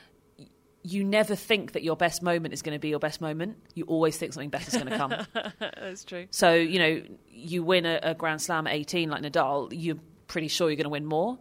you 0.84 1.02
never 1.02 1.34
think 1.34 1.72
that 1.72 1.82
your 1.82 1.96
best 1.96 2.22
moment 2.22 2.54
is 2.54 2.62
going 2.62 2.74
to 2.74 2.78
be 2.78 2.88
your 2.88 3.00
best 3.00 3.20
moment. 3.20 3.56
You 3.74 3.82
always 3.84 4.16
think 4.16 4.32
something 4.32 4.50
better 4.50 4.68
is 4.68 4.74
going 4.74 4.90
to 4.90 4.96
come. 4.96 5.26
That's 5.58 6.04
true. 6.04 6.26
So, 6.30 6.54
you 6.54 6.78
know, 6.78 7.02
you 7.30 7.64
win 7.64 7.84
a, 7.84 7.98
a 8.02 8.14
Grand 8.14 8.40
Slam 8.40 8.68
at 8.68 8.74
18 8.74 9.10
like 9.10 9.22
Nadal, 9.22 9.70
you're 9.72 9.98
pretty 10.28 10.48
sure 10.48 10.68
you're 10.70 10.76
going 10.76 10.84
to 10.84 10.90
win 10.90 11.04
more 11.04 11.38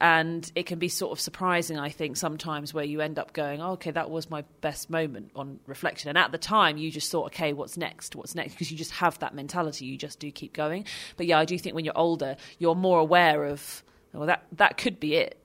and 0.00 0.50
it 0.54 0.66
can 0.66 0.78
be 0.78 0.88
sort 0.88 1.12
of 1.12 1.20
surprising 1.20 1.78
i 1.78 1.88
think 1.88 2.16
sometimes 2.16 2.72
where 2.72 2.84
you 2.84 3.00
end 3.00 3.18
up 3.18 3.32
going 3.32 3.60
oh, 3.60 3.72
okay 3.72 3.90
that 3.90 4.10
was 4.10 4.30
my 4.30 4.42
best 4.60 4.90
moment 4.90 5.30
on 5.34 5.58
reflection. 5.66 6.08
And 6.08 6.18
at 6.18 6.32
the 6.32 6.38
time 6.38 6.76
you 6.76 6.90
just 6.90 7.10
thought 7.10 7.26
okay 7.26 7.52
what's 7.52 7.76
next? 7.76 8.14
What's 8.14 8.34
next? 8.34 8.52
Because 8.52 8.70
you 8.70 8.76
just 8.76 8.92
have 8.92 9.18
that 9.20 9.34
mentality 9.34 9.86
you 9.86 9.96
just 9.96 10.18
do 10.18 10.30
keep 10.30 10.52
going. 10.52 10.84
But 11.16 11.26
yeah 11.26 11.38
i 11.38 11.44
do 11.44 11.58
think 11.58 11.74
when 11.74 11.84
you're 11.84 11.98
older 11.98 12.36
you're 12.58 12.74
more 12.74 13.00
aware 13.00 13.44
of 13.44 13.82
well 14.12 14.26
that 14.26 14.44
that 14.52 14.76
could 14.76 15.00
be 15.00 15.16
it. 15.16 15.38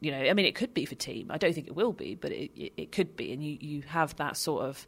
You 0.00 0.10
know 0.10 0.18
i 0.18 0.32
mean 0.32 0.46
it 0.46 0.54
could 0.54 0.74
be 0.74 0.84
for 0.84 0.94
Thiem. 0.94 1.26
I 1.30 1.38
don't 1.38 1.54
think 1.54 1.66
it 1.66 1.76
will 1.76 1.92
be 1.92 2.14
but 2.14 2.32
it, 2.32 2.50
it, 2.56 2.72
it 2.76 2.92
could 2.92 3.16
be. 3.16 3.32
And 3.32 3.42
you, 3.42 3.58
you 3.60 3.82
have 3.82 4.16
that 4.16 4.36
sort 4.36 4.64
of 4.64 4.86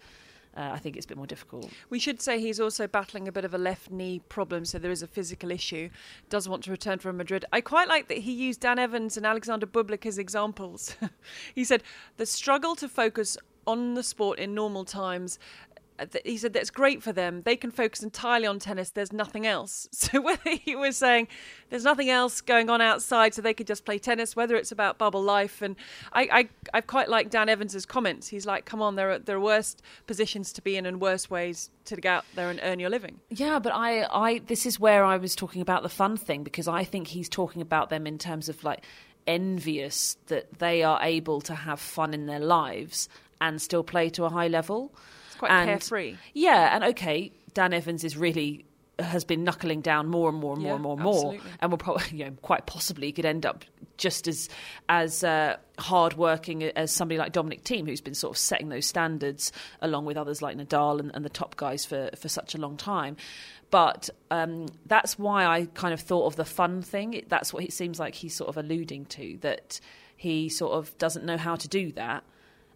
uh, 0.57 0.71
I 0.73 0.79
think 0.79 0.97
it's 0.97 1.05
a 1.05 1.09
bit 1.09 1.17
more 1.17 1.27
difficult. 1.27 1.71
We 1.91 1.99
should 1.99 2.23
say 2.23 2.41
he's 2.41 2.59
also 2.59 2.87
battling 2.87 3.29
a 3.29 3.33
bit 3.33 3.45
of 3.45 3.53
a 3.53 3.59
left 3.59 3.91
knee 3.91 4.21
problem, 4.29 4.65
so 4.65 4.79
there 4.79 4.91
is 4.91 5.03
a 5.03 5.07
physical 5.07 5.51
issue. 5.51 5.91
Does 6.31 6.49
want 6.49 6.65
to 6.65 6.71
return 6.71 6.99
from 6.99 7.17
Madrid. 7.17 7.45
I 7.53 7.61
quite 7.61 7.89
like 7.89 8.09
that 8.09 8.19
he 8.19 8.33
used 8.33 8.61
Dan 8.61 8.79
Evans 8.79 9.17
and 9.17 9.27
Alexander 9.27 9.67
Bublik 9.67 10.07
as 10.07 10.19
examples. 10.19 10.97
he 11.55 11.65
said 11.65 11.83
the 12.17 12.27
struggle 12.27 12.75
to 12.77 12.89
focus 12.89 13.37
on 13.67 13.95
the 13.95 14.03
sport 14.03 14.39
in 14.39 14.55
normal 14.55 14.85
times 14.85 15.39
he 16.25 16.37
said 16.37 16.53
that's 16.53 16.71
great 16.71 17.03
for 17.03 17.13
them. 17.13 17.43
They 17.43 17.57
can 17.57 17.71
focus 17.71 18.03
entirely 18.03 18.47
on 18.47 18.59
tennis. 18.59 18.91
There's 18.91 19.13
nothing 19.13 19.47
else. 19.47 19.89
So 20.07 20.21
whether 20.21 20.51
he 20.51 20.77
was 20.77 20.97
saying 20.97 21.27
there's 21.69 21.83
nothing 21.83 22.11
else 22.11 22.41
going 22.41 22.71
on 22.71 22.81
outside, 22.81 23.35
so 23.35 23.43
they 23.43 23.55
could 23.55 23.67
just 23.67 23.85
play 23.85 23.99
tennis, 23.99 24.37
whether 24.37 24.55
it's 24.55 24.71
about 24.71 24.99
bubble 24.99 25.23
life, 25.23 25.63
and 25.63 25.75
I, 26.13 26.29
I 26.31 26.49
I 26.75 26.81
quite 26.81 27.09
like 27.09 27.29
Dan 27.29 27.49
Evans's 27.49 27.85
comments. 27.85 28.29
He's 28.29 28.47
like, 28.47 28.67
come 28.67 28.81
on, 28.81 28.95
there 28.95 29.11
are 29.11 29.19
there 29.19 29.37
are 29.37 29.41
worse 29.41 29.77
positions 30.07 30.53
to 30.53 30.63
be 30.63 30.77
in 30.77 30.87
and 30.87 31.01
worse 31.01 31.29
ways 31.29 31.71
to 31.87 31.97
get 31.97 32.07
out 32.07 32.25
there 32.37 32.51
and 32.51 32.61
earn 32.63 32.79
your 32.79 32.91
living. 32.91 33.19
Yeah, 33.31 33.59
but 33.59 33.73
I 33.75 34.05
I 34.05 34.39
this 34.47 34.65
is 34.65 34.79
where 34.79 35.05
I 35.05 35.17
was 35.17 35.35
talking 35.35 35.61
about 35.61 35.83
the 35.83 35.89
fun 35.89 36.17
thing 36.17 36.45
because 36.45 36.69
I 36.69 36.85
think 36.85 37.09
he's 37.09 37.29
talking 37.29 37.63
about 37.63 37.91
them 37.91 38.07
in 38.07 38.19
terms 38.19 38.49
of 38.49 38.63
like 38.63 38.85
envious 39.27 40.17
that 40.27 40.61
they 40.61 40.85
are 40.85 41.01
able 41.03 41.41
to 41.43 41.55
have 41.55 41.81
fun 41.81 42.15
in 42.15 42.27
their 42.27 42.39
lives 42.39 43.09
and 43.41 43.61
still 43.61 43.83
play 43.83 44.09
to 44.11 44.25
a 44.25 44.31
high 44.31 44.49
level 44.49 44.95
quite 45.39 45.51
and, 45.51 45.69
carefree. 45.69 46.17
Yeah, 46.35 46.75
and 46.75 46.85
okay, 46.85 47.33
Dan 47.55 47.73
Evans 47.73 48.05
is 48.05 48.17
really 48.17 48.67
has 48.99 49.25
been 49.25 49.45
knuckling 49.45 49.83
down 49.83 50.09
more 50.09 50.31
and 50.31 50.39
more 50.39 50.55
and 50.55 50.63
more 50.63 50.71
yeah, 50.71 50.75
and 50.75 50.83
more 50.83 50.95
and 50.95 51.03
more, 51.03 51.37
and 51.61 51.71
will 51.71 51.79
probably, 51.79 52.05
you 52.13 52.25
know, 52.25 52.33
quite 52.43 52.67
possibly 52.67 53.13
could 53.13 53.27
end 53.27 53.45
up 53.45 53.65
just 53.97 54.27
as 54.29 54.49
as 54.89 55.23
uh, 55.25 55.57
hard 55.79 56.15
working 56.15 56.63
as 56.65 56.93
somebody 56.93 57.19
like 57.19 57.33
Dominic 57.33 57.65
Thiem, 57.65 57.87
who's 57.87 58.01
been 58.01 58.15
sort 58.15 58.35
of 58.35 58.39
setting 58.39 58.69
those 58.69 58.87
standards 58.87 59.53
along 59.81 60.05
with 60.05 60.17
others 60.17 60.41
like 60.43 60.57
Nadal 60.57 61.01
and, 61.01 61.11
and 61.15 61.25
the 61.25 61.31
top 61.31 61.57
guys 61.57 61.85
for 61.85 62.11
for 62.17 62.29
such 62.29 62.55
a 62.55 62.59
long 62.59 62.77
time. 62.77 63.17
But 63.71 64.11
um, 64.31 64.67
that's 64.87 65.19
why 65.19 65.45
I 65.45 65.67
kind 65.67 65.93
of 65.93 66.01
thought 66.01 66.27
of 66.27 66.37
the 66.37 66.45
fun 66.45 66.83
thing. 66.83 67.25
That's 67.29 67.53
what 67.53 67.65
it 67.65 67.73
seems 67.73 67.99
like 67.99 68.15
he's 68.15 68.35
sort 68.35 68.49
of 68.49 68.57
alluding 68.57 69.07
to 69.07 69.39
that 69.41 69.81
he 70.17 70.49
sort 70.49 70.73
of 70.73 70.97
doesn't 70.99 71.25
know 71.25 71.37
how 71.37 71.57
to 71.57 71.69
do 71.69 71.93
that 71.93 72.25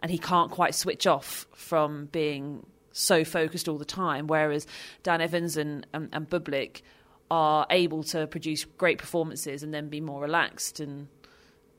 and 0.02 0.10
he 0.10 0.18
can't 0.18 0.50
quite 0.50 0.74
switch 0.74 1.06
off 1.06 1.46
from 1.54 2.06
being 2.06 2.66
so 2.92 3.24
focused 3.24 3.68
all 3.68 3.78
the 3.78 3.84
time. 3.84 4.26
Whereas 4.26 4.66
Dan 5.02 5.20
Evans 5.20 5.56
and, 5.56 5.86
and, 5.92 6.08
and 6.12 6.28
Bublik 6.28 6.82
are 7.30 7.66
able 7.70 8.02
to 8.02 8.26
produce 8.26 8.64
great 8.64 8.98
performances 8.98 9.62
and 9.62 9.72
then 9.72 9.88
be 9.88 10.00
more 10.00 10.20
relaxed 10.20 10.80
and 10.80 11.08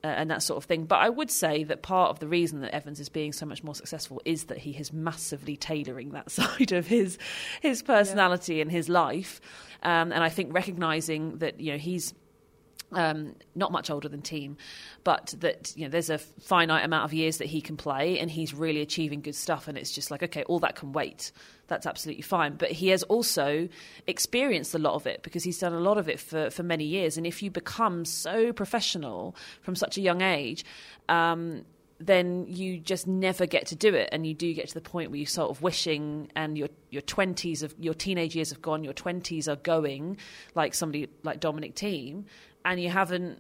uh, 0.04 0.08
and 0.08 0.32
that 0.32 0.42
sort 0.42 0.58
of 0.58 0.66
thing. 0.66 0.86
But 0.86 1.00
I 1.00 1.10
would 1.10 1.30
say 1.30 1.64
that 1.66 1.84
part 1.84 2.10
of 2.10 2.20
the 2.20 2.28
reason 2.28 2.62
that 2.62 2.74
Evans 2.74 3.00
is 3.00 3.10
being 3.10 3.34
so 3.34 3.46
much 3.46 3.64
more 3.64 3.76
successful 3.76 4.20
is 4.26 4.46
that 4.46 4.58
he 4.58 4.72
is 4.72 4.92
massively 4.92 5.56
tailoring 5.56 6.12
that 6.12 6.32
side 6.40 6.72
of 6.72 6.88
his 6.88 7.18
his 7.62 7.84
personality 7.84 8.56
yeah. 8.56 8.62
and 8.64 8.72
his 8.72 8.90
life. 8.90 9.42
Um, 9.84 10.12
and 10.12 10.24
I 10.24 10.30
think 10.30 10.54
recognizing 10.54 11.38
that 11.38 11.60
you 11.60 11.72
know 11.72 11.78
he's 11.78 12.14
um, 12.94 13.36
not 13.56 13.72
much 13.72 13.90
older 13.90 14.10
than 14.10 14.22
Thiem, 14.22 14.56
but 15.04 15.34
that 15.40 15.74
you 15.76 15.84
know 15.86 15.90
there's 15.90 16.10
a 16.10 16.18
finite 16.18 16.84
amount 16.84 17.06
of 17.06 17.14
years 17.14 17.38
that 17.38 17.48
he 17.48 17.62
can 17.62 17.78
play, 17.78 18.20
and 18.20 18.30
he's 18.30 18.54
really 18.54 18.82
achieving 18.82 19.22
good 19.22 19.36
stuff. 19.36 19.68
And 19.68 19.78
it's 19.78 19.92
just 19.92 20.12
like, 20.12 20.24
okay, 20.24 20.44
all 20.44 20.60
that 20.60 20.76
can 20.76 20.92
wait. 20.92 21.32
That's 21.68 21.86
absolutely 21.86 22.24
fine. 22.24 22.56
But 22.56 22.72
he 22.72 22.90
has 22.90 23.04
also 23.04 23.70
experienced 24.08 24.76
a 24.76 24.80
lot 24.80 24.96
of 24.96 25.08
it 25.08 25.24
because 25.24 25.44
he's 25.44 25.60
done 25.60 25.74
a 25.74 25.80
lot 25.80 25.98
of 25.98 26.10
it 26.10 26.20
for 26.20 26.50
for 26.50 26.64
many 26.64 26.86
years. 26.86 27.18
And 27.18 27.26
if 27.26 27.42
you 27.42 27.52
become 27.52 28.06
so 28.06 28.54
professional 28.54 29.36
from 29.62 29.76
such 29.76 29.98
a 29.98 30.02
young 30.02 30.22
age. 30.22 30.66
Um, 31.10 31.66
then 32.06 32.46
you 32.48 32.80
just 32.80 33.08
never 33.08 33.46
get 33.46 33.68
to 33.68 33.76
do 33.76 33.94
it, 33.94 34.10
and 34.12 34.26
you 34.26 34.34
do 34.34 34.54
get 34.54 34.68
to 34.68 34.74
the 34.74 34.82
point 34.82 35.12
where 35.12 35.18
you're 35.18 35.28
sort 35.28 35.50
of 35.50 35.62
wishing, 35.62 36.32
and 36.36 36.58
your 36.58 36.70
your 36.90 37.02
twenties 37.04 37.64
of 37.64 37.74
your 37.80 37.94
teenage 37.94 38.36
years 38.36 38.50
have 38.50 38.62
gone, 38.62 38.84
your 38.84 38.94
twenties 38.94 39.48
are 39.48 39.56
going, 39.58 40.18
like 40.56 40.74
somebody 40.74 41.08
like 41.24 41.40
Dominic 41.40 41.76
Thiem, 41.76 42.26
and 42.66 42.82
you 42.82 42.90
haven't 42.90 43.40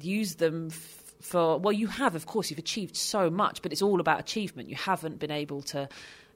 used 0.00 0.38
them 0.38 0.68
f- 0.70 1.14
for 1.20 1.58
well 1.58 1.72
you 1.72 1.86
have 1.86 2.14
of 2.14 2.26
course 2.26 2.50
you've 2.50 2.58
achieved 2.58 2.94
so 2.96 3.30
much 3.30 3.62
but 3.62 3.72
it's 3.72 3.80
all 3.82 4.00
about 4.00 4.20
achievement 4.20 4.68
you 4.68 4.76
haven't 4.76 5.18
been 5.18 5.30
able 5.30 5.62
to 5.62 5.88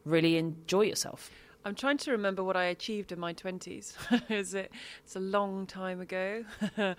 really 0.05 0.37
enjoy 0.37 0.81
yourself. 0.83 1.31
I'm 1.63 1.75
trying 1.75 1.99
to 1.99 2.11
remember 2.13 2.43
what 2.43 2.57
I 2.57 2.65
achieved 2.65 3.13
in 3.13 3.21
my 3.21 3.35
20s. 3.35 3.95
Is 4.31 4.55
it? 4.55 4.73
It's 5.05 5.15
a 5.15 5.21
long 5.21 5.67
time 5.67 6.01
ago. 6.01 6.43
I 6.79 6.95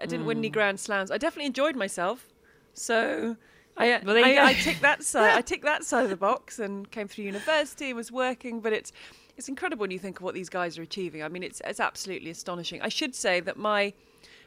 didn't 0.00 0.24
win 0.24 0.38
Hmm. 0.38 0.40
any 0.40 0.48
Grand 0.48 0.80
Slams. 0.80 1.10
I 1.10 1.18
definitely 1.18 1.44
enjoyed 1.44 1.76
myself. 1.76 2.26
So 2.72 3.36
I, 3.76 4.00
Well, 4.02 4.16
I. 4.16 4.38
I 4.42 4.54
ticked 4.54 4.80
that 4.80 5.02
side. 5.04 5.36
I 5.36 5.42
ticked 5.50 5.64
that 5.64 5.84
side 5.84 6.04
of 6.04 6.10
the 6.10 6.16
box 6.16 6.58
and 6.58 6.90
came 6.90 7.06
through 7.06 7.26
university, 7.26 7.88
and 7.88 7.96
was 7.96 8.10
working. 8.10 8.60
But 8.60 8.72
it's 8.72 8.92
it's 9.36 9.48
incredible 9.50 9.82
when 9.82 9.90
you 9.90 9.98
think 9.98 10.18
of 10.20 10.22
what 10.24 10.34
these 10.34 10.48
guys 10.48 10.78
are 10.78 10.82
achieving. 10.82 11.22
I 11.22 11.28
mean, 11.28 11.42
it's 11.42 11.60
it's 11.66 11.78
absolutely 11.80 12.30
astonishing. 12.30 12.80
I 12.80 12.88
should 12.88 13.14
say 13.14 13.40
that 13.40 13.58
my 13.58 13.92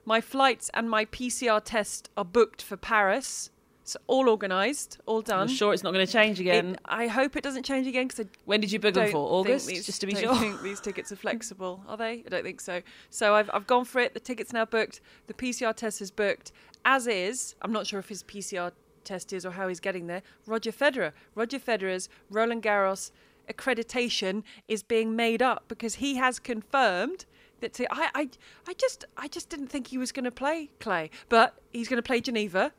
my 0.05 0.21
flights 0.21 0.69
and 0.73 0.89
my 0.89 1.05
PCR 1.05 1.61
test 1.63 2.09
are 2.17 2.25
booked 2.25 2.61
for 2.61 2.77
Paris. 2.77 3.49
It's 3.83 3.97
all 4.07 4.29
organised, 4.29 4.99
all 5.07 5.21
done. 5.21 5.41
I'm 5.41 5.47
sure 5.47 5.73
it's 5.73 5.83
not 5.83 5.91
going 5.91 6.05
to 6.05 6.11
change 6.11 6.39
again. 6.39 6.73
It- 6.75 6.79
I 6.85 7.07
hope 7.07 7.35
it 7.35 7.43
doesn't 7.43 7.63
change 7.63 7.87
again 7.87 8.07
because 8.07 8.25
I 8.25 8.29
when 8.45 8.61
did 8.61 8.71
you 8.71 8.79
book 8.79 8.93
them 8.93 9.09
for? 9.11 9.17
August, 9.17 9.67
these- 9.67 9.85
just 9.85 10.01
to 10.01 10.07
be 10.07 10.13
don't 10.13 10.23
sure. 10.23 10.35
think 10.35 10.61
these 10.61 10.79
tickets 10.79 11.11
are 11.11 11.15
flexible, 11.15 11.83
are 11.87 11.97
they? 11.97 12.23
I 12.25 12.29
don't 12.29 12.43
think 12.43 12.61
so. 12.61 12.81
So 13.09 13.33
I've 13.35 13.49
I've 13.53 13.65
gone 13.67 13.85
for 13.85 13.99
it. 13.99 14.13
The 14.13 14.19
ticket's 14.19 14.53
now 14.53 14.65
booked. 14.65 15.01
The 15.27 15.33
PCR 15.33 15.75
test 15.75 15.99
is 16.01 16.11
booked. 16.11 16.51
As 16.85 17.07
is, 17.07 17.55
I'm 17.61 17.71
not 17.71 17.87
sure 17.87 17.99
if 17.99 18.09
his 18.09 18.23
PCR 18.23 18.71
test 19.03 19.33
is 19.33 19.45
or 19.47 19.51
how 19.51 19.67
he's 19.67 19.79
getting 19.79 20.05
there. 20.07 20.21
Roger 20.45 20.71
Federer. 20.71 21.11
Roger 21.35 21.59
Federer's 21.59 22.07
Roland 22.29 22.61
Garros 22.63 23.11
accreditation 23.49 24.43
is 24.67 24.83
being 24.83 25.15
made 25.15 25.41
up 25.41 25.63
because 25.67 25.95
he 25.95 26.15
has 26.15 26.39
confirmed 26.39 27.25
that 27.61 27.79
I, 27.89 28.09
I 28.13 28.29
I 28.67 28.73
just 28.73 29.05
I 29.17 29.27
just 29.27 29.49
didn't 29.49 29.67
think 29.67 29.87
he 29.87 29.97
was 29.97 30.11
going 30.11 30.25
to 30.25 30.31
play 30.31 30.69
Clay, 30.79 31.09
but 31.29 31.57
he's 31.71 31.87
going 31.87 31.97
to 31.97 32.05
play 32.05 32.19
Geneva, 32.21 32.71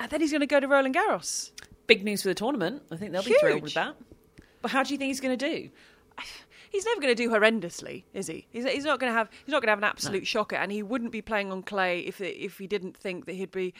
and 0.00 0.10
then 0.10 0.20
he's 0.20 0.30
going 0.30 0.40
to 0.40 0.46
go 0.46 0.60
to 0.60 0.66
Roland 0.66 0.94
Garros. 0.94 1.52
Big 1.86 2.04
news 2.04 2.22
for 2.22 2.28
the 2.28 2.34
tournament. 2.34 2.82
I 2.90 2.96
think 2.96 3.12
they'll 3.12 3.22
be 3.22 3.34
thrilled 3.40 3.62
with 3.62 3.74
that. 3.74 3.96
But 4.62 4.70
how 4.70 4.82
do 4.82 4.92
you 4.92 4.98
think 4.98 5.08
he's 5.08 5.20
going 5.20 5.36
to 5.36 5.48
do? 5.48 5.70
he's 6.70 6.84
never 6.84 7.00
going 7.00 7.14
to 7.14 7.22
do 7.22 7.30
horrendously, 7.30 8.04
is 8.12 8.26
he? 8.26 8.46
He's, 8.50 8.64
he's 8.64 8.84
not 8.84 9.00
going 9.00 9.12
to 9.12 9.16
have 9.16 9.28
he's 9.44 9.52
not 9.52 9.62
going 9.62 9.68
to 9.68 9.72
have 9.72 9.78
an 9.78 9.84
absolute 9.84 10.26
shocker, 10.26 10.56
and 10.56 10.72
he 10.72 10.82
wouldn't 10.82 11.12
be 11.12 11.22
playing 11.22 11.52
on 11.52 11.62
clay 11.62 12.00
if 12.00 12.20
it, 12.20 12.36
if 12.36 12.58
he 12.58 12.66
didn't 12.66 12.96
think 12.96 13.26
that 13.26 13.34
he'd 13.34 13.50
be. 13.50 13.74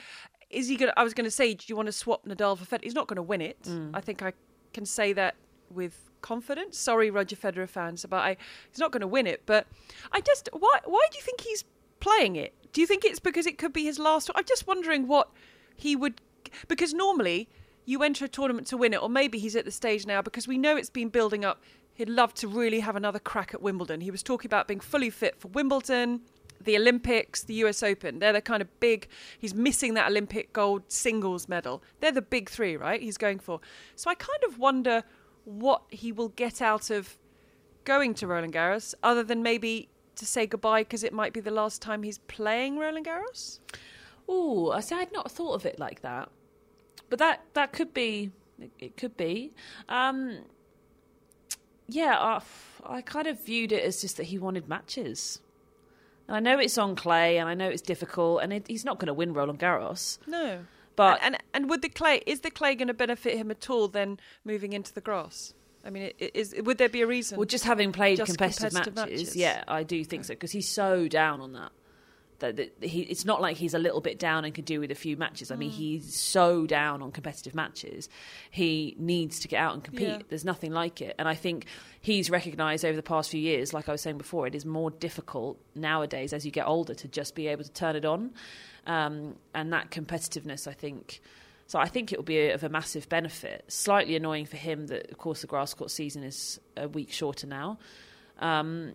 Is 0.51 0.69
he 0.69 0.77
going? 0.77 0.93
I 0.97 1.05
was 1.05 1.13
going 1.13 1.27
to 1.27 1.31
say, 1.31 1.55
do 1.55 1.65
you 1.67 1.77
want 1.77 1.87
to 1.87 1.93
swap 1.93 2.25
Nadal 2.25 2.57
for 2.57 2.65
Federer? 2.65 2.85
He's 2.85 2.95
not 2.95 3.07
going 3.07 3.17
to 3.17 3.23
win 3.23 3.43
it. 3.43 3.63
Mm. 3.65 3.91
I 3.93 4.01
think 4.01 4.23
I 4.23 4.33
can 4.73 4.87
say 4.87 5.13
that 5.13 5.35
with 5.71 6.08
confidence. 6.23 6.79
Sorry, 6.79 7.11
Roger 7.11 7.37
Federer 7.37 7.69
fans, 7.69 8.05
but 8.09 8.19
I 8.19 8.37
he's 8.71 8.79
not 8.79 8.93
going 8.93 9.01
to 9.01 9.07
win 9.07 9.27
it. 9.27 9.43
But 9.47 9.67
I 10.13 10.21
just 10.21 10.49
why 10.53 10.81
why 10.85 11.07
do 11.11 11.19
you 11.19 11.25
think 11.25 11.41
he's 11.43 11.65
playing 12.01 12.37
it? 12.37 12.55
Do 12.73 12.81
you 12.81 12.87
think 12.87 13.05
it's 13.05 13.19
because 13.19 13.47
it 13.47 13.59
could 13.59 13.73
be 13.73 13.85
his 13.85 13.99
last? 13.99 14.31
I'm 14.35 14.45
just 14.45 14.67
wondering 14.67 15.07
what 15.07 15.31
he 15.77 15.97
would 15.97 16.21
because 16.69 16.95
normally 16.95 17.49
you 17.85 18.03
enter 18.03 18.27
a 18.27 18.29
tournament 18.29 18.67
to 18.69 18.77
win 18.77 18.93
it, 18.93 19.03
or 19.03 19.09
maybe 19.09 19.39
he's 19.39 19.57
at 19.57 19.65
the 19.65 19.71
stage 19.71 20.07
now 20.07 20.21
because 20.21 20.47
we 20.47 20.59
know 20.59 20.77
it's 20.77 20.91
been 20.91 21.09
building 21.09 21.45
up. 21.45 21.63
He'd 21.95 22.09
love 22.09 22.35
to 22.35 22.47
really 22.47 22.81
have 22.81 22.97
another 22.97 23.19
crack 23.19 23.55
at 23.55 23.63
Wimbledon. 23.63 24.03
He 24.03 24.11
was 24.11 24.23
talking 24.23 24.49
about 24.49 24.69
being 24.69 24.79
fully 24.79 25.11
fit 25.11 25.41
for 25.41 25.49
Wimbledon, 25.49 26.21
the 26.61 26.77
Olympics, 26.77 27.43
the 27.45 27.55
US 27.55 27.83
Open. 27.83 28.19
They're 28.19 28.33
the 28.33 28.41
kind 28.41 28.61
of 28.61 28.81
big. 28.81 29.09
He's 29.39 29.55
missing 29.55 29.95
that 29.95 30.11
Olympic 30.11 30.53
gold 30.53 30.83
singles 30.89 31.49
medal. 31.49 31.83
They're 32.01 32.13
the 32.13 32.23
big 32.23 32.51
three, 32.51 32.77
right? 32.77 33.01
He's 33.01 33.17
going 33.17 33.39
for. 33.39 33.61
So 33.97 34.11
I 34.11 34.15
kind 34.15 34.45
of 34.47 34.59
wonder 34.59 35.03
what 35.49 35.83
he 35.89 36.13
will 36.13 36.29
get 36.29 36.61
out 36.61 36.91
of 36.91 37.17
going 37.85 38.13
to 38.15 38.27
Roland 38.27 38.53
Garros, 38.53 38.95
other 39.03 39.23
than 39.25 39.43
maybe 39.43 39.89
to 40.17 40.27
say 40.27 40.47
goodbye 40.47 40.83
because 40.83 41.03
it 41.03 41.13
might 41.13 41.33
be 41.33 41.41
the 41.41 41.51
last 41.51 41.81
time 41.81 42.03
he's 42.03 42.19
playing 42.19 42.79
Roland 42.79 43.07
Garros. 43.07 43.61
Oh, 44.29 44.71
I 44.73 44.81
see. 44.81 44.95
I'd 44.95 45.13
not 45.13 45.31
thought 45.31 45.55
of 45.55 45.65
it 45.65 45.79
like 45.79 46.03
that, 46.03 46.29
but 47.09 47.19
that 47.19 47.45
that 47.55 47.73
could 47.73 47.95
be. 47.95 48.31
It, 48.81 48.97
could 48.97 49.17
be. 49.17 49.53
Um, 49.89 50.39
yeah, 51.87 52.17
I, 52.19 52.43
I 52.85 53.03
kind 53.03 53.29
of 53.29 53.43
viewed 53.45 53.71
it 53.71 53.85
as 53.85 54.01
just 54.01 54.17
that 54.17 54.25
he 54.25 54.39
wanted 54.39 54.69
matches. 54.69 55.41
And 56.27 56.37
I 56.37 56.41
know 56.41 56.59
it's 56.59 56.77
on 56.77 56.97
clay, 56.97 57.39
and 57.39 57.49
I 57.49 57.55
know 57.55 57.69
it's 57.69 57.81
difficult, 57.81 58.43
and 58.43 58.53
it, 58.53 58.67
he's 58.67 58.85
not 58.85 58.99
going 58.99 59.07
to 59.07 59.15
win 59.15 59.33
Roland 59.33 59.61
Garros. 59.61 60.19
No. 60.27 60.65
But- 60.99 61.21
and, 61.23 61.35
and 61.37 61.43
and 61.55 61.71
would 61.71 61.83
the 61.83 61.89
clay 61.89 62.23
is 62.27 62.41
the 62.41 62.51
clay 62.51 62.75
going 62.75 62.89
to 62.89 62.95
benefit 62.95 63.37
him 63.39 63.51
at 63.51 63.71
all 63.71 63.89
then 63.89 64.19
moving 64.45 64.73
into 64.75 64.93
the 64.93 65.01
grass? 65.01 65.55
I 65.85 65.91
mean, 65.91 66.13
is 66.19 66.55
would 66.63 66.77
there 66.79 66.89
be 66.89 67.01
a 67.03 67.07
reason? 67.07 67.39
Well, 67.39 67.47
just 67.47 67.65
having 67.65 67.93
played 67.93 68.19
Just 68.19 68.33
competitive, 68.33 68.71
competitive 68.73 68.95
matches, 68.97 69.21
matches. 69.21 69.37
yeah, 69.37 69.65
I 69.69 69.83
do 69.85 70.05
think 70.05 70.25
so 70.27 70.35
because 70.35 70.51
he's 70.51 70.69
so 70.69 71.09
down 71.09 71.41
on 71.41 71.53
that. 71.55 71.73
That, 72.41 72.55
that 72.57 72.85
he, 72.85 73.01
it's 73.03 73.25
not 73.25 73.41
like 73.41 73.57
he's 73.57 73.75
a 73.75 73.81
little 73.81 74.01
bit 74.01 74.17
down 74.19 74.45
and 74.45 74.55
could 74.55 74.65
do 74.65 74.79
with 74.79 74.93
a 74.93 74.95
few 74.95 75.17
matches. 75.17 75.51
I 75.51 75.57
Mm. 75.57 75.59
mean, 75.59 75.71
he's 75.71 76.15
so 76.17 76.67
down 76.67 77.03
on 77.03 77.11
competitive 77.11 77.53
matches. 77.53 78.09
He 78.51 78.95
needs 78.97 79.41
to 79.41 79.49
get 79.49 79.59
out 79.59 79.75
and 79.75 79.83
compete. 79.83 80.07
Yeah. 80.09 80.19
There's 80.29 80.45
nothing 80.45 80.71
like 80.73 81.01
it. 81.03 81.17
And 81.19 81.27
I 81.27 81.35
think 81.35 81.67
he's 82.01 82.31
recognised 82.31 82.85
over 82.85 82.95
the 82.95 83.03
past 83.03 83.31
few 83.31 83.41
years, 83.41 83.75
like 83.75 83.89
I 83.89 83.93
was 83.93 84.03
saying 84.03 84.19
before, 84.19 84.47
it 84.47 84.55
is 84.55 84.65
more 84.65 84.91
difficult 84.91 85.59
nowadays 85.75 86.33
as 86.33 86.47
you 86.47 86.53
get 86.53 86.67
older 86.69 86.95
to 86.95 87.09
just 87.09 87.35
be 87.35 87.49
able 87.49 87.65
to 87.65 87.73
turn 87.73 87.97
it 87.97 88.05
on. 88.05 88.31
Um, 88.87 89.35
and 89.53 89.73
that 89.73 89.91
competitiveness, 89.91 90.69
I 90.69 90.73
think. 90.75 91.21
So 91.67 91.79
I 91.81 91.87
think 91.89 92.13
it 92.13 92.19
will 92.19 92.25
be 92.25 92.39
a, 92.39 92.55
of 92.55 92.63
a 92.63 92.69
massive 92.69 93.09
benefit. 93.09 93.65
Slightly 93.67 94.15
annoying 94.15 94.47
for 94.47 94.57
him 94.57 94.87
that, 94.87 95.11
of 95.11 95.19
course, 95.19 95.41
the 95.41 95.49
grass 95.49 95.75
court 95.75 95.91
season 95.91 96.23
is 96.23 96.61
a 96.77 96.89
week 96.89 97.11
shorter 97.11 97.47
now. 97.49 97.79
Um, 98.39 98.95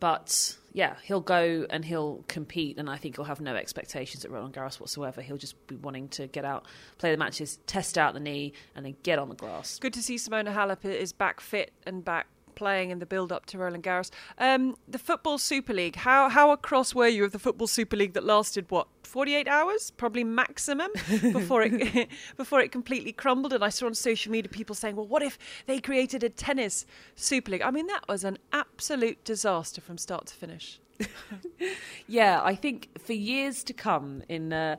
but 0.00 0.56
yeah, 0.72 0.96
he'll 1.02 1.20
go 1.20 1.66
and 1.70 1.84
he'll 1.84 2.24
compete, 2.28 2.78
and 2.78 2.88
I 2.88 2.96
think 2.96 3.16
he'll 3.16 3.24
have 3.24 3.40
no 3.40 3.56
expectations 3.56 4.24
at 4.24 4.30
Roland 4.30 4.54
Garros 4.54 4.78
whatsoever. 4.78 5.22
He'll 5.22 5.36
just 5.36 5.66
be 5.66 5.76
wanting 5.76 6.08
to 6.10 6.26
get 6.26 6.44
out, 6.44 6.66
play 6.98 7.10
the 7.10 7.16
matches, 7.16 7.58
test 7.66 7.98
out 7.98 8.14
the 8.14 8.20
knee, 8.20 8.52
and 8.74 8.84
then 8.84 8.96
get 9.02 9.18
on 9.18 9.28
the 9.28 9.34
grass. 9.34 9.78
Good 9.78 9.94
to 9.94 10.02
see 10.02 10.16
Simona 10.16 10.54
Halep 10.54 10.84
is 10.84 11.12
back 11.12 11.40
fit 11.40 11.72
and 11.86 12.04
back 12.04 12.28
playing 12.58 12.90
in 12.90 12.98
the 12.98 13.06
build 13.06 13.30
up 13.30 13.46
to 13.46 13.56
Roland 13.56 13.84
Garros. 13.84 14.10
Um, 14.36 14.76
the 14.88 14.98
Football 14.98 15.38
Super 15.38 15.72
League. 15.72 15.94
How 15.94 16.28
how 16.28 16.50
across 16.50 16.92
were 16.92 17.06
you 17.06 17.24
of 17.24 17.30
the 17.30 17.38
Football 17.38 17.68
Super 17.68 17.96
League 17.96 18.14
that 18.14 18.24
lasted 18.24 18.68
what 18.68 18.88
48 19.04 19.46
hours, 19.46 19.92
probably 19.92 20.24
maximum, 20.24 20.90
before 21.32 21.62
it 21.62 22.08
before 22.36 22.60
it 22.60 22.72
completely 22.72 23.12
crumbled? 23.12 23.52
And 23.52 23.64
I 23.64 23.68
saw 23.68 23.86
on 23.86 23.94
social 23.94 24.32
media 24.32 24.50
people 24.50 24.74
saying, 24.74 24.96
"Well, 24.96 25.06
what 25.06 25.22
if 25.22 25.38
they 25.66 25.78
created 25.78 26.24
a 26.24 26.28
tennis 26.28 26.84
Super 27.14 27.52
League?" 27.52 27.62
I 27.62 27.70
mean, 27.70 27.86
that 27.86 28.08
was 28.08 28.24
an 28.24 28.38
absolute 28.52 29.22
disaster 29.24 29.80
from 29.80 29.96
start 29.96 30.26
to 30.26 30.34
finish. 30.34 30.80
Yeah, 32.10 32.40
I 32.42 32.54
think 32.54 32.88
for 32.98 33.12
years 33.12 33.62
to 33.64 33.74
come 33.74 34.22
in 34.28 34.52
uh, 34.52 34.76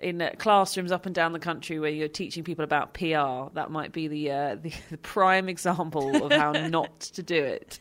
in 0.00 0.22
uh, 0.22 0.30
classrooms 0.38 0.90
up 0.90 1.06
and 1.06 1.14
down 1.14 1.32
the 1.32 1.38
country 1.38 1.78
where 1.78 1.90
you're 1.90 2.08
teaching 2.08 2.42
people 2.42 2.64
about 2.64 2.94
PR, 2.94 3.52
that 3.54 3.70
might 3.70 3.92
be 3.92 4.08
the 4.08 4.30
uh, 4.30 4.54
the, 4.62 4.72
the 4.90 4.98
prime 4.98 5.48
example 5.48 6.24
of 6.24 6.32
how 6.32 6.52
not 6.68 7.00
to 7.00 7.22
do 7.22 7.42
it. 7.42 7.78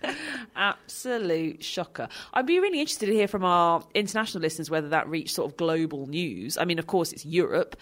Absolute 0.56 1.64
shocker. 1.64 2.08
I'd 2.34 2.46
be 2.46 2.60
really 2.60 2.80
interested 2.80 3.08
to 3.08 3.14
hear 3.14 3.28
from 3.28 3.44
our 3.44 3.84
international 3.94 4.42
listeners 4.42 4.70
whether 4.70 4.90
that 4.90 5.08
reached 5.08 5.36
sort 5.36 5.52
of 5.52 5.58
global 5.58 6.08
news. 6.08 6.58
I 6.58 6.66
mean, 6.66 6.80
of 6.80 6.88
course, 6.88 7.12
it's 7.14 7.26
Europe, 7.26 7.76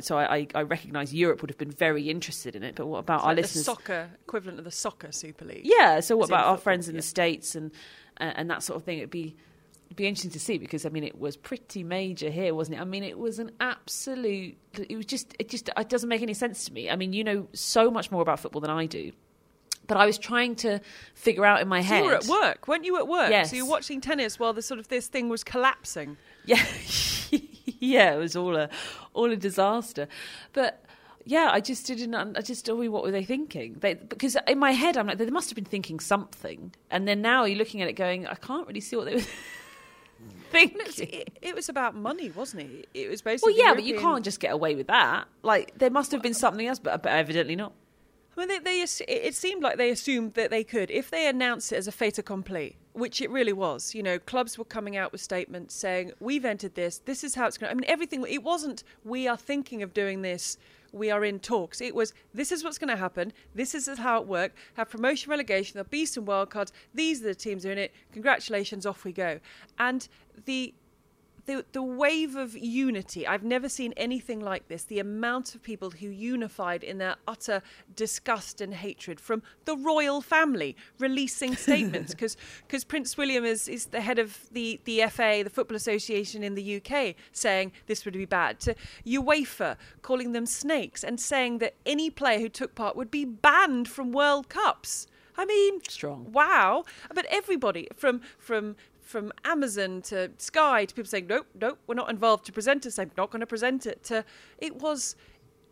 so 0.00 0.18
I, 0.18 0.46
I 0.54 0.62
recognise 0.62 1.12
Europe 1.14 1.42
would 1.42 1.50
have 1.50 1.58
been 1.58 1.70
very 1.70 2.08
interested 2.10 2.56
in 2.56 2.62
it. 2.62 2.74
But 2.74 2.86
what 2.86 2.98
about 2.98 3.20
our 3.22 3.28
Like 3.28 3.36
the 3.36 3.42
listeners? 3.42 3.64
soccer 3.64 4.10
equivalent 4.22 4.58
of 4.58 4.64
the 4.64 4.70
soccer 4.70 5.12
Super 5.12 5.44
League. 5.44 5.62
Yeah. 5.64 6.00
So 6.00 6.16
what 6.16 6.28
about 6.28 6.46
our 6.46 6.56
football, 6.56 6.62
friends 6.62 6.88
in 6.88 6.94
yeah. 6.94 7.00
the 7.00 7.06
states 7.06 7.54
and 7.54 7.70
uh, 8.20 8.32
and 8.36 8.50
that 8.50 8.62
sort 8.62 8.76
of 8.76 8.84
thing? 8.84 8.98
It'd 8.98 9.10
be 9.10 9.36
be 9.96 10.06
interesting 10.06 10.30
to 10.32 10.40
see 10.40 10.56
because 10.58 10.86
I 10.86 10.88
mean 10.88 11.04
it 11.04 11.18
was 11.18 11.36
pretty 11.36 11.82
major 11.82 12.30
here, 12.30 12.54
wasn't 12.54 12.78
it? 12.78 12.80
I 12.80 12.84
mean 12.84 13.02
it 13.04 13.18
was 13.18 13.38
an 13.38 13.50
absolute. 13.60 14.56
It 14.74 14.96
was 14.96 15.06
just 15.06 15.34
it 15.38 15.48
just 15.48 15.68
it 15.76 15.88
doesn't 15.88 16.08
make 16.08 16.22
any 16.22 16.34
sense 16.34 16.64
to 16.66 16.72
me. 16.72 16.88
I 16.90 16.96
mean 16.96 17.12
you 17.12 17.24
know 17.24 17.48
so 17.52 17.90
much 17.90 18.10
more 18.10 18.22
about 18.22 18.40
football 18.40 18.60
than 18.60 18.70
I 18.70 18.86
do, 18.86 19.12
but 19.86 19.96
I 19.96 20.06
was 20.06 20.16
trying 20.18 20.54
to 20.56 20.80
figure 21.14 21.44
out 21.44 21.60
in 21.60 21.68
my 21.68 21.80
So 21.80 21.86
head. 21.88 21.98
you 21.98 22.04
were 22.10 22.14
at 22.14 22.26
work, 22.26 22.68
weren't 22.68 22.84
you? 22.84 22.96
At 22.98 23.08
work, 23.08 23.30
Yes. 23.30 23.50
so 23.50 23.56
you 23.56 23.64
were 23.66 23.70
watching 23.70 24.00
tennis 24.00 24.38
while 24.38 24.52
the 24.52 24.62
sort 24.62 24.78
of 24.80 24.88
this 24.88 25.06
thing 25.08 25.28
was 25.28 25.42
collapsing. 25.44 26.16
Yeah, 26.46 26.64
yeah, 27.80 28.14
it 28.14 28.18
was 28.18 28.36
all 28.36 28.56
a 28.56 28.68
all 29.12 29.30
a 29.30 29.36
disaster. 29.36 30.08
But 30.52 30.84
yeah, 31.26 31.50
I 31.52 31.60
just 31.60 31.86
didn't. 31.86 32.14
I 32.14 32.40
just, 32.40 32.68
oh, 32.70 32.76
what 32.90 33.02
were 33.02 33.10
they 33.10 33.24
thinking? 33.24 33.76
They, 33.80 33.92
because 33.94 34.36
in 34.48 34.58
my 34.58 34.70
head, 34.72 34.96
I'm 34.96 35.06
like, 35.06 35.18
they 35.18 35.28
must 35.28 35.50
have 35.50 35.54
been 35.54 35.66
thinking 35.66 36.00
something. 36.00 36.74
And 36.90 37.06
then 37.06 37.20
now 37.20 37.44
you're 37.44 37.58
looking 37.58 37.82
at 37.82 37.88
it, 37.88 37.92
going, 37.92 38.26
I 38.26 38.34
can't 38.36 38.66
really 38.66 38.80
see 38.80 38.96
what 38.96 39.04
they 39.04 39.16
were 39.16 39.20
thinking. 40.50 41.08
It, 41.08 41.38
it 41.42 41.54
was 41.54 41.68
about 41.68 41.94
money, 41.94 42.30
wasn't 42.30 42.62
it? 42.62 42.88
It 42.94 43.08
was 43.08 43.22
basically. 43.22 43.54
Well, 43.54 43.66
yeah, 43.66 43.74
but 43.74 43.84
you 43.84 43.98
can't 43.98 44.24
just 44.24 44.40
get 44.40 44.52
away 44.52 44.74
with 44.74 44.88
that. 44.88 45.26
Like 45.42 45.78
there 45.78 45.90
must 45.90 46.12
have 46.12 46.22
been 46.22 46.34
something 46.34 46.66
else, 46.66 46.78
but, 46.78 47.02
but 47.02 47.12
evidently 47.12 47.56
not. 47.56 47.72
I 48.36 48.40
mean, 48.40 48.48
they, 48.48 48.58
they 48.58 48.80
it 48.80 49.34
seemed 49.34 49.62
like 49.62 49.76
they 49.76 49.90
assumed 49.90 50.34
that 50.34 50.50
they 50.50 50.64
could 50.64 50.90
if 50.90 51.10
they 51.10 51.28
announced 51.28 51.72
it 51.72 51.76
as 51.76 51.88
a 51.88 51.92
fait 51.92 52.18
accompli, 52.18 52.76
which 52.92 53.20
it 53.20 53.30
really 53.30 53.52
was. 53.52 53.94
You 53.94 54.02
know, 54.02 54.18
clubs 54.18 54.56
were 54.56 54.64
coming 54.64 54.96
out 54.96 55.12
with 55.12 55.20
statements 55.20 55.74
saying, 55.74 56.12
"We've 56.20 56.44
entered 56.44 56.74
this. 56.74 56.98
This 56.98 57.24
is 57.24 57.34
how 57.34 57.46
it's 57.46 57.58
going." 57.58 57.68
to 57.68 57.72
I 57.72 57.74
mean, 57.74 57.90
everything. 57.90 58.24
It 58.28 58.42
wasn't. 58.42 58.84
We 59.04 59.26
are 59.28 59.36
thinking 59.36 59.82
of 59.82 59.92
doing 59.92 60.22
this. 60.22 60.56
We 60.92 61.10
are 61.10 61.24
in 61.24 61.38
talks. 61.38 61.80
It 61.80 61.94
was. 61.94 62.12
This 62.34 62.52
is 62.52 62.64
what's 62.64 62.78
going 62.78 62.88
to 62.88 62.96
happen. 62.96 63.32
This 63.54 63.74
is 63.74 63.88
how 63.98 64.20
it 64.20 64.26
worked. 64.26 64.56
Have 64.74 64.90
promotion, 64.90 65.30
relegation. 65.30 65.74
There'll 65.74 65.88
be 65.88 66.06
some 66.06 66.24
wild 66.24 66.50
cards. 66.50 66.72
These 66.94 67.20
are 67.22 67.26
the 67.26 67.34
teams 67.34 67.62
that 67.62 67.70
are 67.70 67.72
in 67.72 67.78
it. 67.78 67.94
Congratulations. 68.12 68.86
Off 68.86 69.04
we 69.04 69.12
go. 69.12 69.40
And 69.78 70.08
the 70.46 70.74
the 71.46 71.64
the 71.72 71.82
wave 71.82 72.36
of 72.36 72.56
unity. 72.56 73.26
I've 73.26 73.42
never 73.42 73.68
seen 73.68 73.92
anything 73.96 74.40
like 74.40 74.68
this. 74.68 74.84
The 74.84 74.98
amount 74.98 75.54
of 75.54 75.62
people 75.62 75.90
who 75.90 76.08
unified 76.08 76.82
in 76.82 76.98
their 76.98 77.16
utter 77.26 77.62
disgust 77.94 78.60
and 78.60 78.74
hatred 78.74 79.20
from 79.20 79.42
the 79.64 79.76
royal 79.76 80.20
family 80.20 80.76
releasing 80.98 81.54
statements 81.56 82.14
because 82.14 82.36
because 82.66 82.84
Prince 82.84 83.16
William 83.16 83.44
is 83.44 83.68
is 83.68 83.86
the 83.86 84.00
head 84.00 84.18
of 84.18 84.46
the 84.50 84.80
the 84.84 85.02
FA, 85.08 85.42
the 85.44 85.50
Football 85.50 85.76
Association 85.76 86.42
in 86.42 86.54
the 86.54 86.76
UK, 86.76 87.14
saying 87.32 87.72
this 87.86 88.04
would 88.04 88.14
be 88.14 88.26
bad. 88.26 88.60
To 88.60 88.74
UEFA 89.06 89.76
calling 90.02 90.32
them 90.32 90.46
snakes 90.46 91.04
and 91.04 91.20
saying 91.20 91.58
that 91.58 91.74
any 91.86 92.10
player 92.10 92.38
who 92.38 92.48
took 92.48 92.74
part 92.74 92.96
would 92.96 93.10
be 93.10 93.24
banned 93.24 93.88
from 93.88 94.12
World 94.12 94.48
Cups. 94.48 95.06
I 95.36 95.44
mean, 95.46 95.80
Strong. 95.88 96.32
Wow! 96.32 96.84
But 97.14 97.24
everybody 97.30 97.88
from 97.96 98.20
from 98.38 98.76
from 99.10 99.32
Amazon 99.44 100.00
to 100.02 100.30
Sky 100.38 100.84
to 100.84 100.94
people 100.94 101.08
saying 101.10 101.26
nope, 101.26 101.46
nope, 101.60 101.78
we're 101.86 101.94
not 101.96 102.08
involved. 102.10 102.46
To 102.46 102.52
present 102.52 102.70
presenters 102.70 102.92
saying 102.92 103.10
not 103.16 103.30
going 103.30 103.40
to 103.40 103.46
present 103.46 103.84
it. 103.86 104.02
To 104.04 104.24
it 104.58 104.76
was 104.76 105.16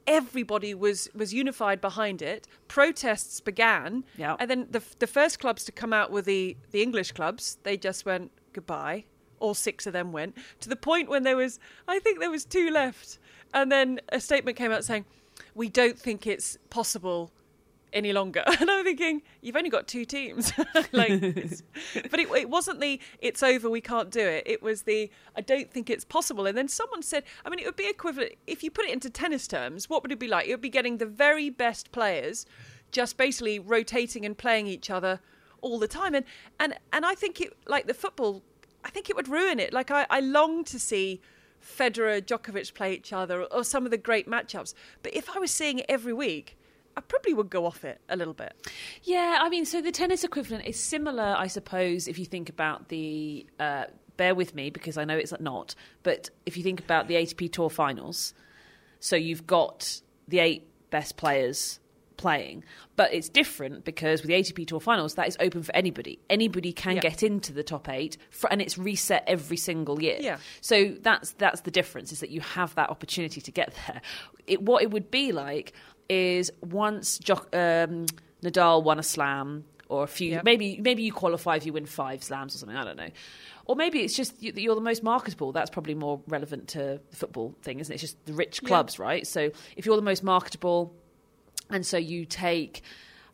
everybody 0.06 0.74
was 0.74 1.08
was 1.14 1.32
unified 1.32 1.80
behind 1.80 2.22
it. 2.22 2.46
Protests 2.66 3.40
began, 3.40 4.04
Yeah. 4.16 4.36
and 4.40 4.50
then 4.50 4.66
the 4.70 4.82
the 4.98 5.06
first 5.06 5.38
clubs 5.38 5.64
to 5.64 5.72
come 5.72 5.92
out 5.92 6.10
were 6.10 6.22
the 6.22 6.56
the 6.72 6.82
English 6.82 7.12
clubs. 7.12 7.58
They 7.62 7.76
just 7.76 8.04
went 8.04 8.30
goodbye. 8.52 9.04
All 9.40 9.54
six 9.54 9.86
of 9.86 9.92
them 9.92 10.10
went 10.12 10.36
to 10.60 10.68
the 10.68 10.74
point 10.76 11.08
when 11.08 11.22
there 11.22 11.36
was, 11.36 11.60
I 11.86 12.00
think 12.00 12.18
there 12.18 12.30
was 12.30 12.44
two 12.44 12.70
left, 12.70 13.20
and 13.54 13.70
then 13.70 14.00
a 14.08 14.18
statement 14.20 14.56
came 14.56 14.72
out 14.72 14.84
saying, 14.84 15.04
"We 15.54 15.68
don't 15.68 15.96
think 15.98 16.26
it's 16.26 16.58
possible 16.70 17.30
any 17.92 18.12
longer." 18.12 18.44
And 18.60 18.70
I'm 18.70 18.84
thinking, 18.84 19.22
you've 19.40 19.56
only 19.56 19.70
got 19.70 19.86
two 19.86 20.04
teams, 20.04 20.52
like, 20.92 21.20
but 22.10 22.20
it, 22.20 22.28
it 22.30 22.50
wasn't 22.50 22.80
the 22.80 23.00
"it's 23.20 23.42
over, 23.42 23.70
we 23.70 23.80
can't 23.80 24.10
do 24.10 24.20
it." 24.20 24.44
It 24.46 24.62
was 24.62 24.82
the 24.82 25.10
"I 25.36 25.40
don't 25.40 25.70
think 25.70 25.90
it's 25.90 26.04
possible." 26.04 26.46
And 26.46 26.56
then 26.56 26.68
someone 26.68 27.02
said, 27.02 27.24
I 27.44 27.50
mean, 27.50 27.60
it 27.60 27.66
would 27.66 27.76
be 27.76 27.88
equivalent 27.88 28.32
if 28.46 28.62
you 28.62 28.70
put 28.70 28.84
it 28.84 28.92
into 28.92 29.10
tennis 29.10 29.46
terms. 29.46 29.88
What 29.88 30.02
would 30.02 30.12
it 30.12 30.18
be 30.18 30.28
like? 30.28 30.46
It 30.46 30.52
would 30.52 30.60
be 30.60 30.68
getting 30.68 30.98
the 30.98 31.06
very 31.06 31.50
best 31.50 31.92
players, 31.92 32.46
just 32.92 33.16
basically 33.16 33.58
rotating 33.58 34.24
and 34.24 34.36
playing 34.36 34.66
each 34.66 34.90
other 34.90 35.20
all 35.60 35.78
the 35.78 35.88
time. 35.88 36.14
And 36.14 36.24
and 36.58 36.74
and 36.92 37.06
I 37.06 37.14
think 37.14 37.40
it 37.40 37.56
like 37.66 37.86
the 37.86 37.94
football. 37.94 38.42
I 38.84 38.90
think 38.90 39.10
it 39.10 39.16
would 39.16 39.28
ruin 39.28 39.58
it. 39.58 39.72
Like 39.72 39.90
I, 39.90 40.06
I 40.08 40.20
long 40.20 40.64
to 40.64 40.78
see 40.78 41.20
Federer, 41.62 42.20
Djokovic 42.20 42.74
play 42.74 42.94
each 42.94 43.12
other, 43.12 43.44
or 43.44 43.64
some 43.64 43.84
of 43.84 43.90
the 43.90 43.98
great 43.98 44.28
matchups. 44.28 44.74
But 45.02 45.14
if 45.14 45.34
I 45.34 45.38
was 45.38 45.50
seeing 45.50 45.80
it 45.80 45.86
every 45.88 46.12
week, 46.12 46.56
I 46.98 47.00
probably 47.00 47.32
would 47.32 47.48
go 47.48 47.64
off 47.64 47.84
it 47.84 48.00
a 48.08 48.16
little 48.16 48.34
bit. 48.34 48.52
Yeah, 49.04 49.38
I 49.40 49.48
mean, 49.48 49.64
so 49.64 49.80
the 49.80 49.92
tennis 49.92 50.24
equivalent 50.24 50.66
is 50.66 50.78
similar, 50.78 51.34
I 51.38 51.46
suppose, 51.46 52.08
if 52.08 52.18
you 52.18 52.24
think 52.24 52.48
about 52.48 52.88
the. 52.88 53.46
Uh, 53.60 53.84
bear 54.16 54.34
with 54.34 54.52
me 54.52 54.68
because 54.68 54.98
I 54.98 55.04
know 55.04 55.16
it's 55.16 55.32
not, 55.38 55.76
but 56.02 56.28
if 56.44 56.56
you 56.56 56.64
think 56.64 56.80
about 56.80 57.06
the 57.06 57.14
ATP 57.14 57.52
Tour 57.52 57.70
finals, 57.70 58.34
so 58.98 59.14
you've 59.14 59.46
got 59.46 60.00
the 60.26 60.40
eight 60.40 60.66
best 60.90 61.16
players 61.16 61.78
playing, 62.16 62.64
but 62.96 63.14
it's 63.14 63.28
different 63.28 63.84
because 63.84 64.20
with 64.22 64.26
the 64.28 64.34
ATP 64.34 64.66
Tour 64.66 64.80
finals, 64.80 65.14
that 65.14 65.28
is 65.28 65.36
open 65.38 65.62
for 65.62 65.72
anybody. 65.72 66.18
Anybody 66.28 66.72
can 66.72 66.96
Yeah. 66.96 67.00
get 67.02 67.22
into 67.22 67.52
the 67.52 67.62
top 67.62 67.88
eight, 67.88 68.16
for, 68.30 68.50
and 68.50 68.60
it's 68.60 68.76
reset 68.76 69.22
every 69.28 69.56
single 69.56 70.02
year. 70.02 70.16
Yeah. 70.18 70.38
So 70.60 70.96
that's 71.00 71.30
that's 71.34 71.60
the 71.60 71.70
difference 71.70 72.10
is 72.10 72.18
that 72.18 72.30
you 72.30 72.40
have 72.40 72.74
that 72.74 72.90
opportunity 72.90 73.40
to 73.40 73.52
get 73.52 73.72
there. 73.86 74.02
It, 74.48 74.62
what 74.62 74.82
it 74.82 74.90
would 74.90 75.12
be 75.12 75.30
like 75.30 75.74
is 76.08 76.50
once 76.62 77.18
jo- 77.18 77.46
um, 77.52 78.06
Nadal 78.42 78.82
won 78.82 78.98
a 78.98 79.02
slam 79.02 79.64
or 79.88 80.04
a 80.04 80.06
few, 80.06 80.32
Yeah. 80.32 80.42
maybe 80.44 80.78
maybe 80.82 81.02
you 81.02 81.12
qualify 81.12 81.56
if 81.56 81.66
you 81.66 81.72
win 81.72 81.86
five 81.86 82.22
slams 82.22 82.54
or 82.54 82.58
something. 82.58 82.76
I 82.76 82.84
don't 82.84 82.96
know. 82.96 83.08
Or 83.66 83.76
maybe 83.76 84.00
it's 84.00 84.14
just 84.16 84.40
that 84.40 84.58
you're 84.60 84.74
the 84.74 84.80
most 84.80 85.02
marketable. 85.02 85.52
That's 85.52 85.70
probably 85.70 85.94
more 85.94 86.20
relevant 86.26 86.68
to 86.68 87.00
the 87.10 87.16
football 87.16 87.54
thing, 87.62 87.80
isn't 87.80 87.92
it? 87.92 87.96
It's 87.96 88.00
just 88.02 88.24
the 88.26 88.32
rich 88.32 88.62
clubs, 88.64 88.98
right? 88.98 89.26
So 89.26 89.50
if 89.76 89.84
you're 89.86 89.96
the 89.96 90.02
most 90.02 90.22
marketable, 90.22 90.94
and 91.68 91.84
so 91.84 91.98
you 91.98 92.24
take 92.24 92.82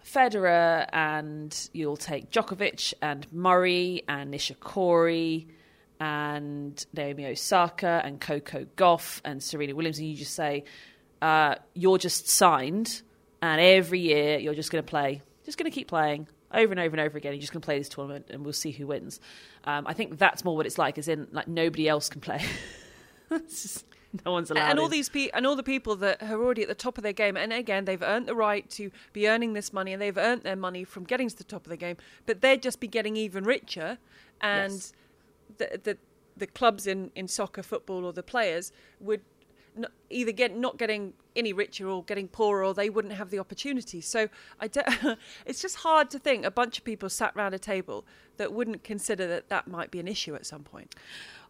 Federer 0.05 0.87
and 0.93 1.68
you'll 1.72 1.97
take 1.97 2.31
Djokovic 2.31 2.95
and 3.01 3.27
Murray 3.33 4.03
and 4.09 4.35
Nishikori 4.35 5.47
and 6.01 6.85
Naomi 6.93 7.27
Osaka 7.27 8.03
and 8.05 8.20
Coco 8.20 8.66
Gauff 8.77 9.20
and 9.25 9.43
Serena 9.43 9.75
Williams, 9.75 9.99
and 9.99 10.09
you 10.09 10.16
just 10.16 10.35
say, 10.35 10.64
uh, 11.25 11.55
you're 11.75 11.99
just 11.99 12.29
signed, 12.29 13.03
and 13.41 13.61
every 13.61 14.01
year 14.01 14.39
you're 14.39 14.55
just 14.55 14.70
going 14.70 14.85
to 14.85 14.89
play, 14.89 15.22
just 15.45 15.57
going 15.59 15.70
to 15.70 15.75
keep 15.75 15.89
playing 15.89 16.29
over 16.53 16.70
and 16.72 16.81
over 16.81 16.95
and 16.97 17.01
over 17.01 17.16
again. 17.18 17.33
You're 17.33 17.41
just 17.41 17.53
going 17.53 17.62
to 17.62 17.66
play 17.66 17.79
this 17.79 17.89
tournament, 17.89 18.27
and 18.31 18.45
we'll 18.45 18.53
see 18.53 18.70
who 18.70 18.87
wins. 18.87 19.20
Um, 19.64 19.87
I 19.87 19.93
think 19.95 20.18
that's 20.18 20.45
more 20.45 20.57
what 20.57 20.66
it's 20.66 20.79
like, 20.79 20.99
as 20.99 21.09
in 21.09 21.27
like 21.33 21.49
nobody 21.49 21.89
else 21.89 22.09
can 22.09 22.20
play. 22.20 22.43
It's 23.31 23.62
just- 23.62 23.87
no 24.25 24.31
one's 24.31 24.49
allowed. 24.53 24.70
and 24.70 24.79
all 24.79 24.85
in. 24.85 24.93
these 24.93 25.09
pe- 25.09 25.31
and 25.35 25.45
all 25.45 25.57
the 25.57 25.64
people 25.64 25.97
that 25.97 26.22
are 26.22 26.41
already 26.41 26.62
at 26.62 26.68
the 26.68 26.75
top 26.75 26.99
of 26.99 27.03
their 27.03 27.12
game 27.12 27.37
and 27.37 27.53
again 27.53 27.85
they've 27.85 28.03
earned 28.03 28.27
the 28.27 28.35
right 28.37 28.68
to 28.70 28.93
be 29.12 29.27
earning 29.29 29.55
this 29.55 29.72
money 29.72 29.93
and 29.93 30.01
they've 30.01 30.16
earned 30.16 30.43
their 30.45 30.55
money 30.55 30.85
from 30.85 31.03
getting 31.03 31.29
to 31.29 31.37
the 31.37 31.43
top 31.43 31.66
of 31.66 31.70
the 31.70 31.77
game 31.77 31.97
but 32.25 32.41
they'd 32.41 32.62
just 32.62 32.79
be 32.79 32.87
getting 32.87 33.16
even 33.16 33.43
richer 33.43 33.99
and 34.41 34.72
Yes. 34.75 34.93
the, 35.59 35.81
the 35.83 35.99
the 36.37 36.47
clubs 36.47 36.87
in 36.87 37.11
in 37.16 37.27
soccer 37.27 37.62
football 37.64 38.05
or 38.05 38.12
the 38.12 38.22
players 38.22 38.70
would 39.01 39.22
either 40.11 40.33
get 40.33 40.57
not 40.57 40.79
getting 40.79 41.12
any 41.35 41.53
richer 41.53 41.89
or 41.89 42.05
getting 42.05 42.29
poorer 42.29 42.64
or 42.64 42.75
they 42.75 42.89
wouldn't 42.89 43.14
have 43.14 43.31
the 43.31 43.39
opportunity 43.39 44.01
so 44.01 44.29
i 44.61 44.68
don't, 44.68 45.18
it's 45.47 45.61
just 45.61 45.77
hard 45.77 46.11
to 46.11 46.18
think 46.18 46.45
a 46.45 46.51
bunch 46.51 46.79
of 46.79 46.85
people 46.85 47.09
sat 47.09 47.35
round 47.35 47.55
a 47.55 47.59
table 47.59 48.05
that 48.37 48.53
wouldn't 48.53 48.85
consider 48.85 49.27
that 49.27 49.49
that 49.49 49.66
might 49.66 49.91
be 49.91 49.99
an 49.99 50.07
issue 50.09 50.35
at 50.35 50.47
some 50.47 50.62
point 50.62 50.95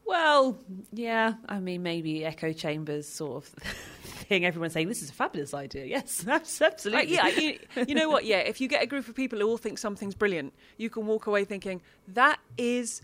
Well, 0.07 0.59
yeah. 0.93 1.35
I 1.49 1.61
mean, 1.61 1.83
maybe 1.83 2.27
echo 2.27 2.53
chambers 2.53 3.09
sort 3.09 3.37
of 3.37 3.45
thing. 4.29 4.45
Everyone 4.45 4.69
saying 4.69 4.89
this 4.89 5.03
is 5.03 5.09
a 5.09 5.15
fabulous 5.15 5.55
idea. 5.55 5.87
Yes, 5.87 6.27
absolutely. 6.29 6.93
Like, 6.93 7.09
yeah, 7.09 7.27
you, 7.29 7.59
you 7.89 7.95
know 7.95 8.11
what? 8.11 8.27
Yeah, 8.27 8.41
if 8.41 8.61
you 8.61 8.69
get 8.69 8.83
a 8.83 8.87
group 8.87 9.09
of 9.09 9.15
people 9.15 9.39
who 9.39 9.49
all 9.49 9.57
think 9.57 9.79
something's 9.79 10.15
brilliant, 10.15 10.53
you 10.77 10.91
can 10.91 11.07
walk 11.07 11.27
away 11.27 11.45
thinking 11.47 11.81
that 12.09 12.39
is 12.59 13.01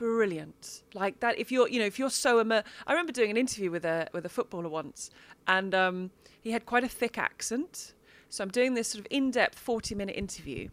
brilliant. 0.00 0.82
Like 0.94 1.20
that, 1.20 1.38
if 1.38 1.52
you're, 1.52 1.68
you 1.68 1.78
know, 1.78 1.84
if 1.84 1.98
you're 1.98 2.08
so 2.08 2.40
immer- 2.40 2.64
I 2.86 2.92
remember 2.92 3.12
doing 3.12 3.30
an 3.30 3.36
interview 3.36 3.70
with 3.70 3.84
a 3.84 4.08
with 4.14 4.24
a 4.24 4.30
footballer 4.30 4.70
once, 4.70 5.10
and 5.46 5.74
um, 5.74 6.10
he 6.40 6.52
had 6.52 6.64
quite 6.64 6.84
a 6.84 6.88
thick 6.88 7.18
accent. 7.18 7.92
So 8.30 8.42
I'm 8.42 8.50
doing 8.50 8.74
this 8.74 8.88
sort 8.88 9.00
of 9.00 9.08
in-depth 9.10 9.60
40-minute 9.62 10.16
interview, 10.16 10.68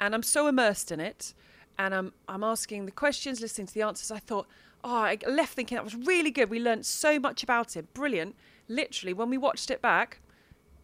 and 0.00 0.14
I'm 0.14 0.22
so 0.22 0.46
immersed 0.46 0.92
in 0.92 1.00
it, 1.00 1.34
and 1.76 1.92
I'm 1.92 2.12
I'm 2.28 2.44
asking 2.44 2.86
the 2.86 2.92
questions, 2.92 3.40
listening 3.40 3.66
to 3.66 3.74
the 3.74 3.82
answers. 3.82 4.12
I 4.12 4.20
thought, 4.20 4.46
oh, 4.84 4.94
I 4.94 5.18
left 5.26 5.54
thinking 5.54 5.74
that 5.74 5.84
was 5.84 5.96
really 5.96 6.30
good. 6.30 6.48
We 6.48 6.60
learned 6.60 6.86
so 6.86 7.18
much 7.18 7.42
about 7.42 7.76
him, 7.76 7.88
brilliant. 7.94 8.36
Literally, 8.68 9.12
when 9.12 9.28
we 9.28 9.38
watched 9.38 9.72
it 9.72 9.82
back, 9.82 10.20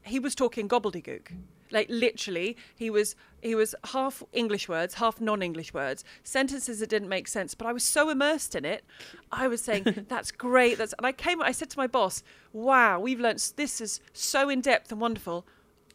he 0.02 0.18
was 0.18 0.34
talking 0.34 0.68
gobbledygook. 0.68 1.30
Like 1.70 1.86
literally, 1.90 2.56
he 2.74 2.90
was 2.90 3.14
he 3.42 3.54
was 3.54 3.74
half 3.84 4.22
English 4.32 4.68
words, 4.68 4.94
half 4.94 5.20
non-English 5.20 5.72
words, 5.72 6.04
sentences 6.24 6.80
that 6.80 6.88
didn't 6.88 7.08
make 7.08 7.28
sense. 7.28 7.54
But 7.54 7.66
I 7.66 7.72
was 7.72 7.84
so 7.84 8.10
immersed 8.10 8.54
in 8.54 8.64
it, 8.64 8.84
I 9.30 9.48
was 9.48 9.60
saying, 9.60 10.06
"That's 10.08 10.30
great." 10.30 10.78
That's 10.78 10.94
and 10.94 11.06
I 11.06 11.12
came. 11.12 11.42
I 11.42 11.52
said 11.52 11.70
to 11.70 11.78
my 11.78 11.86
boss, 11.86 12.22
"Wow, 12.52 13.00
we've 13.00 13.20
learnt. 13.20 13.52
This 13.56 13.80
is 13.80 14.00
so 14.12 14.48
in 14.48 14.60
depth 14.60 14.90
and 14.92 15.00
wonderful." 15.00 15.46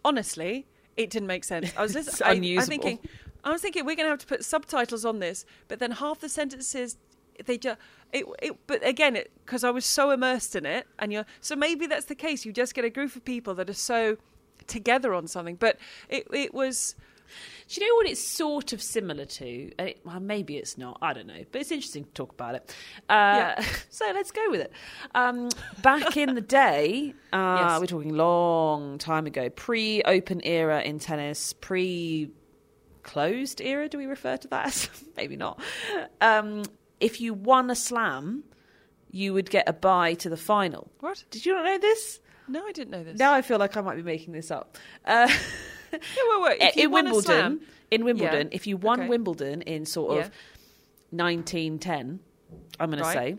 Honestly, 0.05 0.65
it 0.97 1.09
didn't 1.09 1.27
make 1.27 1.43
sense. 1.43 1.71
I 1.77 1.81
was 1.81 1.95
listening. 1.95 2.57
I, 2.57 2.61
I'm 2.61 2.67
thinking, 2.67 2.99
I 3.43 3.51
was 3.51 3.61
thinking 3.61 3.85
we're 3.85 3.95
going 3.95 4.05
to 4.05 4.11
have 4.11 4.19
to 4.19 4.27
put 4.27 4.43
subtitles 4.45 5.05
on 5.05 5.19
this, 5.19 5.45
but 5.67 5.79
then 5.79 5.91
half 5.91 6.19
the 6.19 6.29
sentences 6.29 6.97
they 7.45 7.57
just 7.57 7.79
it, 8.11 8.25
it 8.41 8.55
but 8.67 8.85
again 8.85 9.15
it 9.15 9.31
because 9.45 9.63
I 9.63 9.71
was 9.71 9.85
so 9.85 10.11
immersed 10.11 10.55
in 10.55 10.65
it 10.65 10.85
and 10.99 11.11
you're 11.11 11.25
so 11.41 11.55
maybe 11.55 11.87
that's 11.87 12.05
the 12.05 12.15
case 12.15 12.45
you 12.45 12.53
just 12.53 12.75
get 12.75 12.85
a 12.85 12.89
group 12.89 13.15
of 13.15 13.25
people 13.25 13.55
that 13.55 13.69
are 13.69 13.73
so 13.73 14.17
together 14.67 15.13
on 15.13 15.27
something 15.27 15.55
but 15.55 15.77
it 16.09 16.27
it 16.33 16.53
was 16.53 16.95
Do 17.67 17.81
you 17.81 17.87
know 17.87 17.95
what 17.95 18.07
it's 18.07 18.21
sort 18.21 18.73
of 18.73 18.81
similar 18.81 19.25
to? 19.25 19.71
It, 19.79 20.01
well, 20.05 20.19
maybe 20.19 20.57
it's 20.57 20.77
not. 20.77 20.99
I 21.01 21.13
don't 21.13 21.25
know. 21.25 21.43
But 21.51 21.61
it's 21.61 21.71
interesting 21.71 22.03
to 22.03 22.11
talk 22.11 22.31
about 22.33 22.53
it. 22.55 22.75
Uh, 23.09 23.55
Yeah. 23.57 23.65
So 23.89 24.05
let's 24.13 24.29
go 24.31 24.51
with 24.51 24.61
it. 24.61 24.71
Um, 25.15 25.49
back 25.81 26.15
in 26.17 26.35
the 26.35 26.41
day, 26.41 27.13
uh, 27.31 27.57
Yes. 27.59 27.79
we're 27.79 27.87
talking 27.87 28.13
long 28.13 28.97
time 28.99 29.25
ago, 29.25 29.49
pre 29.49 30.03
open 30.03 30.41
era 30.43 30.81
in 30.81 30.99
tennis, 30.99 31.53
pre 31.53 32.29
closed 33.01 33.61
era, 33.61 33.87
do 33.89 33.97
we 33.97 34.05
refer 34.05 34.37
to 34.37 34.47
that 34.49 34.67
as? 34.67 34.89
maybe 35.17 35.35
not. 35.35 35.59
Um, 36.21 36.63
if 36.99 37.19
you 37.19 37.33
won 37.33 37.69
a 37.71 37.75
slam, 37.75 38.43
you 39.11 39.33
would 39.33 39.49
get 39.49 39.67
a 39.67 39.73
bye 39.73 40.13
to 40.15 40.29
the 40.29 40.37
final. 40.37 40.91
what 40.99 41.23
Did 41.31 41.45
you 41.45 41.53
not 41.53 41.65
know 41.65 41.77
this? 41.79 42.19
No 42.53 42.65
I 42.65 42.71
didn't 42.71 42.91
know 42.91 43.03
this 43.03 43.17
Now 43.19 43.33
I 43.33 43.41
feel 43.41 43.57
like 43.59 43.75
I 43.77 43.81
might 43.81 43.95
be 43.95 44.03
making 44.03 44.33
this 44.33 44.49
up. 44.51 44.77
Uh, 45.05 45.27
yeah, 45.91 45.99
wait, 46.39 46.41
wait. 46.41 46.57
If 46.69 46.75
you 46.77 46.83
in 46.85 46.91
Wimbledon, 46.91 47.23
slam- 47.23 47.61
in 47.91 48.05
Wimbledon, 48.05 48.47
Yeah. 48.49 48.55
if 48.55 48.67
you 48.67 48.77
won 48.77 48.99
Okay. 49.01 49.09
Wimbledon 49.09 49.61
in 49.63 49.85
sort 49.85 50.11
of 50.19 50.25
Yeah. 50.25 50.29
1910, 51.23 52.19
I'm 52.79 52.89
going 52.89 53.01
Right. 53.01 53.13
to 53.13 53.19
say, 53.19 53.37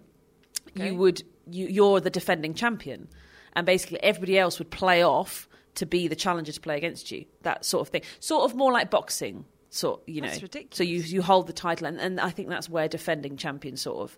Okay. 0.77 0.91
you 0.91 0.97
would 0.97 1.23
you, 1.51 1.67
you're 1.67 2.01
the 2.01 2.11
defending 2.11 2.55
champion, 2.55 3.09
and 3.55 3.67
basically 3.67 4.03
everybody 4.03 4.39
else 4.39 4.59
would 4.59 4.71
play 4.71 5.03
off 5.05 5.47
to 5.75 5.85
be 5.87 6.09
the 6.09 6.17
challenger 6.17 6.53
to 6.53 6.61
play 6.61 6.77
against 6.77 7.11
you. 7.11 7.27
That 7.43 7.65
sort 7.65 7.83
of 7.87 7.89
thing, 7.91 8.03
sort 8.21 8.51
of 8.51 8.57
more 8.57 8.73
like 8.73 8.91
boxing. 8.91 9.45
Sort 9.71 10.03
you 10.07 10.21
know, 10.21 10.31
so 10.71 10.85
you 10.85 11.01
you 11.01 11.21
hold 11.21 11.49
the 11.49 11.53
title, 11.53 11.87
and, 11.89 12.01
and 12.01 12.21
I 12.21 12.31
think 12.31 12.49
that's 12.49 12.69
where 12.71 12.87
defending 12.89 13.37
champion 13.37 13.77
sort 13.77 13.99
of 14.09 14.17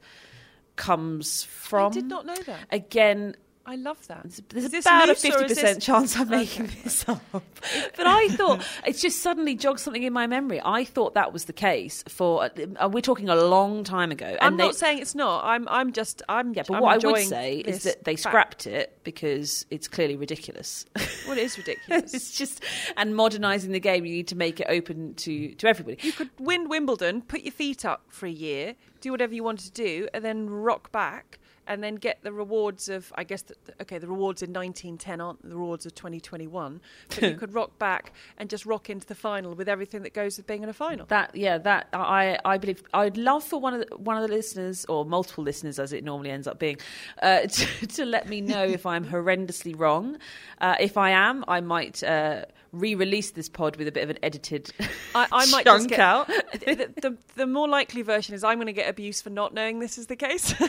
comes 0.77 1.45
from. 1.45 1.91
I 1.93 1.95
did 1.95 2.05
not 2.05 2.27
know 2.27 2.37
that. 2.47 2.67
Again, 2.71 3.35
I 3.69 3.75
love 3.77 4.07
that. 4.07 4.23
there's 4.51 4.87
about 4.87 5.09
a 5.11 5.15
fifty 5.17 5.45
percent 5.45 5.83
chance 5.83 6.17
I'm 6.17 6.29
making 6.29 6.67
Okay. 6.67 6.79
this 6.85 7.09
up. 7.09 7.21
But 7.33 8.07
I 8.07 8.29
thought 8.29 8.65
it's 8.87 9.01
just 9.03 9.21
suddenly 9.23 9.57
jogged 9.57 9.81
something 9.81 10.05
in 10.05 10.13
my 10.13 10.27
memory. 10.29 10.61
I 10.65 10.85
thought 10.85 11.15
that 11.15 11.33
was 11.33 11.47
the 11.47 11.53
case 11.53 12.05
for. 12.09 12.45
Uh, 12.45 12.89
we're 12.89 13.01
talking 13.01 13.29
a 13.29 13.35
long 13.35 13.83
time 13.83 14.13
ago. 14.13 14.27
And 14.27 14.39
I'm 14.41 14.57
they, 14.57 14.65
not 14.67 14.77
saying 14.77 15.01
it's 15.01 15.15
not. 15.17 15.45
I'm. 15.45 15.67
I'm 15.69 15.93
just. 15.93 16.23
I'm. 16.29 16.55
Yeah, 16.55 16.63
but 16.69 16.77
I'm 16.77 16.83
what 16.83 17.05
I 17.05 17.09
would 17.09 17.25
say 17.27 17.57
is 17.57 17.83
that 17.83 18.05
they 18.05 18.15
fact. 18.15 18.31
scrapped 18.31 18.67
it 18.69 18.99
because 19.03 19.67
it's 19.71 19.89
clearly 19.89 20.17
ridiculous. 20.17 20.87
Well, 21.27 21.37
it 21.37 21.43
is 21.43 21.59
ridiculous. 21.59 22.15
it's 22.15 22.39
just 22.39 22.63
and 22.97 23.17
modernising 23.17 23.73
the 23.73 23.81
game. 23.81 24.05
You 24.05 24.13
need 24.13 24.29
to 24.29 24.37
make 24.37 24.61
it 24.61 24.69
open 24.69 25.15
to 25.15 25.55
to 25.57 25.67
everybody. 25.67 25.99
you 26.03 26.13
could 26.13 26.31
win 26.39 26.69
Wimbledon, 26.69 27.23
put 27.23 27.41
your 27.41 27.53
feet 27.53 27.85
up 27.85 28.05
for 28.09 28.27
a 28.27 28.31
year, 28.31 28.77
do 29.01 29.11
whatever 29.11 29.35
you 29.35 29.43
wanted 29.43 29.75
to 29.75 29.83
do, 29.83 30.09
and 30.15 30.25
then 30.25 30.49
rock 30.49 30.93
back, 30.93 31.39
and 31.67 31.83
then 31.83 31.97
get 31.97 32.23
the 32.23 32.33
rewards 32.33 32.89
of. 32.89 33.13
I 33.15 33.25
guess. 33.25 33.43
The, 33.43 33.55
okay, 33.83 33.99
the 33.99 34.09
rewards 34.09 34.43
in 34.43 34.53
1910 34.53 35.21
aren't 35.21 35.43
the 35.43 35.57
rewards 35.57 35.87
of 35.87 35.95
2021, 35.95 36.81
but 37.09 37.23
you 37.23 37.35
could 37.39 37.55
rock 37.55 37.79
back 37.79 38.13
and 38.39 38.49
just 38.49 38.67
rock 38.67 38.91
into 38.91 39.07
the 39.07 39.15
final 39.15 39.55
with 39.55 39.69
everything 39.69 40.03
that 40.03 40.15
goes 40.15 40.37
with 40.37 40.47
being 40.47 40.63
in 40.63 40.69
a 40.69 40.73
final. 40.73 41.07
That 41.07 41.35
yeah, 41.35 41.59
that 41.59 41.89
I 41.93 42.39
I 42.45 42.59
believe 42.59 42.83
I'd 42.95 43.17
love 43.17 43.45
for 43.45 43.61
one 43.61 43.75
of 43.75 43.89
the, 43.89 43.97
one 43.97 44.17
of 44.17 44.29
the 44.29 44.35
listeners 44.35 44.85
or 44.87 45.05
multiple 45.05 45.45
listeners, 45.45 45.79
as 45.79 45.93
it 45.93 46.05
normally 46.05 46.31
ends 46.31 46.47
up 46.47 46.59
being, 46.59 46.79
uh, 47.23 47.41
to, 47.47 47.87
to 47.87 48.05
let 48.05 48.29
me 48.29 48.41
know 48.41 48.65
if 48.65 48.87
I'm 48.87 49.05
horrendously 49.07 49.79
wrong. 49.79 50.19
Uh, 50.61 50.77
if 50.81 50.97
I 50.97 51.11
am, 51.11 51.45
I 51.49 51.61
might 51.61 52.03
uh, 52.03 52.45
re-release 52.73 53.31
this 53.33 53.49
pod 53.49 53.77
with 53.77 53.89
a 53.89 53.93
bit 53.93 54.05
of 54.05 54.11
an 54.11 54.19
edited 54.23 54.71
I, 55.15 55.27
I 55.33 55.47
might 55.47 55.65
chunk 55.65 55.79
just 55.83 55.89
get 55.89 56.01
out. 56.01 56.27
the, 56.53 56.91
the, 57.01 57.17
the 57.37 57.47
more 57.47 57.69
likely 57.69 58.03
version 58.03 58.35
is 58.35 58.45
I'm 58.45 58.59
going 58.59 58.67
to 58.67 58.73
get 58.73 58.89
abuse 58.89 59.23
for 59.23 59.31
not 59.31 59.55
knowing 59.55 59.79
this 59.79 59.99
is 59.99 60.07
the 60.09 60.17
case. 60.17 60.55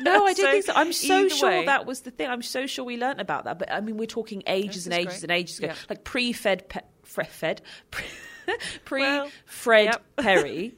No, 0.00 0.26
I 0.26 0.34
don't 0.34 0.36
So, 0.36 0.50
think 0.52 0.64
so. 0.66 0.72
I'm 0.74 0.92
so 0.92 1.28
sure 1.28 1.48
way- 1.48 1.66
that 1.66 1.86
was 1.86 2.00
the 2.00 2.10
thing. 2.10 2.28
I'm 2.28 2.42
so 2.42 2.66
sure 2.66 2.84
we 2.84 2.96
learnt 2.96 3.20
about 3.20 3.44
that. 3.44 3.58
But 3.58 3.72
I 3.72 3.80
mean, 3.80 3.96
we're 3.96 4.06
talking 4.06 4.42
ages 4.46 4.84
This 4.84 4.86
and 4.86 4.94
ages 4.94 5.12
great. 5.14 5.22
and 5.22 5.32
ages 5.32 5.58
ago, 5.58 5.68
Yeah. 5.68 5.74
like 5.88 6.04
pre-Fed, 6.04 6.68
pe- 6.68 6.80
fre- 7.02 7.22
Fed, 7.24 7.62
pre 8.84 9.00
Well, 9.00 9.30
Fred 9.46 9.84
yep. 9.86 10.02
Perry, 10.16 10.76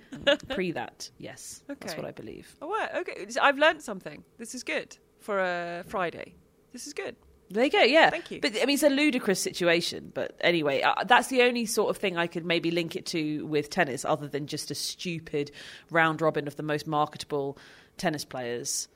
pre 0.51 0.73
that. 0.73 1.11
Yes, 1.19 1.63
okay. 1.69 1.79
that's 1.81 1.97
what 1.97 2.07
I 2.07 2.13
believe. 2.13 2.55
Oh, 2.63 2.69
wow, 2.69 2.89
okay. 2.99 3.27
I've 3.41 3.59
learnt 3.59 3.83
something. 3.83 4.25
This 4.39 4.55
is 4.55 4.63
good 4.63 4.97
for 5.21 5.41
a 5.41 5.85
Friday. 5.89 6.35
This 6.73 6.87
is 6.87 6.93
good. 6.93 7.17
There 7.51 7.65
you 7.65 7.71
go. 7.71 7.81
Yeah, 7.81 8.11
Thank 8.11 8.31
you. 8.31 8.41
But 8.41 8.53
I 8.61 8.67
mean, 8.67 8.75
it's 8.75 8.83
a 8.83 8.91
ludicrous 8.91 9.41
situation. 9.41 10.11
But 10.15 10.37
anyway, 10.41 10.83
uh, 10.83 11.05
that's 11.05 11.29
the 11.29 11.43
only 11.43 11.65
sort 11.67 11.89
of 11.91 11.97
thing 11.97 12.17
I 12.17 12.27
could 12.27 12.45
maybe 12.45 12.71
link 12.71 12.95
it 12.95 13.07
to 13.07 13.47
with 13.47 13.71
tennis, 13.71 14.05
other 14.05 14.29
than 14.29 14.47
just 14.47 14.71
a 14.71 14.75
stupid 14.75 15.51
round 15.91 16.21
robin 16.21 16.47
of 16.47 16.57
the 16.57 16.63
most 16.63 16.87
marketable 16.87 17.57
tennis 17.97 18.25
players 18.25 18.89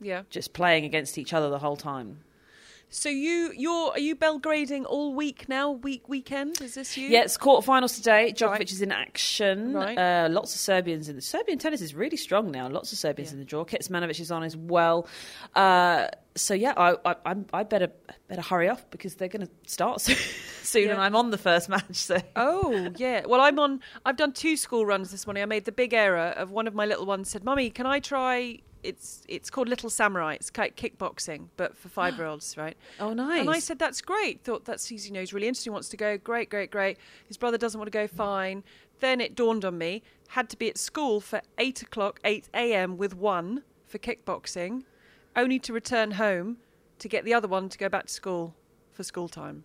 Yeah. 0.00 0.22
just 0.30 0.52
playing 0.52 0.84
against 0.84 1.16
each 1.16 1.32
other 1.32 1.48
the 1.48 1.60
whole 1.60 1.76
time. 1.76 2.18
So 2.94 3.08
you 3.08 3.52
you're 3.56 3.92
are 3.92 3.98
you 3.98 4.14
Belgrading 4.14 4.84
all 4.86 5.14
week 5.14 5.48
now? 5.48 5.70
Week 5.70 6.10
weekend? 6.10 6.60
Is 6.60 6.74
this 6.74 6.94
you? 6.98 7.08
Yeah, 7.08 7.22
it's 7.22 7.38
quarterfinals 7.38 7.96
today. 7.96 8.34
Djokovic 8.36 8.50
Right. 8.50 8.70
is 8.70 8.82
in 8.82 8.92
action. 8.92 9.72
Right. 9.72 9.96
Uh, 9.96 10.28
lots 10.30 10.54
of 10.54 10.60
Serbians 10.60 11.08
in 11.08 11.16
the 11.16 11.22
Serbian 11.22 11.58
tennis 11.58 11.80
is 11.80 11.94
really 11.94 12.18
strong 12.18 12.50
now. 12.50 12.68
Lots 12.68 12.92
of 12.92 12.98
Serbians 12.98 13.30
Yeah. 13.30 13.34
in 13.36 13.38
the 13.38 13.46
draw. 13.46 13.64
Kecmanovic 13.64 14.20
is 14.20 14.30
on 14.30 14.42
as 14.42 14.58
well. 14.58 15.06
Uh, 15.54 16.08
so 16.34 16.52
yeah, 16.52 16.74
I, 16.76 16.96
I, 17.24 17.34
I 17.54 17.62
better 17.62 17.88
better 18.28 18.42
hurry 18.42 18.68
off 18.68 18.84
because 18.90 19.14
they're 19.14 19.28
going 19.28 19.46
to 19.46 19.52
start 19.66 20.00
soon, 20.02 20.16
soon 20.62 20.90
and 20.90 21.00
I'm 21.00 21.16
on 21.16 21.30
the 21.30 21.38
first 21.38 21.70
match. 21.70 21.94
So 21.94 22.18
Oh 22.36 22.90
yeah. 22.98 23.24
Well, 23.26 23.40
I'm 23.40 23.58
on. 23.58 23.80
I've 24.04 24.18
done 24.18 24.32
two 24.34 24.58
school 24.58 24.84
runs 24.84 25.10
this 25.10 25.26
morning. 25.26 25.42
I 25.42 25.46
made 25.46 25.64
the 25.64 25.72
big 25.72 25.94
error 25.94 26.34
of 26.36 26.50
one 26.50 26.66
of 26.66 26.74
my 26.74 26.84
little 26.84 27.06
ones 27.06 27.30
said, 27.30 27.42
"Mummy, 27.42 27.70
can 27.70 27.86
I 27.86 28.00
try?" 28.00 28.58
It's 28.82 29.22
it's 29.28 29.48
called 29.50 29.68
Little 29.68 29.90
Samurai. 29.90 30.34
It's 30.34 30.50
like 30.56 30.76
kickboxing, 30.76 31.48
but 31.56 31.76
for 31.76 31.88
five 32.00 32.16
year 32.16 32.26
olds, 32.26 32.56
right? 32.56 32.76
oh 33.00 33.12
nice. 33.12 33.40
And 33.40 33.50
I 33.50 33.58
said, 33.58 33.78
"That's 33.78 34.00
great." 34.00 34.42
Thought 34.42 34.64
that's 34.64 34.86
he's 34.88 35.06
you 35.06 35.12
know 35.12 35.20
he's 35.20 35.32
really 35.32 35.48
interesting. 35.48 35.72
Wants 35.72 35.88
to 35.90 35.96
go. 35.96 36.18
Great, 36.18 36.50
great, 36.50 36.70
great. 36.70 36.98
His 37.26 37.36
brother 37.36 37.58
doesn't 37.58 37.78
want 37.78 37.86
to 37.90 37.96
go. 37.96 38.06
Fine. 38.06 38.64
Then 39.00 39.20
it 39.20 39.34
dawned 39.34 39.64
on 39.64 39.78
me 39.78 40.02
had 40.28 40.48
to 40.48 40.56
be 40.56 40.68
at 40.68 40.78
school 40.78 41.20
for 41.20 41.42
eight 41.58 41.82
o'clock, 41.82 42.18
eight 42.24 42.48
a.m. 42.54 42.96
with 42.96 43.14
one 43.14 43.62
for 43.86 43.98
kickboxing, 43.98 44.82
only 45.36 45.58
to 45.58 45.72
return 45.72 46.12
home 46.12 46.56
to 46.98 47.08
get 47.08 47.24
the 47.24 47.34
other 47.34 47.48
one 47.48 47.68
to 47.68 47.76
go 47.78 47.88
back 47.88 48.06
to 48.06 48.12
school 48.12 48.54
for 48.92 49.02
school 49.02 49.28
time. 49.28 49.64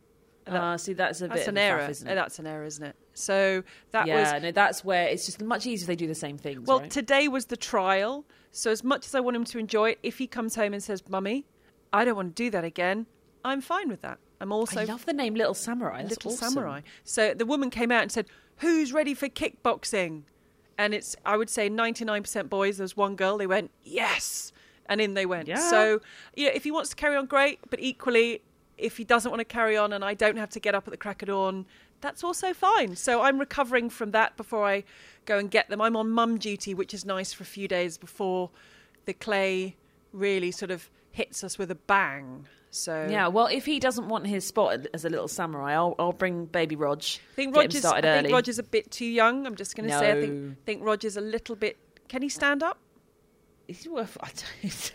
Ah, 0.49 0.75
see, 0.77 0.93
that's 0.93 1.21
a 1.21 1.27
that's 1.27 1.41
bit 1.41 1.47
an 1.49 1.57
of 1.57 1.61
a 1.63 1.65
faff, 1.65 1.69
error. 1.81 1.89
isn't 1.89 2.07
Uh, 2.07 2.11
it? 2.11 2.15
That's 2.15 2.39
an 2.39 2.47
error, 2.47 2.63
isn't 2.65 2.83
it? 2.85 2.95
So 3.13 3.63
that 3.91 4.07
yeah, 4.07 4.19
was 4.19 4.31
yeah. 4.33 4.39
no, 4.39 4.51
that's 4.51 4.83
where 4.85 5.07
it's 5.07 5.25
just 5.25 5.41
much 5.41 5.65
easier 5.65 5.83
if 5.83 5.87
they 5.87 5.95
do 5.95 6.07
the 6.07 6.15
same 6.15 6.37
things. 6.37 6.65
well. 6.67 6.79
right? 6.79 6.89
Today 6.91 7.27
was 7.27 7.45
the 7.47 7.57
trial. 7.57 8.25
So 8.51 8.71
as 8.71 8.83
much 8.83 9.05
as 9.05 9.15
I 9.15 9.19
want 9.19 9.35
him 9.35 9.45
to 9.45 9.59
enjoy 9.59 9.91
it, 9.91 9.99
if 10.03 10.17
he 10.17 10.27
comes 10.27 10.55
home 10.55 10.73
and 10.73 10.81
says, 10.81 11.03
"Mummy, 11.07 11.45
I 11.93 12.05
don't 12.05 12.15
want 12.15 12.35
to 12.35 12.43
do 12.43 12.49
that 12.51 12.63
again," 12.63 13.05
I'm 13.43 13.61
fine 13.61 13.89
with 13.89 14.01
that. 14.01 14.19
I'm 14.39 14.51
also 14.51 14.81
I 14.81 14.85
love 14.85 15.05
the 15.05 15.13
name 15.13 15.35
Little 15.35 15.53
Samurai. 15.53 16.03
That's 16.03 16.11
Little 16.11 16.33
awesome. 16.33 16.53
Samurai. 16.53 16.81
So 17.03 17.33
the 17.33 17.45
woman 17.45 17.69
came 17.69 17.91
out 17.91 18.03
and 18.03 18.11
said, 18.11 18.27
"Who's 18.57 18.93
ready 18.93 19.13
for 19.13 19.27
kickboxing?" 19.29 20.23
And 20.77 20.93
it's 20.93 21.15
I 21.25 21.37
would 21.37 21.49
say 21.49 21.69
99% 21.69 22.49
boys. 22.49 22.77
There's 22.77 22.95
one 22.95 23.15
girl. 23.15 23.37
They 23.37 23.47
went 23.47 23.71
yes, 23.83 24.51
and 24.87 25.01
in 25.01 25.13
they 25.15 25.25
went. 25.25 25.47
Yeah. 25.47 25.69
So 25.69 26.01
you 26.35 26.47
know, 26.47 26.51
if 26.53 26.63
he 26.63 26.71
wants 26.71 26.89
to 26.91 26.95
carry 26.95 27.15
on, 27.15 27.25
great. 27.25 27.59
But 27.69 27.79
equally, 27.79 28.41
if 28.77 28.97
he 28.97 29.03
doesn't 29.03 29.31
want 29.31 29.39
to 29.41 29.45
carry 29.45 29.75
on, 29.75 29.91
and 29.91 30.05
I 30.05 30.13
don't 30.13 30.37
have 30.37 30.51
to 30.51 30.59
get 30.59 30.75
up 30.75 30.87
at 30.87 30.91
the 30.91 30.97
crack 30.97 31.21
of 31.23 31.27
dawn, 31.29 31.65
that's 32.01 32.23
also 32.23 32.53
fine. 32.53 32.95
So 32.95 33.21
I'm 33.21 33.39
recovering 33.39 33.89
from 33.89 34.11
that 34.11 34.37
before 34.37 34.65
I 34.65 34.83
go 35.25 35.37
and 35.37 35.49
get 35.49 35.69
them. 35.69 35.81
I'm 35.81 35.95
on 35.95 36.09
mum 36.09 36.37
duty, 36.37 36.73
which 36.73 36.93
is 36.93 37.05
nice 37.05 37.33
for 37.33 37.43
a 37.43 37.47
few 37.47 37.67
days 37.67 37.97
before 37.97 38.49
the 39.05 39.13
clay 39.13 39.75
really 40.13 40.51
sort 40.51 40.71
of 40.71 40.89
hits 41.11 41.43
us 41.43 41.57
with 41.57 41.71
a 41.71 41.75
bang. 41.75 42.47
So 42.69 43.07
Yeah, 43.09 43.27
well, 43.27 43.47
if 43.47 43.65
he 43.65 43.79
doesn't 43.79 44.07
want 44.07 44.27
his 44.27 44.45
spot 44.45 44.87
as 44.93 45.05
a 45.05 45.09
little 45.09 45.27
samurai, 45.27 45.73
I'll, 45.73 45.95
I'll 45.97 46.11
bring 46.11 46.45
baby 46.45 46.75
Rog. 46.75 46.99
I 46.99 47.35
think 47.35 47.55
get 47.55 47.73
him 47.73 47.81
Roger's. 47.81 47.85
I 47.85 48.01
think 48.01 48.33
Roger's 48.33 48.59
a 48.59 48.63
bit 48.63 48.91
too 48.91 49.05
young. 49.05 49.47
I'm 49.47 49.55
just 49.55 49.75
going 49.75 49.89
to 49.89 49.97
say. 49.97 50.11
I 50.11 50.21
think 50.21 50.65
think 50.65 50.83
Roger's 50.83 51.17
a 51.17 51.21
little 51.21 51.55
bit. 51.55 51.77
Can 52.07 52.21
he 52.21 52.29
stand 52.29 52.63
up? 52.63 52.77
He's 53.67 53.87
worth. 53.87 54.17
I 54.21 54.27
don't 54.27 54.71
say. 54.71 54.93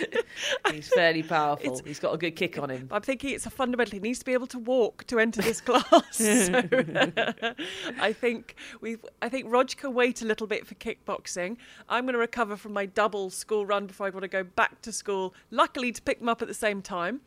He's 0.72 0.88
fairly 0.88 1.22
powerful. 1.22 1.80
He's 1.84 1.98
got 1.98 2.14
a 2.14 2.18
good 2.18 2.32
kick 2.32 2.58
on 2.58 2.70
him. 2.70 2.88
I'm 2.90 3.02
thinking 3.02 3.34
it's 3.34 3.46
a 3.46 3.50
fundamental. 3.50 3.92
He 3.92 4.00
needs 4.00 4.20
to 4.20 4.24
be 4.24 4.32
able 4.32 4.46
to 4.48 4.58
walk 4.58 5.04
to 5.08 5.18
enter 5.18 5.42
this 5.42 5.60
class. 5.60 5.84
so, 6.12 6.62
I 8.00 8.12
think 8.12 8.54
we. 8.80 8.96
I 9.20 9.28
think 9.28 9.50
Roger 9.50 9.76
can 9.76 9.94
wait 9.94 10.22
a 10.22 10.24
little 10.24 10.46
bit 10.46 10.66
for 10.66 10.74
kickboxing. 10.76 11.56
I'm 11.88 12.04
going 12.04 12.14
to 12.14 12.18
recover 12.18 12.56
from 12.56 12.72
my 12.72 12.86
double 12.86 13.30
school 13.30 13.66
run 13.66 13.86
before 13.86 14.06
I 14.06 14.10
want 14.10 14.22
to 14.22 14.28
go 14.28 14.44
back 14.44 14.80
to 14.82 14.92
school. 14.92 15.34
Luckily, 15.50 15.92
to 15.92 16.00
pick 16.02 16.20
them 16.20 16.28
up 16.28 16.42
at 16.42 16.48
the 16.48 16.54
same 16.54 16.80
time. 16.80 17.20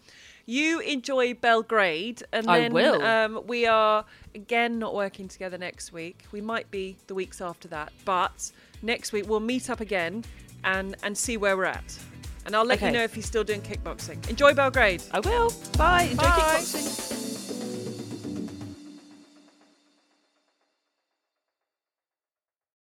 You 0.47 0.80
enjoy 0.80 1.34
Belgrade, 1.34 2.24
and 2.32 2.47
I 2.47 2.59
then 2.61 2.74
will. 2.74 3.01
Um, 3.01 3.41
we 3.47 3.66
are 3.66 4.05
again 4.34 4.78
not 4.78 4.93
working 4.93 5.28
together 5.28 5.57
next 5.57 5.91
week. 5.91 6.24
We 6.32 6.39
might 6.39 6.70
be 6.70 6.97
the 7.07 7.16
weeks 7.16 7.41
after 7.41 7.68
that, 7.70 7.91
but 8.05 8.51
next 8.86 9.11
week 9.11 9.27
we'll 9.27 9.39
meet 9.39 9.69
up 9.69 9.81
again 9.81 10.23
and 10.63 10.95
and 11.03 11.17
see 11.17 11.38
where 11.38 11.57
we're 11.57 11.65
at. 11.65 11.97
And 12.45 12.55
I'll 12.55 12.65
let 12.65 12.81
you 12.81 12.91
know 12.91 13.01
if 13.03 13.15
he's 13.15 13.25
still 13.25 13.43
doing 13.43 13.61
kickboxing. 13.61 14.29
Enjoy 14.29 14.53
Belgrade. 14.53 15.01
I 15.11 15.19
will. 15.19 15.51
Bye. 15.77 16.03
Enjoy 16.03 16.17
Bye. 16.17 16.59
kickboxing. 16.59 17.34